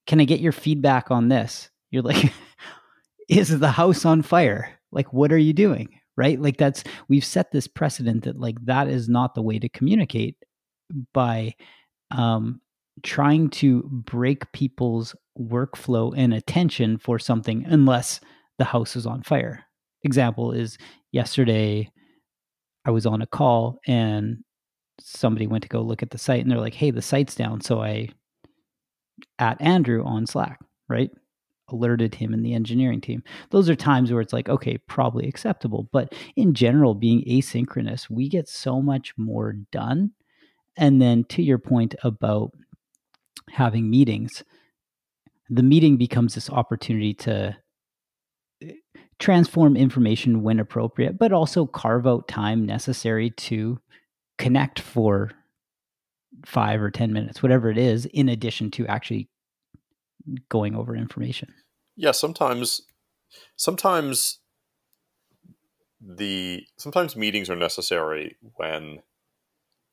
can 0.05 0.19
I 0.19 0.25
get 0.25 0.41
your 0.41 0.51
feedback 0.51 1.11
on 1.11 1.29
this? 1.29 1.69
You're 1.91 2.03
like, 2.03 2.33
is 3.29 3.57
the 3.57 3.71
house 3.71 4.05
on 4.05 4.21
fire? 4.21 4.79
Like, 4.91 5.13
what 5.13 5.31
are 5.31 5.37
you 5.37 5.53
doing? 5.53 5.98
Right? 6.19 6.39
Like 6.39 6.57
that's 6.57 6.83
we've 7.07 7.25
set 7.25 7.51
this 7.51 7.65
precedent 7.65 8.25
that 8.25 8.37
like 8.37 8.57
that 8.65 8.89
is 8.89 9.07
not 9.07 9.33
the 9.33 9.41
way 9.41 9.57
to 9.57 9.69
communicate 9.69 10.35
by 11.13 11.55
um 12.11 12.59
trying 13.03 13.49
to 13.49 13.83
break 13.83 14.51
people's 14.51 15.15
workflow 15.39 16.13
and 16.17 16.33
attention 16.33 16.97
for 16.97 17.17
something 17.17 17.63
unless 17.65 18.19
the 18.57 18.65
house 18.65 18.97
is 18.97 19.05
on 19.05 19.23
fire. 19.23 19.63
Example 20.03 20.51
is 20.51 20.77
yesterday 21.11 21.89
i 22.85 22.91
was 22.91 23.05
on 23.05 23.21
a 23.21 23.27
call 23.27 23.79
and 23.87 24.37
somebody 24.99 25.47
went 25.47 25.63
to 25.63 25.69
go 25.69 25.81
look 25.81 26.03
at 26.03 26.11
the 26.11 26.17
site 26.17 26.41
and 26.41 26.51
they're 26.51 26.59
like 26.59 26.73
hey 26.73 26.91
the 26.91 27.01
site's 27.01 27.33
down. 27.35 27.61
So 27.61 27.81
i 27.81 28.09
at 29.37 29.61
andrew 29.61 30.03
on 30.03 30.25
slack 30.25 30.59
right 30.89 31.11
alerted 31.71 32.15
him 32.15 32.33
and 32.33 32.45
the 32.45 32.53
engineering 32.53 33.01
team. 33.01 33.23
Those 33.49 33.69
are 33.69 33.75
times 33.75 34.11
where 34.11 34.21
it's 34.21 34.33
like, 34.33 34.49
okay, 34.49 34.77
probably 34.77 35.27
acceptable. 35.27 35.87
But 35.91 36.13
in 36.35 36.53
general, 36.53 36.95
being 36.95 37.23
asynchronous, 37.25 38.09
we 38.09 38.29
get 38.29 38.47
so 38.47 38.81
much 38.81 39.13
more 39.17 39.53
done. 39.71 40.11
And 40.77 41.01
then 41.01 41.23
to 41.25 41.41
your 41.41 41.57
point 41.57 41.95
about 42.03 42.51
having 43.49 43.89
meetings, 43.89 44.43
the 45.49 45.63
meeting 45.63 45.97
becomes 45.97 46.35
this 46.35 46.49
opportunity 46.49 47.13
to 47.15 47.57
eh, 48.61 48.71
transform 49.17 49.75
information 49.75 50.43
when 50.43 50.59
appropriate, 50.59 51.17
but 51.17 51.33
also 51.33 51.65
carve 51.65 52.07
out 52.07 52.27
time 52.27 52.65
necessary 52.65 53.31
to 53.31 53.79
connect 54.37 54.79
for 54.79 55.31
five 56.45 56.81
or 56.81 56.91
10 56.91 57.11
minutes, 57.11 57.43
whatever 57.43 57.69
it 57.69 57.77
is, 57.77 58.05
in 58.07 58.29
addition 58.29 58.71
to 58.71 58.87
actually 58.87 59.27
going 60.49 60.75
over 60.75 60.95
information. 60.95 61.53
Yeah, 61.95 62.11
sometimes, 62.11 62.81
sometimes 63.55 64.39
the 66.01 66.65
sometimes 66.77 67.15
meetings 67.15 67.49
are 67.49 67.55
necessary 67.55 68.37
when 68.55 68.99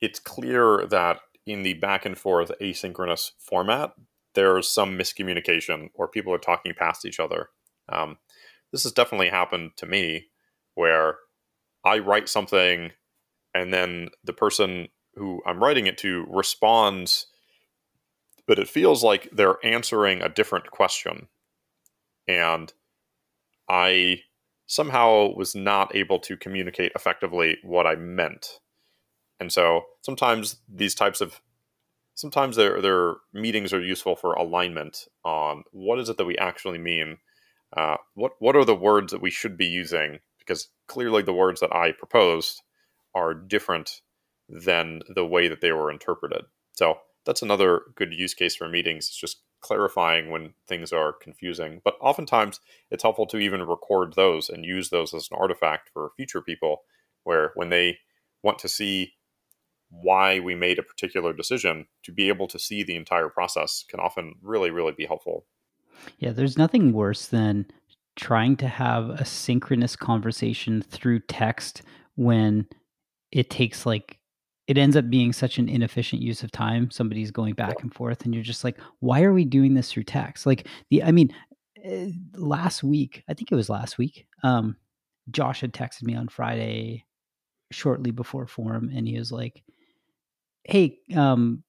it's 0.01 0.21
clear 0.21 0.87
that 0.89 1.19
in 1.47 1.63
the 1.63 1.75
back 1.75 2.05
and 2.07 2.17
forth 2.17 2.53
asynchronous 2.61 3.33
format 3.39 3.93
there's 4.35 4.69
some 4.69 4.97
miscommunication 4.97 5.89
or 5.95 6.07
people 6.07 6.33
are 6.33 6.39
talking 6.39 6.75
past 6.77 7.07
each 7.07 7.19
other. 7.19 7.49
Um, 7.89 8.19
this 8.71 8.83
has 8.83 8.93
definitely 8.93 9.31
happened 9.31 9.73
to 9.77 9.87
me 9.87 10.27
where 10.75 11.17
I 11.85 11.99
write 11.99 12.29
something 12.29 12.93
and 13.55 13.73
then 13.73 14.11
the 14.23 14.35
person 14.35 14.89
who 15.15 15.41
I'm 15.47 15.63
writing 15.63 15.87
it 15.87 15.97
to 15.99 16.27
responds, 16.29 17.27
but 18.47 18.59
it 18.59 18.69
feels 18.69 19.03
like 19.03 19.29
they're 19.33 19.65
answering 19.65 20.23
a 20.23 20.29
different 20.29 20.71
question. 20.71 21.29
And 22.29 22.73
I 23.69 24.23
somehow 24.67 25.33
was 25.35 25.55
not 25.55 25.95
able 25.95 26.19
to 26.21 26.37
communicate 26.37 26.93
effectively 26.95 27.59
what 27.63 27.87
I 27.87 27.95
meant. 27.95 28.61
And 29.39 29.53
so 29.53 29.83
sometimes 30.03 30.57
these 30.69 30.95
types 30.95 31.21
of 31.21 31.41
sometimes 32.15 32.57
their 32.57 32.81
their 32.81 33.15
meetings 33.33 33.73
are 33.73 33.81
useful 33.83 34.17
for 34.17 34.33
alignment 34.33 35.07
on 35.25 35.63
what 35.73 35.99
is 35.99 36.09
it 36.09 36.17
that 36.17 36.25
we 36.25 36.37
actually 36.39 36.79
mean. 36.79 37.19
Uh, 37.77 37.97
what 38.15 38.33
what 38.39 38.57
are 38.57 38.65
the 38.65 38.75
words 38.75 39.13
that 39.13 39.21
we 39.21 39.31
should 39.31 39.57
be 39.57 39.67
using? 39.67 40.19
Because 40.39 40.69
clearly 40.87 41.23
the 41.23 41.33
words 41.33 41.61
that 41.61 41.75
I 41.75 41.93
proposed 41.93 42.63
are 43.15 43.35
different 43.35 44.03
than 44.49 45.03
the 45.15 45.27
way 45.27 45.49
that 45.49 45.61
they 45.61 45.73
were 45.73 45.91
interpreted. 45.91 46.43
So 46.73 46.99
that's 47.27 47.43
another 47.43 47.83
good 47.97 48.13
use 48.13 48.33
case 48.33 48.57
for 48.57 48.69
meetings. 48.69 49.09
It's 49.09 49.21
just 49.21 49.43
clarifying 49.61 50.31
when 50.31 50.55
things 50.67 50.93
are 50.93 51.13
confusing. 51.13 51.81
But 51.85 51.97
oftentimes 52.01 52.61
it's 52.91 53.03
helpful 53.03 53.27
to 53.27 53.39
even 53.39 53.63
record 53.63 54.15
those 54.15 54.49
and 54.49 54.65
use 54.65 54.91
those 54.91 55.13
as 55.13 55.29
an 55.31 55.37
artifact 55.39 55.91
for 55.93 56.13
future 56.17 56.41
people 56.41 56.83
where 57.25 57.51
when 57.57 57.71
they 57.71 57.99
want 58.43 58.59
to 58.61 58.69
see 58.69 59.15
why 59.91 60.41
we 60.41 60.55
made 60.55 60.79
a 60.79 60.83
particular 60.83 61.33
decision 61.33 61.87
to 62.05 62.13
be 62.13 62.29
able 62.29 62.47
to 62.49 62.59
see 62.59 62.83
the 62.83 62.97
entire 62.97 63.29
process 63.29 63.85
can 63.89 64.01
often 64.01 64.35
really 64.43 64.71
really 64.71 64.93
be 64.93 65.07
helpful 65.07 65.47
yeah 66.19 66.33
there's 66.33 66.59
nothing 66.59 66.93
worse 66.93 67.29
than 67.29 67.65
trying 68.17 68.57
to 68.57 68.67
have 68.67 69.11
a 69.11 69.25
synchronous 69.25 69.95
conversation 69.95 70.83
through 70.83 71.21
text 71.21 71.83
when 72.17 72.67
it 73.31 73.49
takes 73.49 73.87
like 73.87 74.16
it 74.67 74.77
ends 74.77 74.97
up 74.97 75.09
being 75.09 75.33
such 75.33 75.59
an 75.59 75.69
inefficient 75.69 76.21
use 76.23 76.43
of 76.43 76.51
time 76.51 76.91
somebody's 76.91 77.31
going 77.31 77.55
back 77.55 77.83
and 77.83 77.95
forth 77.95 78.25
and 78.25 78.35
you're 78.35 78.43
just 78.43 78.65
like 78.65 78.79
why 79.01 79.23
are 79.23 79.33
we 79.33 79.45
doing 79.45 79.75
this 79.75 79.91
through 79.91 80.05
text? 80.05 80.47
Like 80.47 80.67
the 80.91 81.03
i 81.03 81.13
mean 81.13 81.33
uh, 81.85 82.07
last 82.35 82.83
week 82.83 83.23
i 83.29 83.35
think 83.35 83.53
it 83.53 83.57
was 83.57 83.69
last 83.69 83.99
week 83.99 84.27
um 84.43 84.77
josh 85.31 85.61
had 85.61 85.73
texted 85.73 86.03
me 86.03 86.15
on 86.15 86.29
friday 86.29 87.05
shortly 87.71 88.11
before 88.11 88.47
forum 88.47 88.91
and 88.95 89.07
he 89.07 89.19
was 89.19 89.31
like 89.33 89.63
hey 90.65 90.99
um 91.15 91.63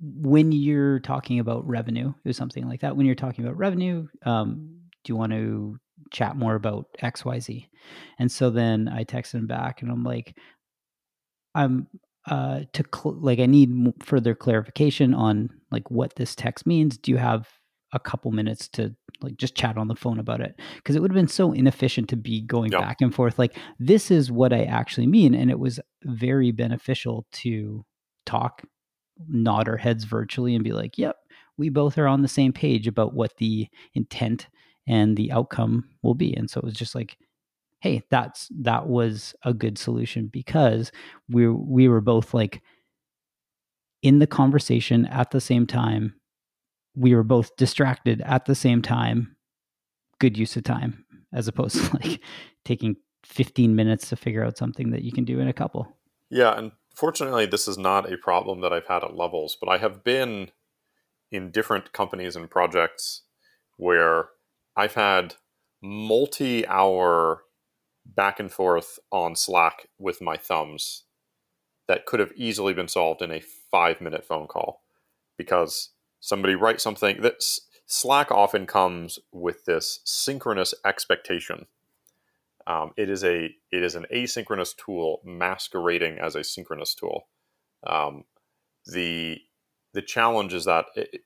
when 0.00 0.50
you're 0.50 0.98
talking 1.00 1.38
about 1.38 1.66
revenue 1.66 2.08
it 2.08 2.28
was 2.28 2.36
something 2.36 2.66
like 2.68 2.80
that 2.80 2.96
when 2.96 3.06
you're 3.06 3.14
talking 3.14 3.44
about 3.44 3.56
revenue 3.56 4.06
um 4.24 4.76
do 5.04 5.12
you 5.12 5.16
want 5.16 5.32
to 5.32 5.78
chat 6.10 6.36
more 6.36 6.54
about 6.54 6.86
xyz 7.02 7.66
and 8.18 8.32
so 8.32 8.50
then 8.50 8.88
i 8.88 9.04
texted 9.04 9.34
him 9.34 9.46
back 9.46 9.82
and 9.82 9.90
i'm 9.90 10.04
like 10.04 10.36
I'm 11.54 11.88
uh 12.26 12.60
to 12.72 12.84
cl- 12.94 13.18
like 13.20 13.38
I 13.38 13.46
need 13.46 13.70
further 14.02 14.34
clarification 14.34 15.14
on 15.14 15.50
like 15.70 15.90
what 15.90 16.16
this 16.16 16.34
text 16.34 16.66
means. 16.66 16.98
Do 16.98 17.10
you 17.10 17.18
have 17.18 17.48
a 17.92 17.98
couple 17.98 18.30
minutes 18.30 18.68
to 18.68 18.94
like 19.20 19.36
just 19.36 19.54
chat 19.54 19.76
on 19.76 19.88
the 19.88 19.96
phone 19.96 20.18
about 20.18 20.40
it? 20.40 20.58
Because 20.76 20.96
it 20.96 21.00
would 21.02 21.10
have 21.10 21.16
been 21.16 21.28
so 21.28 21.52
inefficient 21.52 22.08
to 22.10 22.16
be 22.16 22.40
going 22.40 22.70
back 22.80 23.00
and 23.00 23.14
forth. 23.14 23.38
Like 23.38 23.56
this 23.78 24.10
is 24.10 24.30
what 24.30 24.52
I 24.52 24.64
actually 24.64 25.06
mean, 25.06 25.34
and 25.34 25.50
it 25.50 25.58
was 25.58 25.80
very 26.04 26.52
beneficial 26.52 27.26
to 27.32 27.84
talk, 28.26 28.62
nod 29.28 29.68
our 29.68 29.76
heads 29.76 30.04
virtually, 30.04 30.54
and 30.54 30.64
be 30.64 30.72
like, 30.72 30.98
"Yep, 30.98 31.16
we 31.56 31.68
both 31.68 31.98
are 31.98 32.06
on 32.06 32.22
the 32.22 32.28
same 32.28 32.52
page 32.52 32.86
about 32.86 33.14
what 33.14 33.36
the 33.38 33.68
intent 33.94 34.48
and 34.86 35.16
the 35.16 35.32
outcome 35.32 35.88
will 36.02 36.14
be." 36.14 36.34
And 36.34 36.48
so 36.50 36.58
it 36.58 36.64
was 36.64 36.74
just 36.74 36.94
like 36.94 37.16
hey, 37.80 38.02
that's 38.10 38.48
that 38.60 38.86
was 38.86 39.34
a 39.42 39.52
good 39.52 39.78
solution 39.78 40.28
because 40.28 40.92
we 41.28 41.48
we 41.48 41.88
were 41.88 42.00
both 42.00 42.32
like 42.32 42.62
in 44.02 44.18
the 44.18 44.26
conversation 44.26 45.06
at 45.06 45.30
the 45.30 45.40
same 45.40 45.66
time. 45.66 46.14
We 46.94 47.14
were 47.14 47.22
both 47.22 47.56
distracted 47.56 48.20
at 48.22 48.46
the 48.46 48.54
same 48.54 48.82
time. 48.82 49.36
Good 50.18 50.36
use 50.36 50.56
of 50.56 50.64
time 50.64 51.04
as 51.32 51.48
opposed 51.48 51.76
to 51.76 51.96
like 52.02 52.20
taking 52.64 52.96
15 53.24 53.74
minutes 53.74 54.08
to 54.08 54.16
figure 54.16 54.44
out 54.44 54.58
something 54.58 54.90
that 54.90 55.02
you 55.02 55.12
can 55.12 55.24
do 55.24 55.40
in 55.40 55.48
a 55.48 55.52
couple. 55.52 55.96
Yeah, 56.30 56.56
and 56.56 56.72
fortunately 56.94 57.46
this 57.46 57.68
is 57.68 57.78
not 57.78 58.12
a 58.12 58.16
problem 58.16 58.60
that 58.60 58.72
I've 58.72 58.86
had 58.86 59.04
at 59.04 59.16
levels, 59.16 59.56
but 59.58 59.68
I 59.68 59.78
have 59.78 60.04
been 60.04 60.50
in 61.30 61.50
different 61.50 61.92
companies 61.92 62.36
and 62.36 62.50
projects 62.50 63.22
where 63.76 64.28
I've 64.76 64.94
had 64.94 65.34
multi-hour 65.82 67.42
back 68.14 68.40
and 68.40 68.50
forth 68.50 68.98
on 69.10 69.36
Slack 69.36 69.88
with 69.98 70.20
my 70.20 70.36
thumbs 70.36 71.04
that 71.88 72.06
could 72.06 72.20
have 72.20 72.32
easily 72.36 72.72
been 72.72 72.88
solved 72.88 73.22
in 73.22 73.32
a 73.32 73.40
five 73.40 74.00
minute 74.00 74.24
phone 74.24 74.46
call 74.46 74.82
because 75.36 75.90
somebody 76.20 76.54
writes 76.54 76.82
something 76.82 77.20
that 77.22 77.42
Slack 77.86 78.30
often 78.30 78.66
comes 78.66 79.18
with 79.32 79.64
this 79.64 80.00
synchronous 80.04 80.74
expectation. 80.84 81.66
Um, 82.66 82.92
it 82.96 83.10
is 83.10 83.24
a 83.24 83.46
it 83.72 83.82
is 83.82 83.94
an 83.94 84.06
asynchronous 84.14 84.76
tool 84.76 85.20
masquerading 85.24 86.18
as 86.18 86.36
a 86.36 86.44
synchronous 86.44 86.94
tool. 86.94 87.26
Um, 87.84 88.24
the 88.86 89.40
the 89.92 90.02
challenge 90.02 90.54
is 90.54 90.66
that 90.66 90.86
it, 90.94 91.22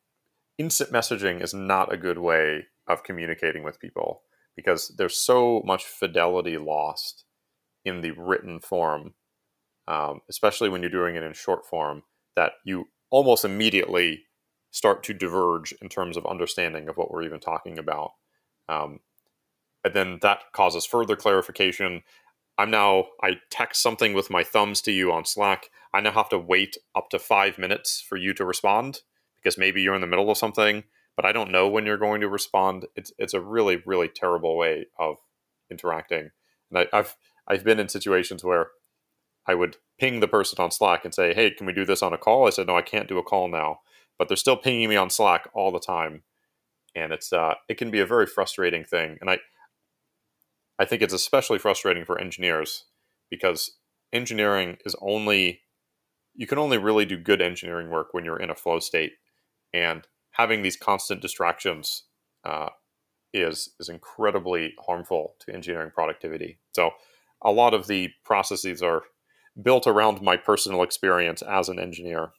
instant 0.57 0.91
messaging 0.91 1.43
is 1.43 1.53
not 1.53 1.93
a 1.93 1.99
good 1.99 2.19
way 2.19 2.67
of 2.87 3.03
communicating 3.03 3.63
with 3.63 3.81
people 3.81 4.23
because 4.57 4.95
there's 4.97 5.17
so 5.17 5.63
much 5.65 5.85
fidelity 5.85 6.57
lost 6.57 7.25
in 7.85 8.01
the 8.01 8.13
written 8.13 8.61
form, 8.61 9.15
um, 9.89 10.21
especially 10.29 10.69
when 10.69 10.81
you're 10.81 10.91
doing 10.91 11.17
it 11.17 11.23
in 11.23 11.33
short 11.33 11.67
form, 11.67 12.03
that 12.37 12.53
you 12.65 12.89
almost 13.11 13.45
immediately 13.45 14.25
start 14.71 15.03
to 15.05 15.15
diverge 15.15 15.73
in 15.81 15.89
terms 15.89 16.17
of 16.17 16.27
understanding 16.27 16.89
of 16.89 16.97
what 16.97 17.11
we're 17.11 17.23
even 17.23 17.41
talking 17.41 17.79
about. 17.79 18.13
Um, 18.69 19.01
and 19.85 19.95
then 19.95 20.19
that 20.23 20.41
causes 20.53 20.87
further 20.87 21.15
clarification. 21.15 22.03
I'm 22.59 22.71
now, 22.71 23.07
I 23.23 23.37
text 23.51 23.83
something 23.83 24.15
with 24.15 24.31
my 24.31 24.43
thumbs 24.43 24.81
to 24.83 24.93
you 24.93 25.13
on 25.13 25.25
Slack. 25.25 25.71
I 25.93 26.01
now 26.01 26.13
have 26.13 26.29
to 26.31 26.39
wait 26.39 26.77
up 26.95 27.11
to 27.11 27.19
five 27.19 27.59
minutes 27.59 28.01
for 28.01 28.17
you 28.17 28.33
to 28.35 28.45
respond 28.45 29.03
because 29.37 29.59
maybe 29.59 29.83
you're 29.83 29.95
in 29.95 30.01
the 30.01 30.07
middle 30.07 30.31
of 30.31 30.39
something 30.39 30.85
but 31.17 31.25
I 31.25 31.33
don't 31.33 31.51
know 31.51 31.69
when 31.69 31.87
you're 31.87 31.97
going 31.97 32.21
to 32.21 32.29
respond. 32.29 32.87
It's 32.97 33.13
it's 33.19 33.35
a 33.35 33.41
really 33.41 33.83
really 33.87 34.09
terrible 34.09 34.57
way 34.57 34.87
of 34.99 35.17
interacting. 35.71 36.31
And 36.71 36.79
I, 36.79 36.99
I've 36.99 37.17
I've 37.49 37.65
been 37.65 37.81
in 37.81 37.89
situations 37.89 38.45
where 38.45 38.69
I 39.47 39.55
would 39.55 39.77
ping 39.99 40.21
the 40.21 40.29
person 40.29 40.63
on 40.63 40.71
Slack 40.71 41.05
and 41.05 41.15
say, 41.15 41.35
"Hey, 41.35 41.51
can 41.51 41.67
we 41.67 41.73
do 41.73 41.85
this 41.85 42.03
on 42.03 42.13
a 42.13 42.19
call?" 42.19 42.47
I 42.47 42.51
said, 42.51 42.67
"No, 42.67 42.77
I 42.77 42.83
can't 42.83 43.09
do 43.09 43.19
a 43.19 43.23
call 43.23 43.49
now," 43.49 43.81
but 44.19 44.29
they're 44.29 44.37
still 44.37 44.57
pinging 44.57 44.89
me 44.89 44.97
on 44.97 45.11
Slack 45.11 45.49
all 45.55 45.71
the 45.71 45.81
time, 45.81 46.23
and 46.95 47.13
it's 47.13 47.33
uh, 47.33 47.55
it 47.69 47.77
can 47.79 47.91
be 47.91 48.01
a 48.01 48.07
very 48.07 48.27
frustrating 48.27 48.85
thing. 48.85 49.19
And 49.21 49.31
I 49.31 49.39
I 50.79 50.85
think 50.85 51.03
it's 51.03 51.15
especially 51.15 51.59
frustrating 51.59 52.05
for 52.05 52.19
engineers 52.19 52.85
because 53.31 53.77
engineering 54.13 54.79
is 54.85 54.97
only 55.01 55.63
you 56.35 56.47
can 56.47 56.59
only 56.59 56.79
really 56.79 57.05
do 57.05 57.17
good 57.17 57.41
engineering 57.41 57.91
work 57.91 58.09
when 58.13 58.25
you're 58.25 58.41
in 58.41 58.51
a 58.51 58.55
flow 58.57 58.81
state, 58.81 59.13
and 59.73 60.07
having 60.35 60.63
these 60.63 60.77
constant 60.77 61.21
distractions 61.21 62.05
uh, 62.45 62.69
is 63.33 63.75
is 63.81 63.89
incredibly 63.89 64.75
harmful 64.87 65.35
to 65.41 65.53
engineering 65.53 65.91
productivity. 65.95 66.59
So 66.73 66.91
a 67.43 67.51
lot 67.51 67.75
of 67.75 67.87
the 67.87 68.11
processes 68.25 68.83
are 68.83 69.03
built 69.61 69.87
around 69.87 70.23
my 70.23 70.37
personal 70.37 70.83
experience 70.83 71.43
as 71.43 71.69
an 71.69 71.79
engineer. 71.79 72.31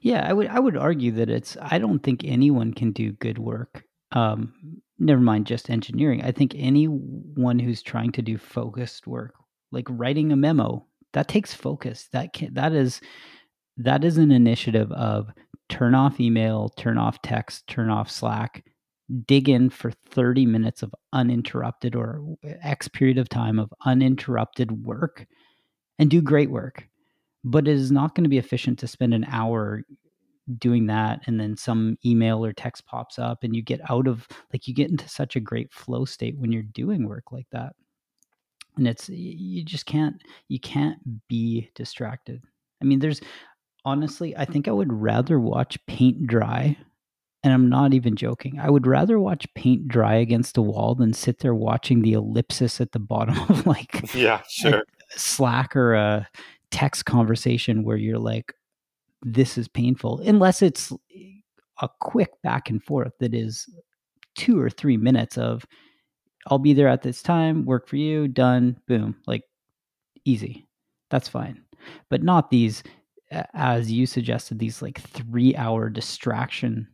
Yeah, 0.00 0.26
I 0.28 0.32
would 0.32 0.46
I 0.48 0.60
would 0.60 0.76
argue 0.76 1.12
that 1.12 1.30
it's 1.30 1.56
I 1.60 1.78
don't 1.78 2.02
think 2.02 2.22
anyone 2.24 2.72
can 2.72 2.92
do 2.92 3.12
good 3.12 3.38
work. 3.38 3.84
Um, 4.12 4.52
never 4.98 5.20
mind 5.20 5.46
just 5.46 5.70
engineering. 5.70 6.22
I 6.22 6.32
think 6.32 6.54
anyone 6.56 7.58
who's 7.58 7.82
trying 7.82 8.12
to 8.12 8.22
do 8.22 8.38
focused 8.38 9.06
work, 9.06 9.34
like 9.70 9.86
writing 9.88 10.32
a 10.32 10.36
memo, 10.36 10.86
that 11.12 11.28
takes 11.28 11.54
focus. 11.54 12.08
That 12.12 12.32
can 12.32 12.54
that 12.54 12.72
is 12.72 13.00
that 13.76 14.04
is 14.04 14.18
an 14.18 14.30
initiative 14.30 14.90
of 14.92 15.30
turn 15.68 15.94
off 15.94 16.20
email, 16.20 16.68
turn 16.76 16.98
off 16.98 17.22
text, 17.22 17.66
turn 17.66 17.90
off 17.90 18.10
Slack, 18.10 18.64
dig 19.26 19.48
in 19.48 19.70
for 19.70 19.90
30 20.10 20.46
minutes 20.46 20.82
of 20.82 20.94
uninterrupted 21.12 21.94
or 21.94 22.22
X 22.62 22.88
period 22.88 23.18
of 23.18 23.28
time 23.28 23.58
of 23.58 23.72
uninterrupted 23.84 24.84
work 24.84 25.26
and 25.98 26.10
do 26.10 26.20
great 26.20 26.50
work. 26.50 26.88
But 27.44 27.66
it 27.66 27.74
is 27.74 27.90
not 27.90 28.14
going 28.14 28.24
to 28.24 28.30
be 28.30 28.38
efficient 28.38 28.78
to 28.80 28.86
spend 28.86 29.14
an 29.14 29.24
hour 29.28 29.82
doing 30.58 30.86
that 30.86 31.20
and 31.26 31.38
then 31.38 31.56
some 31.56 31.96
email 32.04 32.44
or 32.44 32.52
text 32.52 32.84
pops 32.86 33.18
up 33.18 33.44
and 33.44 33.54
you 33.54 33.62
get 33.62 33.80
out 33.90 34.06
of 34.08 34.26
like 34.52 34.66
you 34.66 34.74
get 34.74 34.90
into 34.90 35.08
such 35.08 35.36
a 35.36 35.40
great 35.40 35.72
flow 35.72 36.04
state 36.04 36.36
when 36.38 36.52
you're 36.52 36.62
doing 36.62 37.06
work 37.06 37.32
like 37.32 37.46
that. 37.52 37.74
And 38.76 38.88
it's 38.88 39.08
you 39.08 39.64
just 39.64 39.86
can't 39.86 40.16
you 40.48 40.58
can't 40.58 40.98
be 41.28 41.70
distracted. 41.74 42.42
I 42.80 42.84
mean 42.84 42.98
there's 42.98 43.20
honestly 43.84 44.36
i 44.36 44.44
think 44.44 44.68
i 44.68 44.72
would 44.72 44.92
rather 44.92 45.38
watch 45.40 45.78
paint 45.86 46.26
dry 46.26 46.76
and 47.42 47.52
i'm 47.52 47.68
not 47.68 47.92
even 47.94 48.16
joking 48.16 48.58
i 48.60 48.70
would 48.70 48.86
rather 48.86 49.18
watch 49.18 49.46
paint 49.54 49.88
dry 49.88 50.14
against 50.14 50.56
a 50.56 50.62
wall 50.62 50.94
than 50.94 51.12
sit 51.12 51.40
there 51.40 51.54
watching 51.54 52.02
the 52.02 52.12
ellipsis 52.12 52.80
at 52.80 52.92
the 52.92 52.98
bottom 52.98 53.38
of 53.48 53.66
like 53.66 54.14
yeah 54.14 54.40
sure 54.48 54.84
slack 55.10 55.74
or 55.76 55.94
a 55.94 56.28
text 56.70 57.04
conversation 57.04 57.84
where 57.84 57.96
you're 57.96 58.18
like 58.18 58.54
this 59.22 59.58
is 59.58 59.68
painful 59.68 60.20
unless 60.20 60.62
it's 60.62 60.92
eh, 61.14 61.28
a 61.80 61.88
quick 62.00 62.30
back 62.42 62.70
and 62.70 62.82
forth 62.82 63.12
that 63.18 63.34
is 63.34 63.68
two 64.34 64.60
or 64.60 64.70
three 64.70 64.96
minutes 64.96 65.36
of 65.36 65.66
I'll 66.46 66.58
be 66.58 66.72
there 66.72 66.88
at 66.88 67.02
this 67.02 67.22
time, 67.22 67.64
work 67.64 67.86
for 67.86 67.96
you, 67.96 68.28
done, 68.28 68.76
boom, 68.88 69.16
like 69.26 69.44
easy. 70.24 70.66
That's 71.10 71.28
fine. 71.28 71.62
But 72.10 72.22
not 72.22 72.50
these, 72.50 72.82
as 73.54 73.90
you 73.90 74.06
suggested, 74.06 74.58
these 74.58 74.82
like 74.82 75.00
three 75.00 75.54
hour 75.56 75.88
distraction 75.88 76.88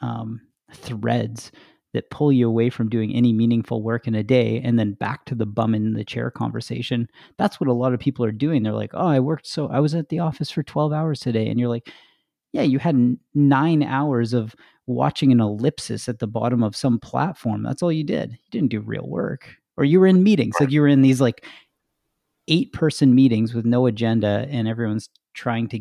um, 0.00 0.40
threads 0.72 1.52
that 1.92 2.10
pull 2.10 2.32
you 2.32 2.46
away 2.46 2.70
from 2.70 2.88
doing 2.88 3.14
any 3.14 3.32
meaningful 3.32 3.82
work 3.82 4.06
in 4.06 4.14
a 4.14 4.22
day 4.22 4.60
and 4.62 4.78
then 4.78 4.92
back 4.92 5.24
to 5.24 5.34
the 5.34 5.46
bum 5.46 5.74
in 5.74 5.94
the 5.94 6.04
chair 6.04 6.30
conversation. 6.30 7.08
That's 7.36 7.60
what 7.60 7.68
a 7.68 7.72
lot 7.72 7.92
of 7.92 8.00
people 8.00 8.24
are 8.24 8.32
doing. 8.32 8.62
They're 8.62 8.72
like, 8.72 8.92
oh, 8.94 9.08
I 9.08 9.18
worked 9.18 9.46
so, 9.46 9.68
I 9.68 9.80
was 9.80 9.94
at 9.94 10.08
the 10.08 10.20
office 10.20 10.50
for 10.50 10.62
12 10.62 10.92
hours 10.92 11.20
today. 11.20 11.48
And 11.48 11.58
you're 11.58 11.68
like, 11.68 11.90
yeah, 12.52 12.62
you 12.62 12.78
had 12.78 13.16
nine 13.34 13.82
hours 13.82 14.32
of 14.32 14.54
watching 14.86 15.32
an 15.32 15.40
ellipsis 15.40 16.08
at 16.08 16.18
the 16.20 16.26
bottom 16.26 16.62
of 16.62 16.76
some 16.76 16.98
platform. 16.98 17.62
That's 17.62 17.82
all 17.82 17.92
you 17.92 18.04
did. 18.04 18.32
You 18.32 18.50
didn't 18.50 18.70
do 18.70 18.80
real 18.80 19.08
work. 19.08 19.48
Or 19.76 19.84
you 19.84 19.98
were 19.98 20.06
in 20.06 20.22
meetings, 20.22 20.56
like 20.60 20.70
you 20.70 20.80
were 20.80 20.88
in 20.88 21.02
these 21.02 21.20
like 21.20 21.44
eight 22.48 22.72
person 22.72 23.14
meetings 23.14 23.54
with 23.54 23.64
no 23.64 23.86
agenda 23.86 24.46
and 24.50 24.68
everyone's 24.68 25.08
trying 25.40 25.66
to 25.66 25.80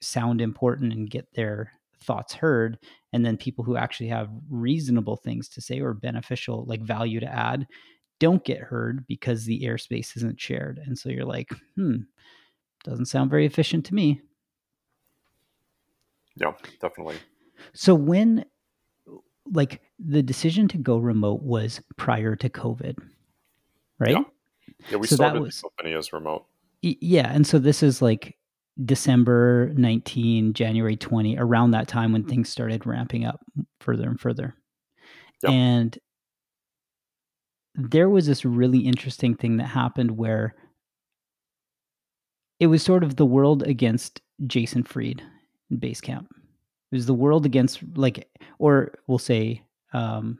sound 0.00 0.40
important 0.40 0.92
and 0.92 1.08
get 1.08 1.32
their 1.34 1.70
thoughts 2.02 2.34
heard 2.34 2.76
and 3.12 3.24
then 3.24 3.36
people 3.36 3.62
who 3.62 3.76
actually 3.76 4.08
have 4.08 4.28
reasonable 4.50 5.16
things 5.16 5.48
to 5.48 5.60
say 5.60 5.78
or 5.78 5.94
beneficial 5.94 6.64
like 6.66 6.82
value 6.82 7.20
to 7.20 7.32
add 7.32 7.64
don't 8.18 8.44
get 8.44 8.58
heard 8.58 9.06
because 9.06 9.44
the 9.44 9.62
airspace 9.62 10.16
isn't 10.16 10.40
shared. 10.40 10.80
And 10.84 10.98
so 10.98 11.10
you're 11.10 11.24
like 11.24 11.48
hmm 11.76 11.98
doesn't 12.82 13.06
sound 13.06 13.30
very 13.30 13.46
efficient 13.46 13.86
to 13.86 13.94
me. 13.94 14.20
Yeah 16.34 16.54
definitely. 16.80 17.16
So 17.72 17.94
when 17.94 18.44
like 19.46 19.80
the 20.00 20.24
decision 20.24 20.66
to 20.68 20.78
go 20.78 20.98
remote 20.98 21.42
was 21.42 21.80
prior 21.96 22.34
to 22.34 22.48
covid 22.48 22.96
right? 24.00 24.10
Yeah, 24.10 24.24
yeah 24.90 24.96
we 24.96 25.06
so 25.06 25.14
started 25.14 25.36
that 25.36 25.42
was, 25.44 25.56
the 25.56 25.68
company 25.68 25.94
as 25.96 26.12
remote 26.12 26.46
yeah 27.00 27.30
and 27.32 27.46
so 27.46 27.58
this 27.58 27.82
is 27.82 28.02
like 28.02 28.36
December 28.82 29.72
19, 29.76 30.52
January 30.52 30.96
20, 30.96 31.36
around 31.38 31.70
that 31.70 31.86
time 31.86 32.12
when 32.12 32.24
things 32.24 32.48
started 32.48 32.86
ramping 32.86 33.24
up 33.24 33.40
further 33.80 34.08
and 34.08 34.20
further. 34.20 34.54
Yep. 35.42 35.52
And 35.52 35.98
there 37.74 38.08
was 38.08 38.26
this 38.26 38.44
really 38.44 38.80
interesting 38.80 39.36
thing 39.36 39.58
that 39.58 39.66
happened 39.66 40.12
where 40.12 40.54
it 42.58 42.66
was 42.66 42.82
sort 42.82 43.04
of 43.04 43.16
the 43.16 43.26
world 43.26 43.62
against 43.62 44.20
Jason 44.46 44.82
Fried 44.82 45.22
in 45.70 45.78
Basecamp. 45.78 46.26
It 46.92 46.96
was 46.96 47.06
the 47.06 47.14
world 47.14 47.46
against, 47.46 47.80
like, 47.94 48.28
or 48.58 48.94
we'll 49.06 49.18
say 49.18 49.62
um, 49.92 50.38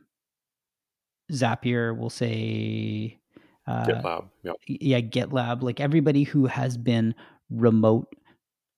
Zapier, 1.32 1.96
we'll 1.96 2.10
say 2.10 3.18
uh, 3.66 3.86
GitLab. 3.86 4.28
Yep. 4.42 4.56
Yeah, 4.66 5.00
GitLab. 5.00 5.62
Like 5.62 5.80
everybody 5.80 6.24
who 6.24 6.46
has 6.46 6.76
been 6.76 7.14
remote 7.50 8.08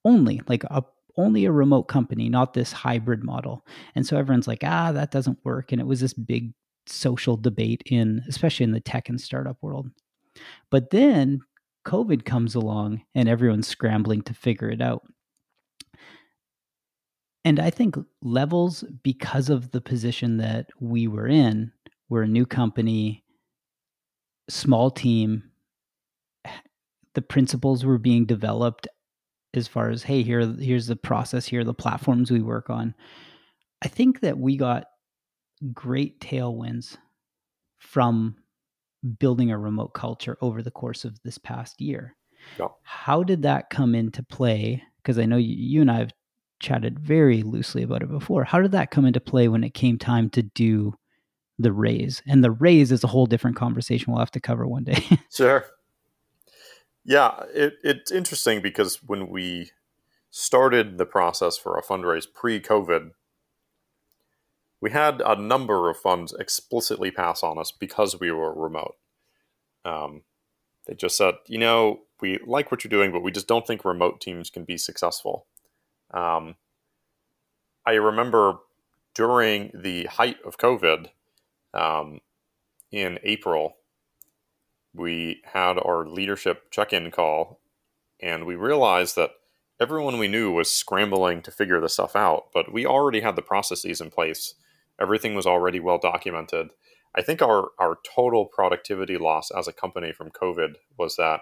only, 0.05 0.41
like 0.49 0.65
a 0.65 0.85
only 1.17 1.47
a 1.47 1.53
remote 1.53 1.85
company, 1.85 2.29
not 2.29 2.55
this 2.55 2.73
hybrid 2.73 3.25
model. 3.25 3.65
And 3.95 4.07
so 4.07 4.17
everyone's 4.17 4.47
like, 4.47 4.63
ah, 4.63 4.93
that 4.93 5.11
doesn't 5.11 5.39
work. 5.45 5.73
And 5.73 5.81
it 5.81 5.87
was 5.87 6.01
this 6.01 6.13
big 6.13 6.53
social 6.87 7.37
debate 7.37 7.83
in, 7.87 8.23
especially 8.29 8.65
in 8.65 8.73
the 8.73 8.81
tech 8.81 9.09
and 9.09 9.21
startup 9.21 9.57
world. 9.63 9.91
But 10.71 10.91
then 10.91 11.41
COVID 11.87 12.25
comes 12.25 12.55
along 12.55 13.03
and 13.15 13.29
everyone's 13.29 13.67
scrambling 13.67 14.23
to 14.23 14.35
figure 14.35 14.69
it 14.69 14.83
out. 14.83 15.03
And 17.45 17.61
I 17.61 17.71
think 17.71 17.97
levels, 18.23 18.85
because 19.03 19.49
of 19.51 19.71
the 19.71 19.81
position 19.81 20.37
that 20.39 20.67
we 20.81 21.07
were 21.07 21.29
in, 21.29 21.73
we're 22.09 22.25
a 22.25 22.29
new 22.29 22.45
company, 22.45 23.25
small 24.49 24.91
team, 24.91 25.51
the 27.15 27.23
principles 27.23 27.85
were 27.85 27.99
being 27.99 28.27
developed 28.27 28.89
as 29.55 29.67
far 29.67 29.89
as 29.89 30.03
hey 30.03 30.23
here 30.23 30.47
here's 30.59 30.87
the 30.87 30.97
process 30.97 31.47
here 31.47 31.65
the 31.65 31.75
platforms 31.75 32.31
we 32.31 32.41
work 32.41 32.69
on. 32.71 32.95
I 33.83 33.89
think 33.89 34.21
that 34.21 34.39
we 34.39 34.57
got 34.57 34.85
great 35.73 36.21
tailwinds 36.21 36.99
from 37.79 38.37
building 39.19 39.51
a 39.51 39.59
remote 39.59 39.95
culture 39.95 40.37
over 40.41 40.63
the 40.63 40.71
course 40.71 41.05
of 41.05 41.19
this 41.23 41.39
past 41.39 41.81
year. 41.81 42.17
Yeah. 42.59 42.69
how 42.83 43.23
did 43.25 43.43
that 43.43 43.71
come 43.71 43.95
into 43.95 44.23
play? 44.23 44.83
Because 44.99 45.19
i 45.19 45.25
know 45.25 45.37
you, 45.37 45.55
you 45.57 45.81
and 45.81 45.91
i 45.91 45.99
have 45.99 46.13
chatted 46.61 46.99
very 46.99 47.43
loosely 47.43 47.83
about 47.83 48.03
it 48.03 48.09
before. 48.09 48.45
How 48.45 48.61
did 48.61 48.73
that 48.73 48.91
come 48.91 49.05
into 49.05 49.21
play 49.21 49.49
when 49.49 49.65
it 49.65 49.75
came 49.75 49.99
time 49.99 50.31
to 50.31 50.43
do 50.43 50.95
the 51.59 51.73
raise 51.73 52.23
and 52.27 52.45
the 52.45 52.51
raise 52.51 52.93
is 52.93 53.03
a 53.03 53.07
whole 53.07 53.27
different 53.27 53.57
conversation 53.57 54.13
we'll 54.13 54.21
have 54.21 54.31
to 54.31 54.41
cover 54.41 54.67
one 54.67 54.85
day 54.85 55.03
sure 55.31 55.65
yeah, 57.07 57.45
it, 57.55 57.75
it's 57.85 58.11
interesting 58.11 58.61
because 58.61 59.01
when 59.05 59.29
we 59.29 59.71
started 60.29 60.99
the 60.99 61.07
process 61.07 61.57
for 61.57 61.79
a 61.79 61.83
fundraise 61.83 62.27
pre 62.31 62.61
COVID, 62.61 63.13
we 64.81 64.91
had 64.91 65.23
a 65.25 65.41
number 65.41 65.89
of 65.89 65.97
funds 65.97 66.35
explicitly 66.35 67.13
pass 67.13 67.45
on 67.45 67.59
us 67.59 67.71
because 67.71 68.19
we 68.19 68.33
were 68.33 68.53
remote. 68.53 68.97
Um, 69.85 70.23
they 70.87 70.95
just 70.95 71.17
said, 71.17 71.37
you 71.47 71.59
know, 71.59 72.01
we 72.21 72.41
like 72.45 72.73
what 72.73 72.83
you're 72.83 72.89
doing, 72.89 73.13
but 73.13 73.23
we 73.23 73.31
just 73.31 73.47
don't 73.47 73.67
think 73.67 73.85
remote 73.85 74.21
teams 74.21 74.51
can 74.51 74.65
be 74.65 74.77
successful. 74.77 75.47
Um, 76.13 76.57
I 77.87 77.93
remember 77.93 78.59
during 79.15 79.71
the 79.73 80.07
height 80.07 80.39
of 80.45 80.59
COVID 80.59 81.11
um, 81.75 82.21
in 82.91 83.19
April, 83.23 83.77
we 84.95 85.43
had 85.45 85.79
our 85.79 86.07
leadership 86.07 86.71
check 86.71 86.93
in 86.93 87.11
call, 87.11 87.61
and 88.21 88.47
we 88.47 88.55
realized 88.57 89.17
that 89.17 89.31
everyone 89.81 90.19
we 90.19 90.29
knew 90.29 90.51
was 90.51 90.73
scrambling 90.73 91.43
to 91.43 91.51
figure 91.51 91.81
this 91.81 91.95
stuff 91.95 92.17
out, 92.17 92.47
but 92.55 92.73
we 92.73 92.87
already 92.87 93.21
had 93.21 93.37
the 93.37 93.43
processes 93.43 94.01
in 94.01 94.11
place. 94.11 94.55
Everything 95.01 95.35
was 95.35 95.47
already 95.47 95.81
well 95.81 95.99
documented. 95.99 96.69
I 97.15 97.23
think 97.23 97.43
our, 97.43 97.69
our 97.79 97.99
total 98.15 98.47
productivity 98.47 99.17
loss 99.19 99.51
as 99.51 99.69
a 99.69 99.73
company 99.73 100.13
from 100.13 100.31
COVID 100.31 100.75
was 100.99 101.17
that 101.17 101.41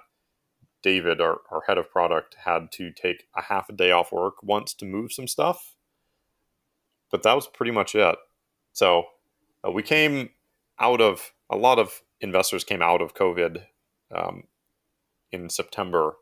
David, 0.82 1.20
our, 1.20 1.38
our 1.50 1.62
head 1.66 1.78
of 1.78 1.90
product, 1.90 2.36
had 2.44 2.70
to 2.72 2.92
take 2.92 3.24
a 3.36 3.42
half 3.42 3.68
a 3.68 3.72
day 3.72 3.90
off 3.90 4.12
work 4.12 4.42
once 4.42 4.74
to 4.74 4.84
move 4.84 5.12
some 5.12 5.26
stuff. 5.26 5.74
But 7.10 7.22
that 7.22 7.34
was 7.34 7.46
pretty 7.46 7.72
much 7.72 7.94
it. 7.94 8.16
So 8.72 9.04
uh, 9.66 9.70
we 9.70 9.82
came 9.82 10.30
out 10.78 11.00
of 11.00 11.32
a 11.50 11.56
lot 11.56 11.78
of 11.78 12.02
investors 12.20 12.64
came 12.64 12.82
out 12.82 13.02
of 13.02 13.14
COVID 13.14 13.64
um, 14.14 14.44
in 15.30 15.48
September 15.48 16.16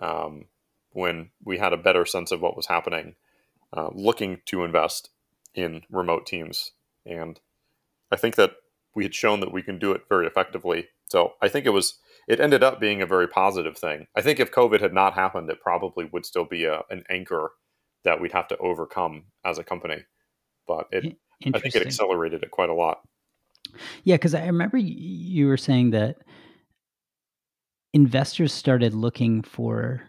um, 0.00 0.46
when 0.90 1.30
we 1.44 1.58
had 1.58 1.72
a 1.72 1.76
better 1.76 2.04
sense 2.04 2.32
of 2.32 2.40
what 2.40 2.56
was 2.56 2.66
happening, 2.66 3.14
uh, 3.76 3.88
looking 3.92 4.40
to 4.46 4.64
invest 4.64 5.10
in 5.54 5.82
remote 5.90 6.26
teams. 6.26 6.72
And 7.06 7.40
I 8.10 8.16
think 8.16 8.36
that 8.36 8.52
we 8.94 9.04
had 9.04 9.14
shown 9.14 9.40
that 9.40 9.52
we 9.52 9.62
can 9.62 9.78
do 9.78 9.92
it 9.92 10.02
very 10.08 10.26
effectively. 10.26 10.88
So 11.06 11.34
I 11.40 11.48
think 11.48 11.66
it 11.66 11.70
was 11.70 11.98
it 12.26 12.40
ended 12.40 12.62
up 12.62 12.78
being 12.78 13.00
a 13.00 13.06
very 13.06 13.26
positive 13.26 13.78
thing. 13.78 14.06
I 14.14 14.20
think 14.20 14.38
if 14.38 14.52
COVID 14.52 14.80
had 14.80 14.92
not 14.92 15.14
happened, 15.14 15.48
it 15.48 15.62
probably 15.62 16.04
would 16.04 16.26
still 16.26 16.44
be 16.44 16.64
a, 16.64 16.82
an 16.90 17.04
anchor 17.08 17.52
that 18.04 18.20
we'd 18.20 18.32
have 18.32 18.48
to 18.48 18.58
overcome 18.58 19.24
as 19.44 19.56
a 19.58 19.64
company. 19.64 20.04
But 20.66 20.88
it 20.92 21.16
I 21.46 21.58
think 21.58 21.74
it 21.76 21.86
accelerated 21.86 22.42
it 22.42 22.50
quite 22.50 22.68
a 22.68 22.74
lot. 22.74 23.00
Yeah, 24.04 24.16
because 24.16 24.34
I 24.34 24.46
remember 24.46 24.76
you 24.78 25.46
were 25.46 25.56
saying 25.56 25.90
that 25.90 26.16
investors 27.92 28.52
started 28.52 28.94
looking 28.94 29.42
for 29.42 30.02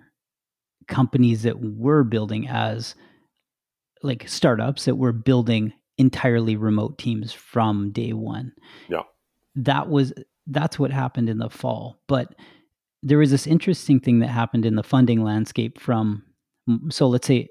companies 0.88 1.44
that 1.44 1.60
were 1.60 2.04
building 2.04 2.48
as 2.48 2.96
like 4.02 4.28
startups 4.28 4.86
that 4.86 4.96
were 4.96 5.12
building 5.12 5.74
entirely 5.98 6.56
remote 6.56 6.98
teams 6.98 7.32
from 7.34 7.92
day 7.92 8.14
one. 8.14 8.52
Yeah. 8.88 9.04
That 9.56 9.90
was 9.90 10.14
that's 10.48 10.80
what 10.80 10.92
happened 10.92 11.30
in 11.30 11.38
the 11.38 11.50
fall. 11.50 12.00
But 12.08 12.34
there 13.04 13.20
was 13.20 13.32
this 13.32 13.48
interesting 13.48 14.00
thing 14.00 14.20
that 14.20 14.28
happened 14.28 14.66
in 14.66 14.76
the 14.76 14.84
funding 14.84 15.24
landscape 15.24 15.80
from 15.80 16.24
so 16.90 17.08
let's 17.08 17.28
say 17.28 17.50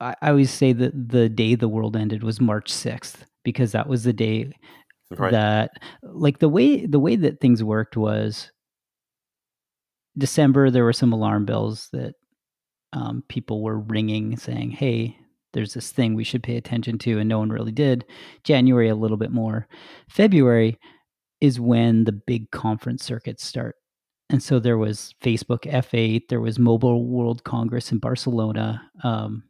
I, 0.00 0.14
I 0.22 0.30
always 0.30 0.50
say 0.50 0.72
that 0.72 1.08
the 1.08 1.28
day 1.28 1.54
the 1.54 1.68
world 1.68 1.96
ended 1.96 2.22
was 2.22 2.40
March 2.40 2.72
6th 2.72 3.16
because 3.44 3.72
that 3.72 3.88
was 3.88 4.04
the 4.04 4.12
day 4.12 4.52
right. 5.16 5.32
that 5.32 5.70
like 6.02 6.38
the 6.38 6.48
way 6.48 6.86
the 6.86 7.00
way 7.00 7.16
that 7.16 7.40
things 7.40 7.64
worked 7.64 7.96
was 7.96 8.50
December 10.16 10.70
there 10.70 10.84
were 10.84 10.92
some 10.92 11.12
alarm 11.12 11.44
bells 11.44 11.88
that 11.92 12.14
um, 12.92 13.22
people 13.28 13.62
were 13.62 13.78
ringing 13.78 14.36
saying, 14.36 14.70
"Hey, 14.70 15.16
there's 15.52 15.74
this 15.74 15.92
thing 15.92 16.14
we 16.14 16.24
should 16.24 16.42
pay 16.42 16.56
attention 16.56 16.98
to," 16.98 17.18
and 17.18 17.28
no 17.28 17.38
one 17.38 17.50
really 17.50 17.72
did. 17.72 18.04
January 18.44 18.88
a 18.88 18.94
little 18.94 19.16
bit 19.16 19.30
more. 19.30 19.68
February 20.08 20.78
is 21.40 21.60
when 21.60 22.04
the 22.04 22.12
big 22.12 22.50
conference 22.50 23.04
circuits 23.04 23.44
start. 23.44 23.76
And 24.30 24.42
so 24.42 24.58
there 24.58 24.78
was 24.78 25.14
Facebook 25.22 25.60
F8, 25.70 26.28
there 26.28 26.40
was 26.40 26.58
Mobile 26.58 27.06
World 27.06 27.44
Congress 27.44 27.92
in 27.92 27.98
Barcelona. 27.98 28.82
Um, 29.02 29.44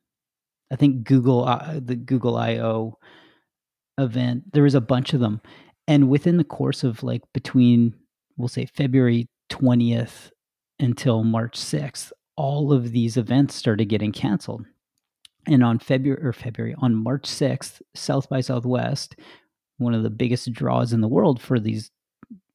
I 0.71 0.77
think 0.77 1.05
Google, 1.05 1.45
uh, 1.45 1.81
the 1.83 1.97
Google 1.97 2.37
I/O 2.37 2.99
event. 3.99 4.53
There 4.53 4.63
was 4.63 4.75
a 4.75 4.81
bunch 4.81 5.15
of 5.15 5.21
them, 5.21 5.41
and 5.87 6.09
within 6.09 6.37
the 6.37 6.45
course 6.45 6.85
of 6.85 7.03
like 7.03 7.23
between, 7.33 7.95
we'll 8.37 8.49
say 8.49 8.67
February 8.67 9.29
twentieth 9.49 10.31
until 10.79 11.25
March 11.25 11.57
sixth, 11.57 12.13
all 12.37 12.73
of 12.73 12.93
these 12.93 13.17
events 13.17 13.55
started 13.55 13.87
getting 13.87 14.13
canceled. 14.13 14.65
And 15.47 15.65
on 15.65 15.79
February 15.79 16.23
or 16.23 16.33
February 16.33 16.75
on 16.79 16.95
March 16.95 17.27
sixth, 17.27 17.81
South 17.95 18.29
by 18.29 18.43
Southwest, 18.43 19.17
one 19.79 19.95
of 19.95 20.03
the 20.03 20.11
biggest 20.11 20.53
draws 20.53 20.93
in 20.93 21.01
the 21.01 21.09
world 21.09 21.41
for 21.41 21.59
these 21.59 21.91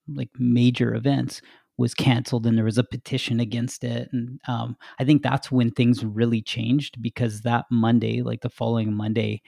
like 0.07 0.29
major 0.37 0.93
events 0.93 1.41
was 1.77 1.93
canceled 1.93 2.45
and 2.45 2.57
there 2.57 2.65
was 2.65 2.77
a 2.77 2.83
petition 2.83 3.39
against 3.39 3.83
it 3.83 4.09
and 4.11 4.39
um, 4.47 4.75
i 4.99 5.03
think 5.03 5.23
that's 5.23 5.51
when 5.51 5.71
things 5.71 6.05
really 6.05 6.41
changed 6.41 7.01
because 7.01 7.41
that 7.41 7.65
monday 7.71 8.21
like 8.21 8.41
the 8.41 8.49
following 8.49 8.93
monday 8.93 9.41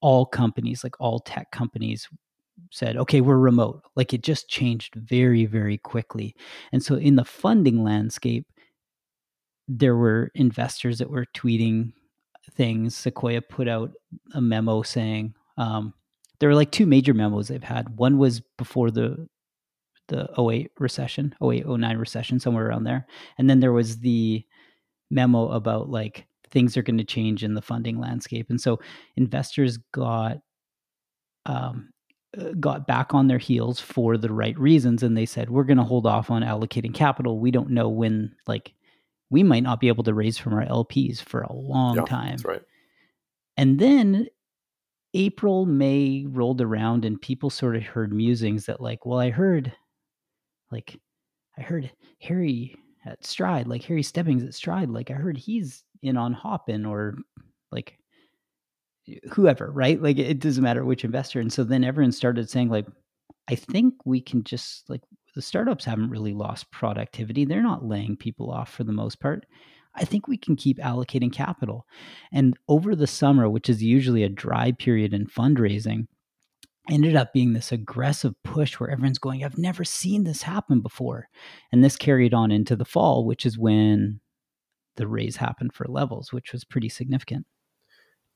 all 0.00 0.26
companies 0.26 0.82
like 0.82 1.00
all 1.00 1.20
tech 1.20 1.50
companies 1.50 2.08
said 2.70 2.96
okay 2.96 3.20
we're 3.20 3.38
remote. 3.38 3.82
Like 3.96 4.12
it 4.12 4.22
just 4.22 4.48
changed 4.48 4.94
very 4.94 5.46
very 5.46 5.78
quickly. 5.78 6.34
And 6.72 6.82
so 6.82 6.96
in 6.96 7.16
the 7.16 7.24
funding 7.24 7.84
landscape 7.84 8.46
there 9.68 9.96
were 9.96 10.30
investors 10.34 10.98
that 10.98 11.10
were 11.10 11.26
tweeting 11.34 11.92
things. 12.52 12.96
Sequoia 12.96 13.42
put 13.42 13.68
out 13.68 13.92
a 14.32 14.40
memo 14.40 14.82
saying 14.82 15.34
um, 15.58 15.92
there 16.40 16.48
were 16.48 16.54
like 16.54 16.70
two 16.70 16.86
major 16.86 17.12
memos 17.12 17.48
they've 17.48 17.62
had. 17.62 17.98
One 17.98 18.16
was 18.16 18.40
before 18.56 18.90
the 18.90 19.28
the 20.08 20.28
08 20.38 20.70
recession, 20.78 21.34
08, 21.42 21.66
09 21.66 21.96
recession, 21.96 22.40
somewhere 22.40 22.66
around 22.66 22.84
there. 22.84 23.06
And 23.38 23.48
then 23.48 23.60
there 23.60 23.72
was 23.72 24.00
the 24.00 24.44
memo 25.10 25.48
about 25.50 25.88
like 25.88 26.26
things 26.50 26.76
are 26.76 26.82
going 26.82 26.98
to 26.98 27.04
change 27.04 27.44
in 27.44 27.54
the 27.54 27.62
funding 27.62 27.98
landscape. 27.98 28.50
And 28.50 28.60
so 28.60 28.80
investors 29.16 29.78
got 29.92 30.38
um, 31.46 31.90
uh, 32.36 32.52
got 32.60 32.86
back 32.86 33.14
on 33.14 33.26
their 33.26 33.38
heels 33.38 33.80
for 33.80 34.18
the 34.18 34.30
right 34.30 34.58
reasons 34.58 35.02
and 35.02 35.16
they 35.16 35.24
said 35.24 35.48
we're 35.48 35.64
going 35.64 35.78
to 35.78 35.82
hold 35.82 36.06
off 36.06 36.30
on 36.30 36.42
allocating 36.42 36.92
capital 36.92 37.40
we 37.40 37.50
don't 37.50 37.70
know 37.70 37.88
when 37.88 38.30
like 38.46 38.74
we 39.30 39.42
might 39.42 39.62
not 39.62 39.80
be 39.80 39.88
able 39.88 40.04
to 40.04 40.12
raise 40.12 40.36
from 40.36 40.52
our 40.52 40.66
lps 40.66 41.22
for 41.22 41.40
a 41.40 41.52
long 41.54 41.96
yeah, 41.96 42.04
time 42.04 42.32
that's 42.32 42.44
right 42.44 42.62
and 43.56 43.78
then 43.78 44.26
april 45.14 45.64
may 45.64 46.26
rolled 46.28 46.60
around 46.60 47.06
and 47.06 47.22
people 47.22 47.48
sort 47.48 47.76
of 47.76 47.82
heard 47.82 48.12
musings 48.12 48.66
that 48.66 48.78
like 48.78 49.06
well 49.06 49.18
i 49.18 49.30
heard 49.30 49.72
like 50.70 50.98
I 51.58 51.62
heard 51.62 51.90
Harry 52.20 52.76
at 53.04 53.24
Stride, 53.24 53.66
like 53.66 53.82
Harry 53.84 54.02
Stebbings 54.02 54.44
at 54.44 54.54
Stride, 54.54 54.90
like 54.90 55.10
I 55.10 55.14
heard 55.14 55.36
he's 55.36 55.84
in 56.02 56.16
on 56.16 56.32
Hopin 56.32 56.84
or 56.86 57.16
like 57.72 57.98
whoever, 59.30 59.70
right? 59.70 60.00
Like 60.00 60.18
it 60.18 60.40
doesn't 60.40 60.62
matter 60.62 60.84
which 60.84 61.04
investor. 61.04 61.40
And 61.40 61.52
so 61.52 61.64
then 61.64 61.84
everyone 61.84 62.12
started 62.12 62.48
saying 62.48 62.68
like, 62.68 62.86
I 63.48 63.54
think 63.54 63.94
we 64.04 64.20
can 64.20 64.44
just 64.44 64.88
like 64.90 65.02
the 65.34 65.42
startups 65.42 65.84
haven't 65.84 66.10
really 66.10 66.34
lost 66.34 66.70
productivity. 66.70 67.44
They're 67.44 67.62
not 67.62 67.84
laying 67.84 68.16
people 68.16 68.50
off 68.50 68.70
for 68.70 68.84
the 68.84 68.92
most 68.92 69.20
part. 69.20 69.46
I 69.94 70.04
think 70.04 70.28
we 70.28 70.36
can 70.36 70.54
keep 70.54 70.78
allocating 70.78 71.32
capital. 71.32 71.86
And 72.32 72.56
over 72.68 72.94
the 72.94 73.06
summer, 73.06 73.48
which 73.48 73.68
is 73.68 73.82
usually 73.82 74.22
a 74.22 74.28
dry 74.28 74.72
period 74.72 75.12
in 75.14 75.26
fundraising, 75.26 76.06
ended 76.90 77.16
up 77.16 77.32
being 77.32 77.52
this 77.52 77.72
aggressive 77.72 78.34
push 78.44 78.78
where 78.78 78.90
everyone's 78.90 79.18
going, 79.18 79.44
I've 79.44 79.58
never 79.58 79.84
seen 79.84 80.24
this 80.24 80.42
happen 80.42 80.80
before. 80.80 81.28
And 81.72 81.84
this 81.84 81.96
carried 81.96 82.34
on 82.34 82.50
into 82.50 82.76
the 82.76 82.84
fall, 82.84 83.24
which 83.24 83.44
is 83.44 83.58
when 83.58 84.20
the 84.96 85.06
raise 85.06 85.36
happened 85.36 85.72
for 85.74 85.86
levels, 85.86 86.32
which 86.32 86.52
was 86.52 86.64
pretty 86.64 86.88
significant. 86.88 87.46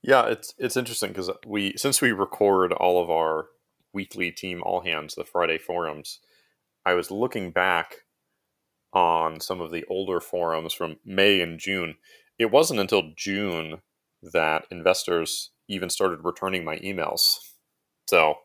Yeah, 0.01 0.25
it's 0.25 0.53
it's 0.57 0.77
interesting 0.77 1.09
because 1.09 1.31
we 1.45 1.73
since 1.77 2.01
we 2.01 2.11
record 2.11 2.73
all 2.73 3.01
of 3.01 3.09
our 3.09 3.47
weekly 3.93 4.31
team 4.31 4.61
all 4.63 4.81
hands, 4.81 5.15
the 5.15 5.23
Friday 5.23 5.57
forums, 5.57 6.19
I 6.85 6.93
was 6.93 7.11
looking 7.11 7.51
back 7.51 7.95
on 8.91 9.39
some 9.39 9.61
of 9.61 9.71
the 9.71 9.85
older 9.89 10.19
forums 10.19 10.73
from 10.73 10.97
May 11.05 11.41
and 11.41 11.59
June. 11.59 11.95
It 12.37 12.51
wasn't 12.51 12.79
until 12.79 13.11
June 13.15 13.81
that 14.33 14.65
investors 14.71 15.51
even 15.67 15.89
started 15.89 16.19
returning 16.23 16.63
my 16.63 16.77
emails. 16.79 17.37
So 18.07 18.35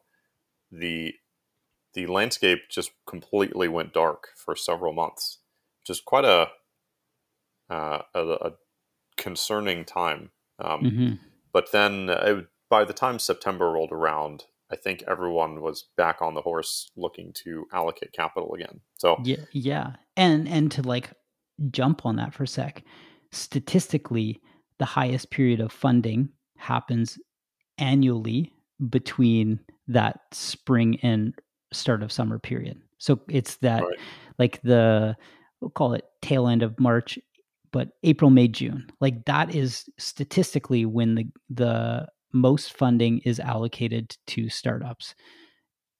the 0.70 1.14
the 1.94 2.06
landscape 2.06 2.68
just 2.70 2.90
completely 3.06 3.68
went 3.68 3.92
dark 3.92 4.28
for 4.36 4.54
several 4.54 4.92
months, 4.92 5.38
which 5.80 5.96
is 5.96 6.00
quite 6.00 6.24
a 6.24 6.48
uh, 7.70 8.02
a, 8.14 8.20
a, 8.20 8.52
concerning 9.16 9.84
time. 9.84 10.30
Um, 10.58 10.82
mm-hmm. 10.82 11.12
But 11.52 11.72
then 11.72 12.08
it, 12.08 12.46
by 12.70 12.84
the 12.84 12.92
time 12.92 13.18
September 13.18 13.70
rolled 13.70 13.92
around, 13.92 14.44
I 14.70 14.76
think 14.76 15.02
everyone 15.06 15.60
was 15.60 15.88
back 15.96 16.20
on 16.20 16.34
the 16.34 16.42
horse 16.42 16.90
looking 16.96 17.32
to 17.44 17.66
allocate 17.72 18.12
capital 18.12 18.54
again. 18.54 18.80
So 18.96 19.20
yeah, 19.24 19.44
yeah, 19.52 19.92
and 20.16 20.48
and 20.48 20.70
to 20.72 20.82
like 20.82 21.10
jump 21.70 22.04
on 22.04 22.16
that 22.16 22.34
for 22.34 22.44
a 22.44 22.48
sec, 22.48 22.84
statistically, 23.32 24.40
the 24.78 24.84
highest 24.84 25.30
period 25.30 25.60
of 25.60 25.72
funding 25.72 26.30
happens 26.56 27.18
annually 27.78 28.52
between 28.90 29.60
that 29.88 30.20
spring 30.32 30.98
and 31.02 31.34
start 31.72 32.02
of 32.02 32.12
summer 32.12 32.38
period. 32.38 32.80
So 32.98 33.20
it's 33.28 33.56
that 33.56 33.82
right. 33.82 33.98
like 34.38 34.60
the 34.62 35.16
we'll 35.60 35.70
call 35.70 35.94
it 35.94 36.04
tail 36.22 36.48
end 36.48 36.62
of 36.62 36.78
March, 36.78 37.18
but 37.72 37.90
April, 38.02 38.30
May, 38.30 38.48
June. 38.48 38.90
Like 39.00 39.24
that 39.26 39.54
is 39.54 39.88
statistically 39.98 40.84
when 40.84 41.14
the 41.14 41.26
the 41.50 42.08
most 42.32 42.74
funding 42.74 43.18
is 43.20 43.40
allocated 43.40 44.16
to 44.26 44.48
startups 44.48 45.14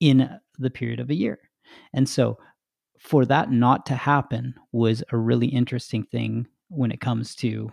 in 0.01 0.29
the 0.59 0.71
period 0.71 1.01
of 1.01 1.11
a 1.11 1.15
year. 1.15 1.39
And 1.93 2.09
so 2.09 2.39
for 2.99 3.25
that 3.27 3.51
not 3.51 3.87
to 3.87 3.95
happen 3.95 4.55
was 4.73 5.03
a 5.11 5.17
really 5.17 5.47
interesting 5.47 6.05
thing 6.05 6.47
when 6.69 6.91
it 6.91 7.01
comes 7.01 7.35
to 7.37 7.71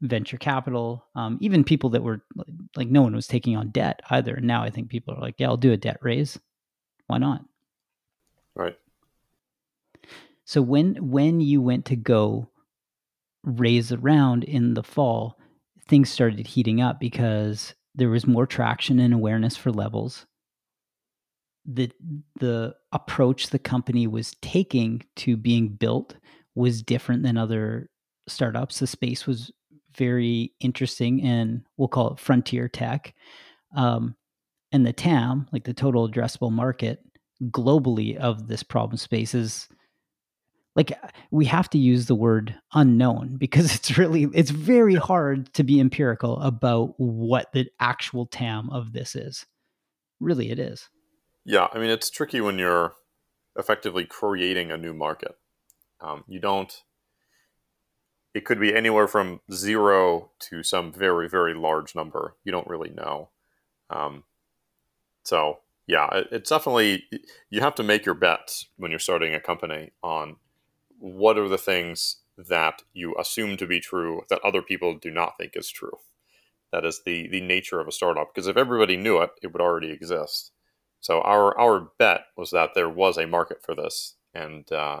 venture 0.00 0.36
capital, 0.36 1.06
um, 1.14 1.38
even 1.40 1.64
people 1.64 1.90
that 1.90 2.02
were 2.02 2.22
like 2.76 2.88
no 2.88 3.02
one 3.02 3.14
was 3.14 3.26
taking 3.26 3.56
on 3.56 3.70
debt 3.70 4.00
either. 4.10 4.38
Now 4.40 4.62
I 4.62 4.70
think 4.70 4.88
people 4.88 5.14
are 5.14 5.20
like, 5.20 5.36
yeah, 5.38 5.48
I'll 5.48 5.56
do 5.56 5.72
a 5.72 5.76
debt 5.76 5.98
raise. 6.02 6.38
Why 7.06 7.18
not? 7.18 7.44
Right. 8.54 8.76
So 10.44 10.62
when 10.62 10.94
when 11.10 11.40
you 11.40 11.60
went 11.60 11.86
to 11.86 11.96
go 11.96 12.50
raise 13.42 13.92
a 13.92 13.98
round 13.98 14.44
in 14.44 14.74
the 14.74 14.82
fall, 14.82 15.38
things 15.88 16.10
started 16.10 16.46
heating 16.46 16.80
up 16.80 17.00
because 17.00 17.74
there 17.94 18.08
was 18.08 18.26
more 18.26 18.46
traction 18.46 18.98
and 18.98 19.14
awareness 19.14 19.56
for 19.56 19.72
levels. 19.72 20.26
The 21.64 21.90
the 22.38 22.74
approach 22.92 23.48
the 23.48 23.58
company 23.58 24.06
was 24.06 24.36
taking 24.42 25.02
to 25.16 25.36
being 25.36 25.68
built 25.68 26.14
was 26.54 26.82
different 26.82 27.22
than 27.22 27.36
other 27.36 27.90
startups. 28.28 28.78
The 28.78 28.86
space 28.86 29.26
was 29.26 29.50
very 29.96 30.52
interesting 30.60 31.22
and 31.22 31.62
we'll 31.76 31.88
call 31.88 32.12
it 32.12 32.18
frontier 32.18 32.68
tech. 32.68 33.14
Um, 33.74 34.16
and 34.72 34.86
the 34.86 34.92
TAM, 34.92 35.48
like 35.52 35.64
the 35.64 35.74
total 35.74 36.08
addressable 36.08 36.52
market 36.52 37.00
globally 37.44 38.16
of 38.16 38.48
this 38.48 38.62
problem 38.62 38.96
space 38.96 39.34
is 39.34 39.68
like 40.74 40.92
we 41.30 41.46
have 41.46 41.68
to 41.70 41.78
use 41.78 42.06
the 42.06 42.14
word 42.14 42.54
unknown 42.74 43.36
because 43.38 43.74
it's 43.74 43.98
really 43.98 44.28
it's 44.34 44.50
very 44.50 44.94
hard 44.94 45.52
to 45.54 45.64
be 45.64 45.80
empirical 45.80 46.40
about 46.40 46.94
what 46.98 47.52
the 47.52 47.68
actual 47.80 48.26
TAM 48.26 48.70
of 48.70 48.92
this 48.92 49.16
is. 49.16 49.46
Really 50.20 50.50
it 50.50 50.58
is. 50.58 50.88
Yeah, 51.44 51.68
I 51.72 51.78
mean 51.78 51.90
it's 51.90 52.10
tricky 52.10 52.40
when 52.40 52.58
you're 52.58 52.94
effectively 53.56 54.04
creating 54.04 54.70
a 54.70 54.76
new 54.76 54.92
market. 54.92 55.32
Um, 56.00 56.24
you 56.28 56.38
don't 56.38 56.72
it 58.36 58.44
could 58.44 58.60
be 58.60 58.74
anywhere 58.74 59.08
from 59.08 59.40
zero 59.50 60.28
to 60.38 60.62
some 60.62 60.92
very 60.92 61.26
very 61.26 61.54
large 61.54 61.94
number. 61.94 62.34
You 62.44 62.52
don't 62.52 62.68
really 62.68 62.90
know. 62.90 63.30
Um, 63.88 64.24
so 65.22 65.60
yeah, 65.86 66.22
it's 66.30 66.50
definitely 66.50 67.04
you 67.48 67.62
have 67.62 67.74
to 67.76 67.82
make 67.82 68.04
your 68.04 68.14
bets 68.14 68.66
when 68.76 68.90
you're 68.90 69.00
starting 69.00 69.34
a 69.34 69.40
company 69.40 69.92
on 70.02 70.36
what 70.98 71.38
are 71.38 71.48
the 71.48 71.56
things 71.56 72.18
that 72.36 72.82
you 72.92 73.14
assume 73.18 73.56
to 73.56 73.66
be 73.66 73.80
true 73.80 74.20
that 74.28 74.44
other 74.44 74.60
people 74.60 74.94
do 74.94 75.10
not 75.10 75.38
think 75.38 75.52
is 75.56 75.70
true. 75.70 75.98
That 76.72 76.84
is 76.84 77.00
the 77.06 77.28
the 77.28 77.40
nature 77.40 77.80
of 77.80 77.88
a 77.88 77.92
startup. 77.92 78.34
Because 78.34 78.48
if 78.48 78.58
everybody 78.58 78.98
knew 78.98 79.22
it, 79.22 79.30
it 79.42 79.54
would 79.54 79.62
already 79.62 79.92
exist. 79.92 80.52
So 81.00 81.22
our 81.22 81.58
our 81.58 81.88
bet 81.98 82.26
was 82.36 82.50
that 82.50 82.74
there 82.74 82.90
was 82.90 83.16
a 83.16 83.26
market 83.26 83.62
for 83.64 83.74
this, 83.74 84.16
and 84.34 84.70
uh, 84.70 85.00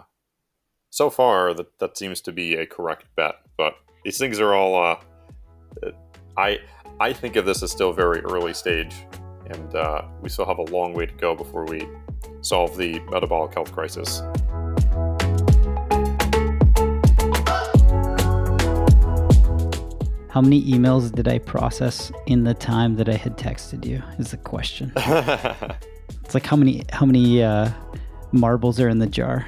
so 0.96 1.10
far 1.10 1.52
that 1.52 1.78
that 1.78 1.98
seems 1.98 2.22
to 2.22 2.32
be 2.32 2.54
a 2.56 2.64
correct 2.64 3.04
bet. 3.16 3.34
But 3.58 3.74
these 4.02 4.16
things 4.16 4.40
are 4.40 4.54
all. 4.54 4.82
Uh, 4.82 5.90
I 6.38 6.58
I 6.98 7.12
think 7.12 7.36
of 7.36 7.44
this 7.44 7.62
as 7.62 7.70
still 7.70 7.92
very 7.92 8.20
early 8.20 8.54
stage 8.54 8.94
and 9.50 9.74
uh, 9.74 10.02
we 10.22 10.30
still 10.30 10.46
have 10.46 10.56
a 10.56 10.62
long 10.62 10.94
way 10.94 11.04
to 11.04 11.12
go 11.12 11.36
before 11.36 11.66
we 11.66 11.86
solve 12.40 12.78
the 12.78 12.98
metabolic 13.10 13.52
health 13.52 13.72
crisis. 13.72 14.20
How 20.30 20.40
many 20.40 20.64
emails 20.64 21.14
did 21.14 21.28
I 21.28 21.38
process 21.38 22.10
in 22.26 22.44
the 22.44 22.54
time 22.54 22.96
that 22.96 23.08
I 23.10 23.16
had 23.16 23.36
texted 23.36 23.84
you? 23.84 24.02
Is 24.18 24.30
the 24.30 24.38
question. 24.38 24.92
it's 24.96 26.32
like 26.32 26.46
how 26.46 26.56
many 26.56 26.84
how 26.90 27.04
many 27.04 27.42
uh, 27.42 27.70
marbles 28.32 28.80
are 28.80 28.88
in 28.88 28.98
the 28.98 29.06
jar. 29.06 29.46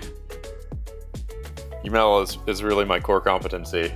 Email 1.89 2.21
is, 2.21 2.37
is 2.47 2.63
really 2.63 2.85
my 2.85 3.01
core 3.01 3.19
competency. 3.19 3.91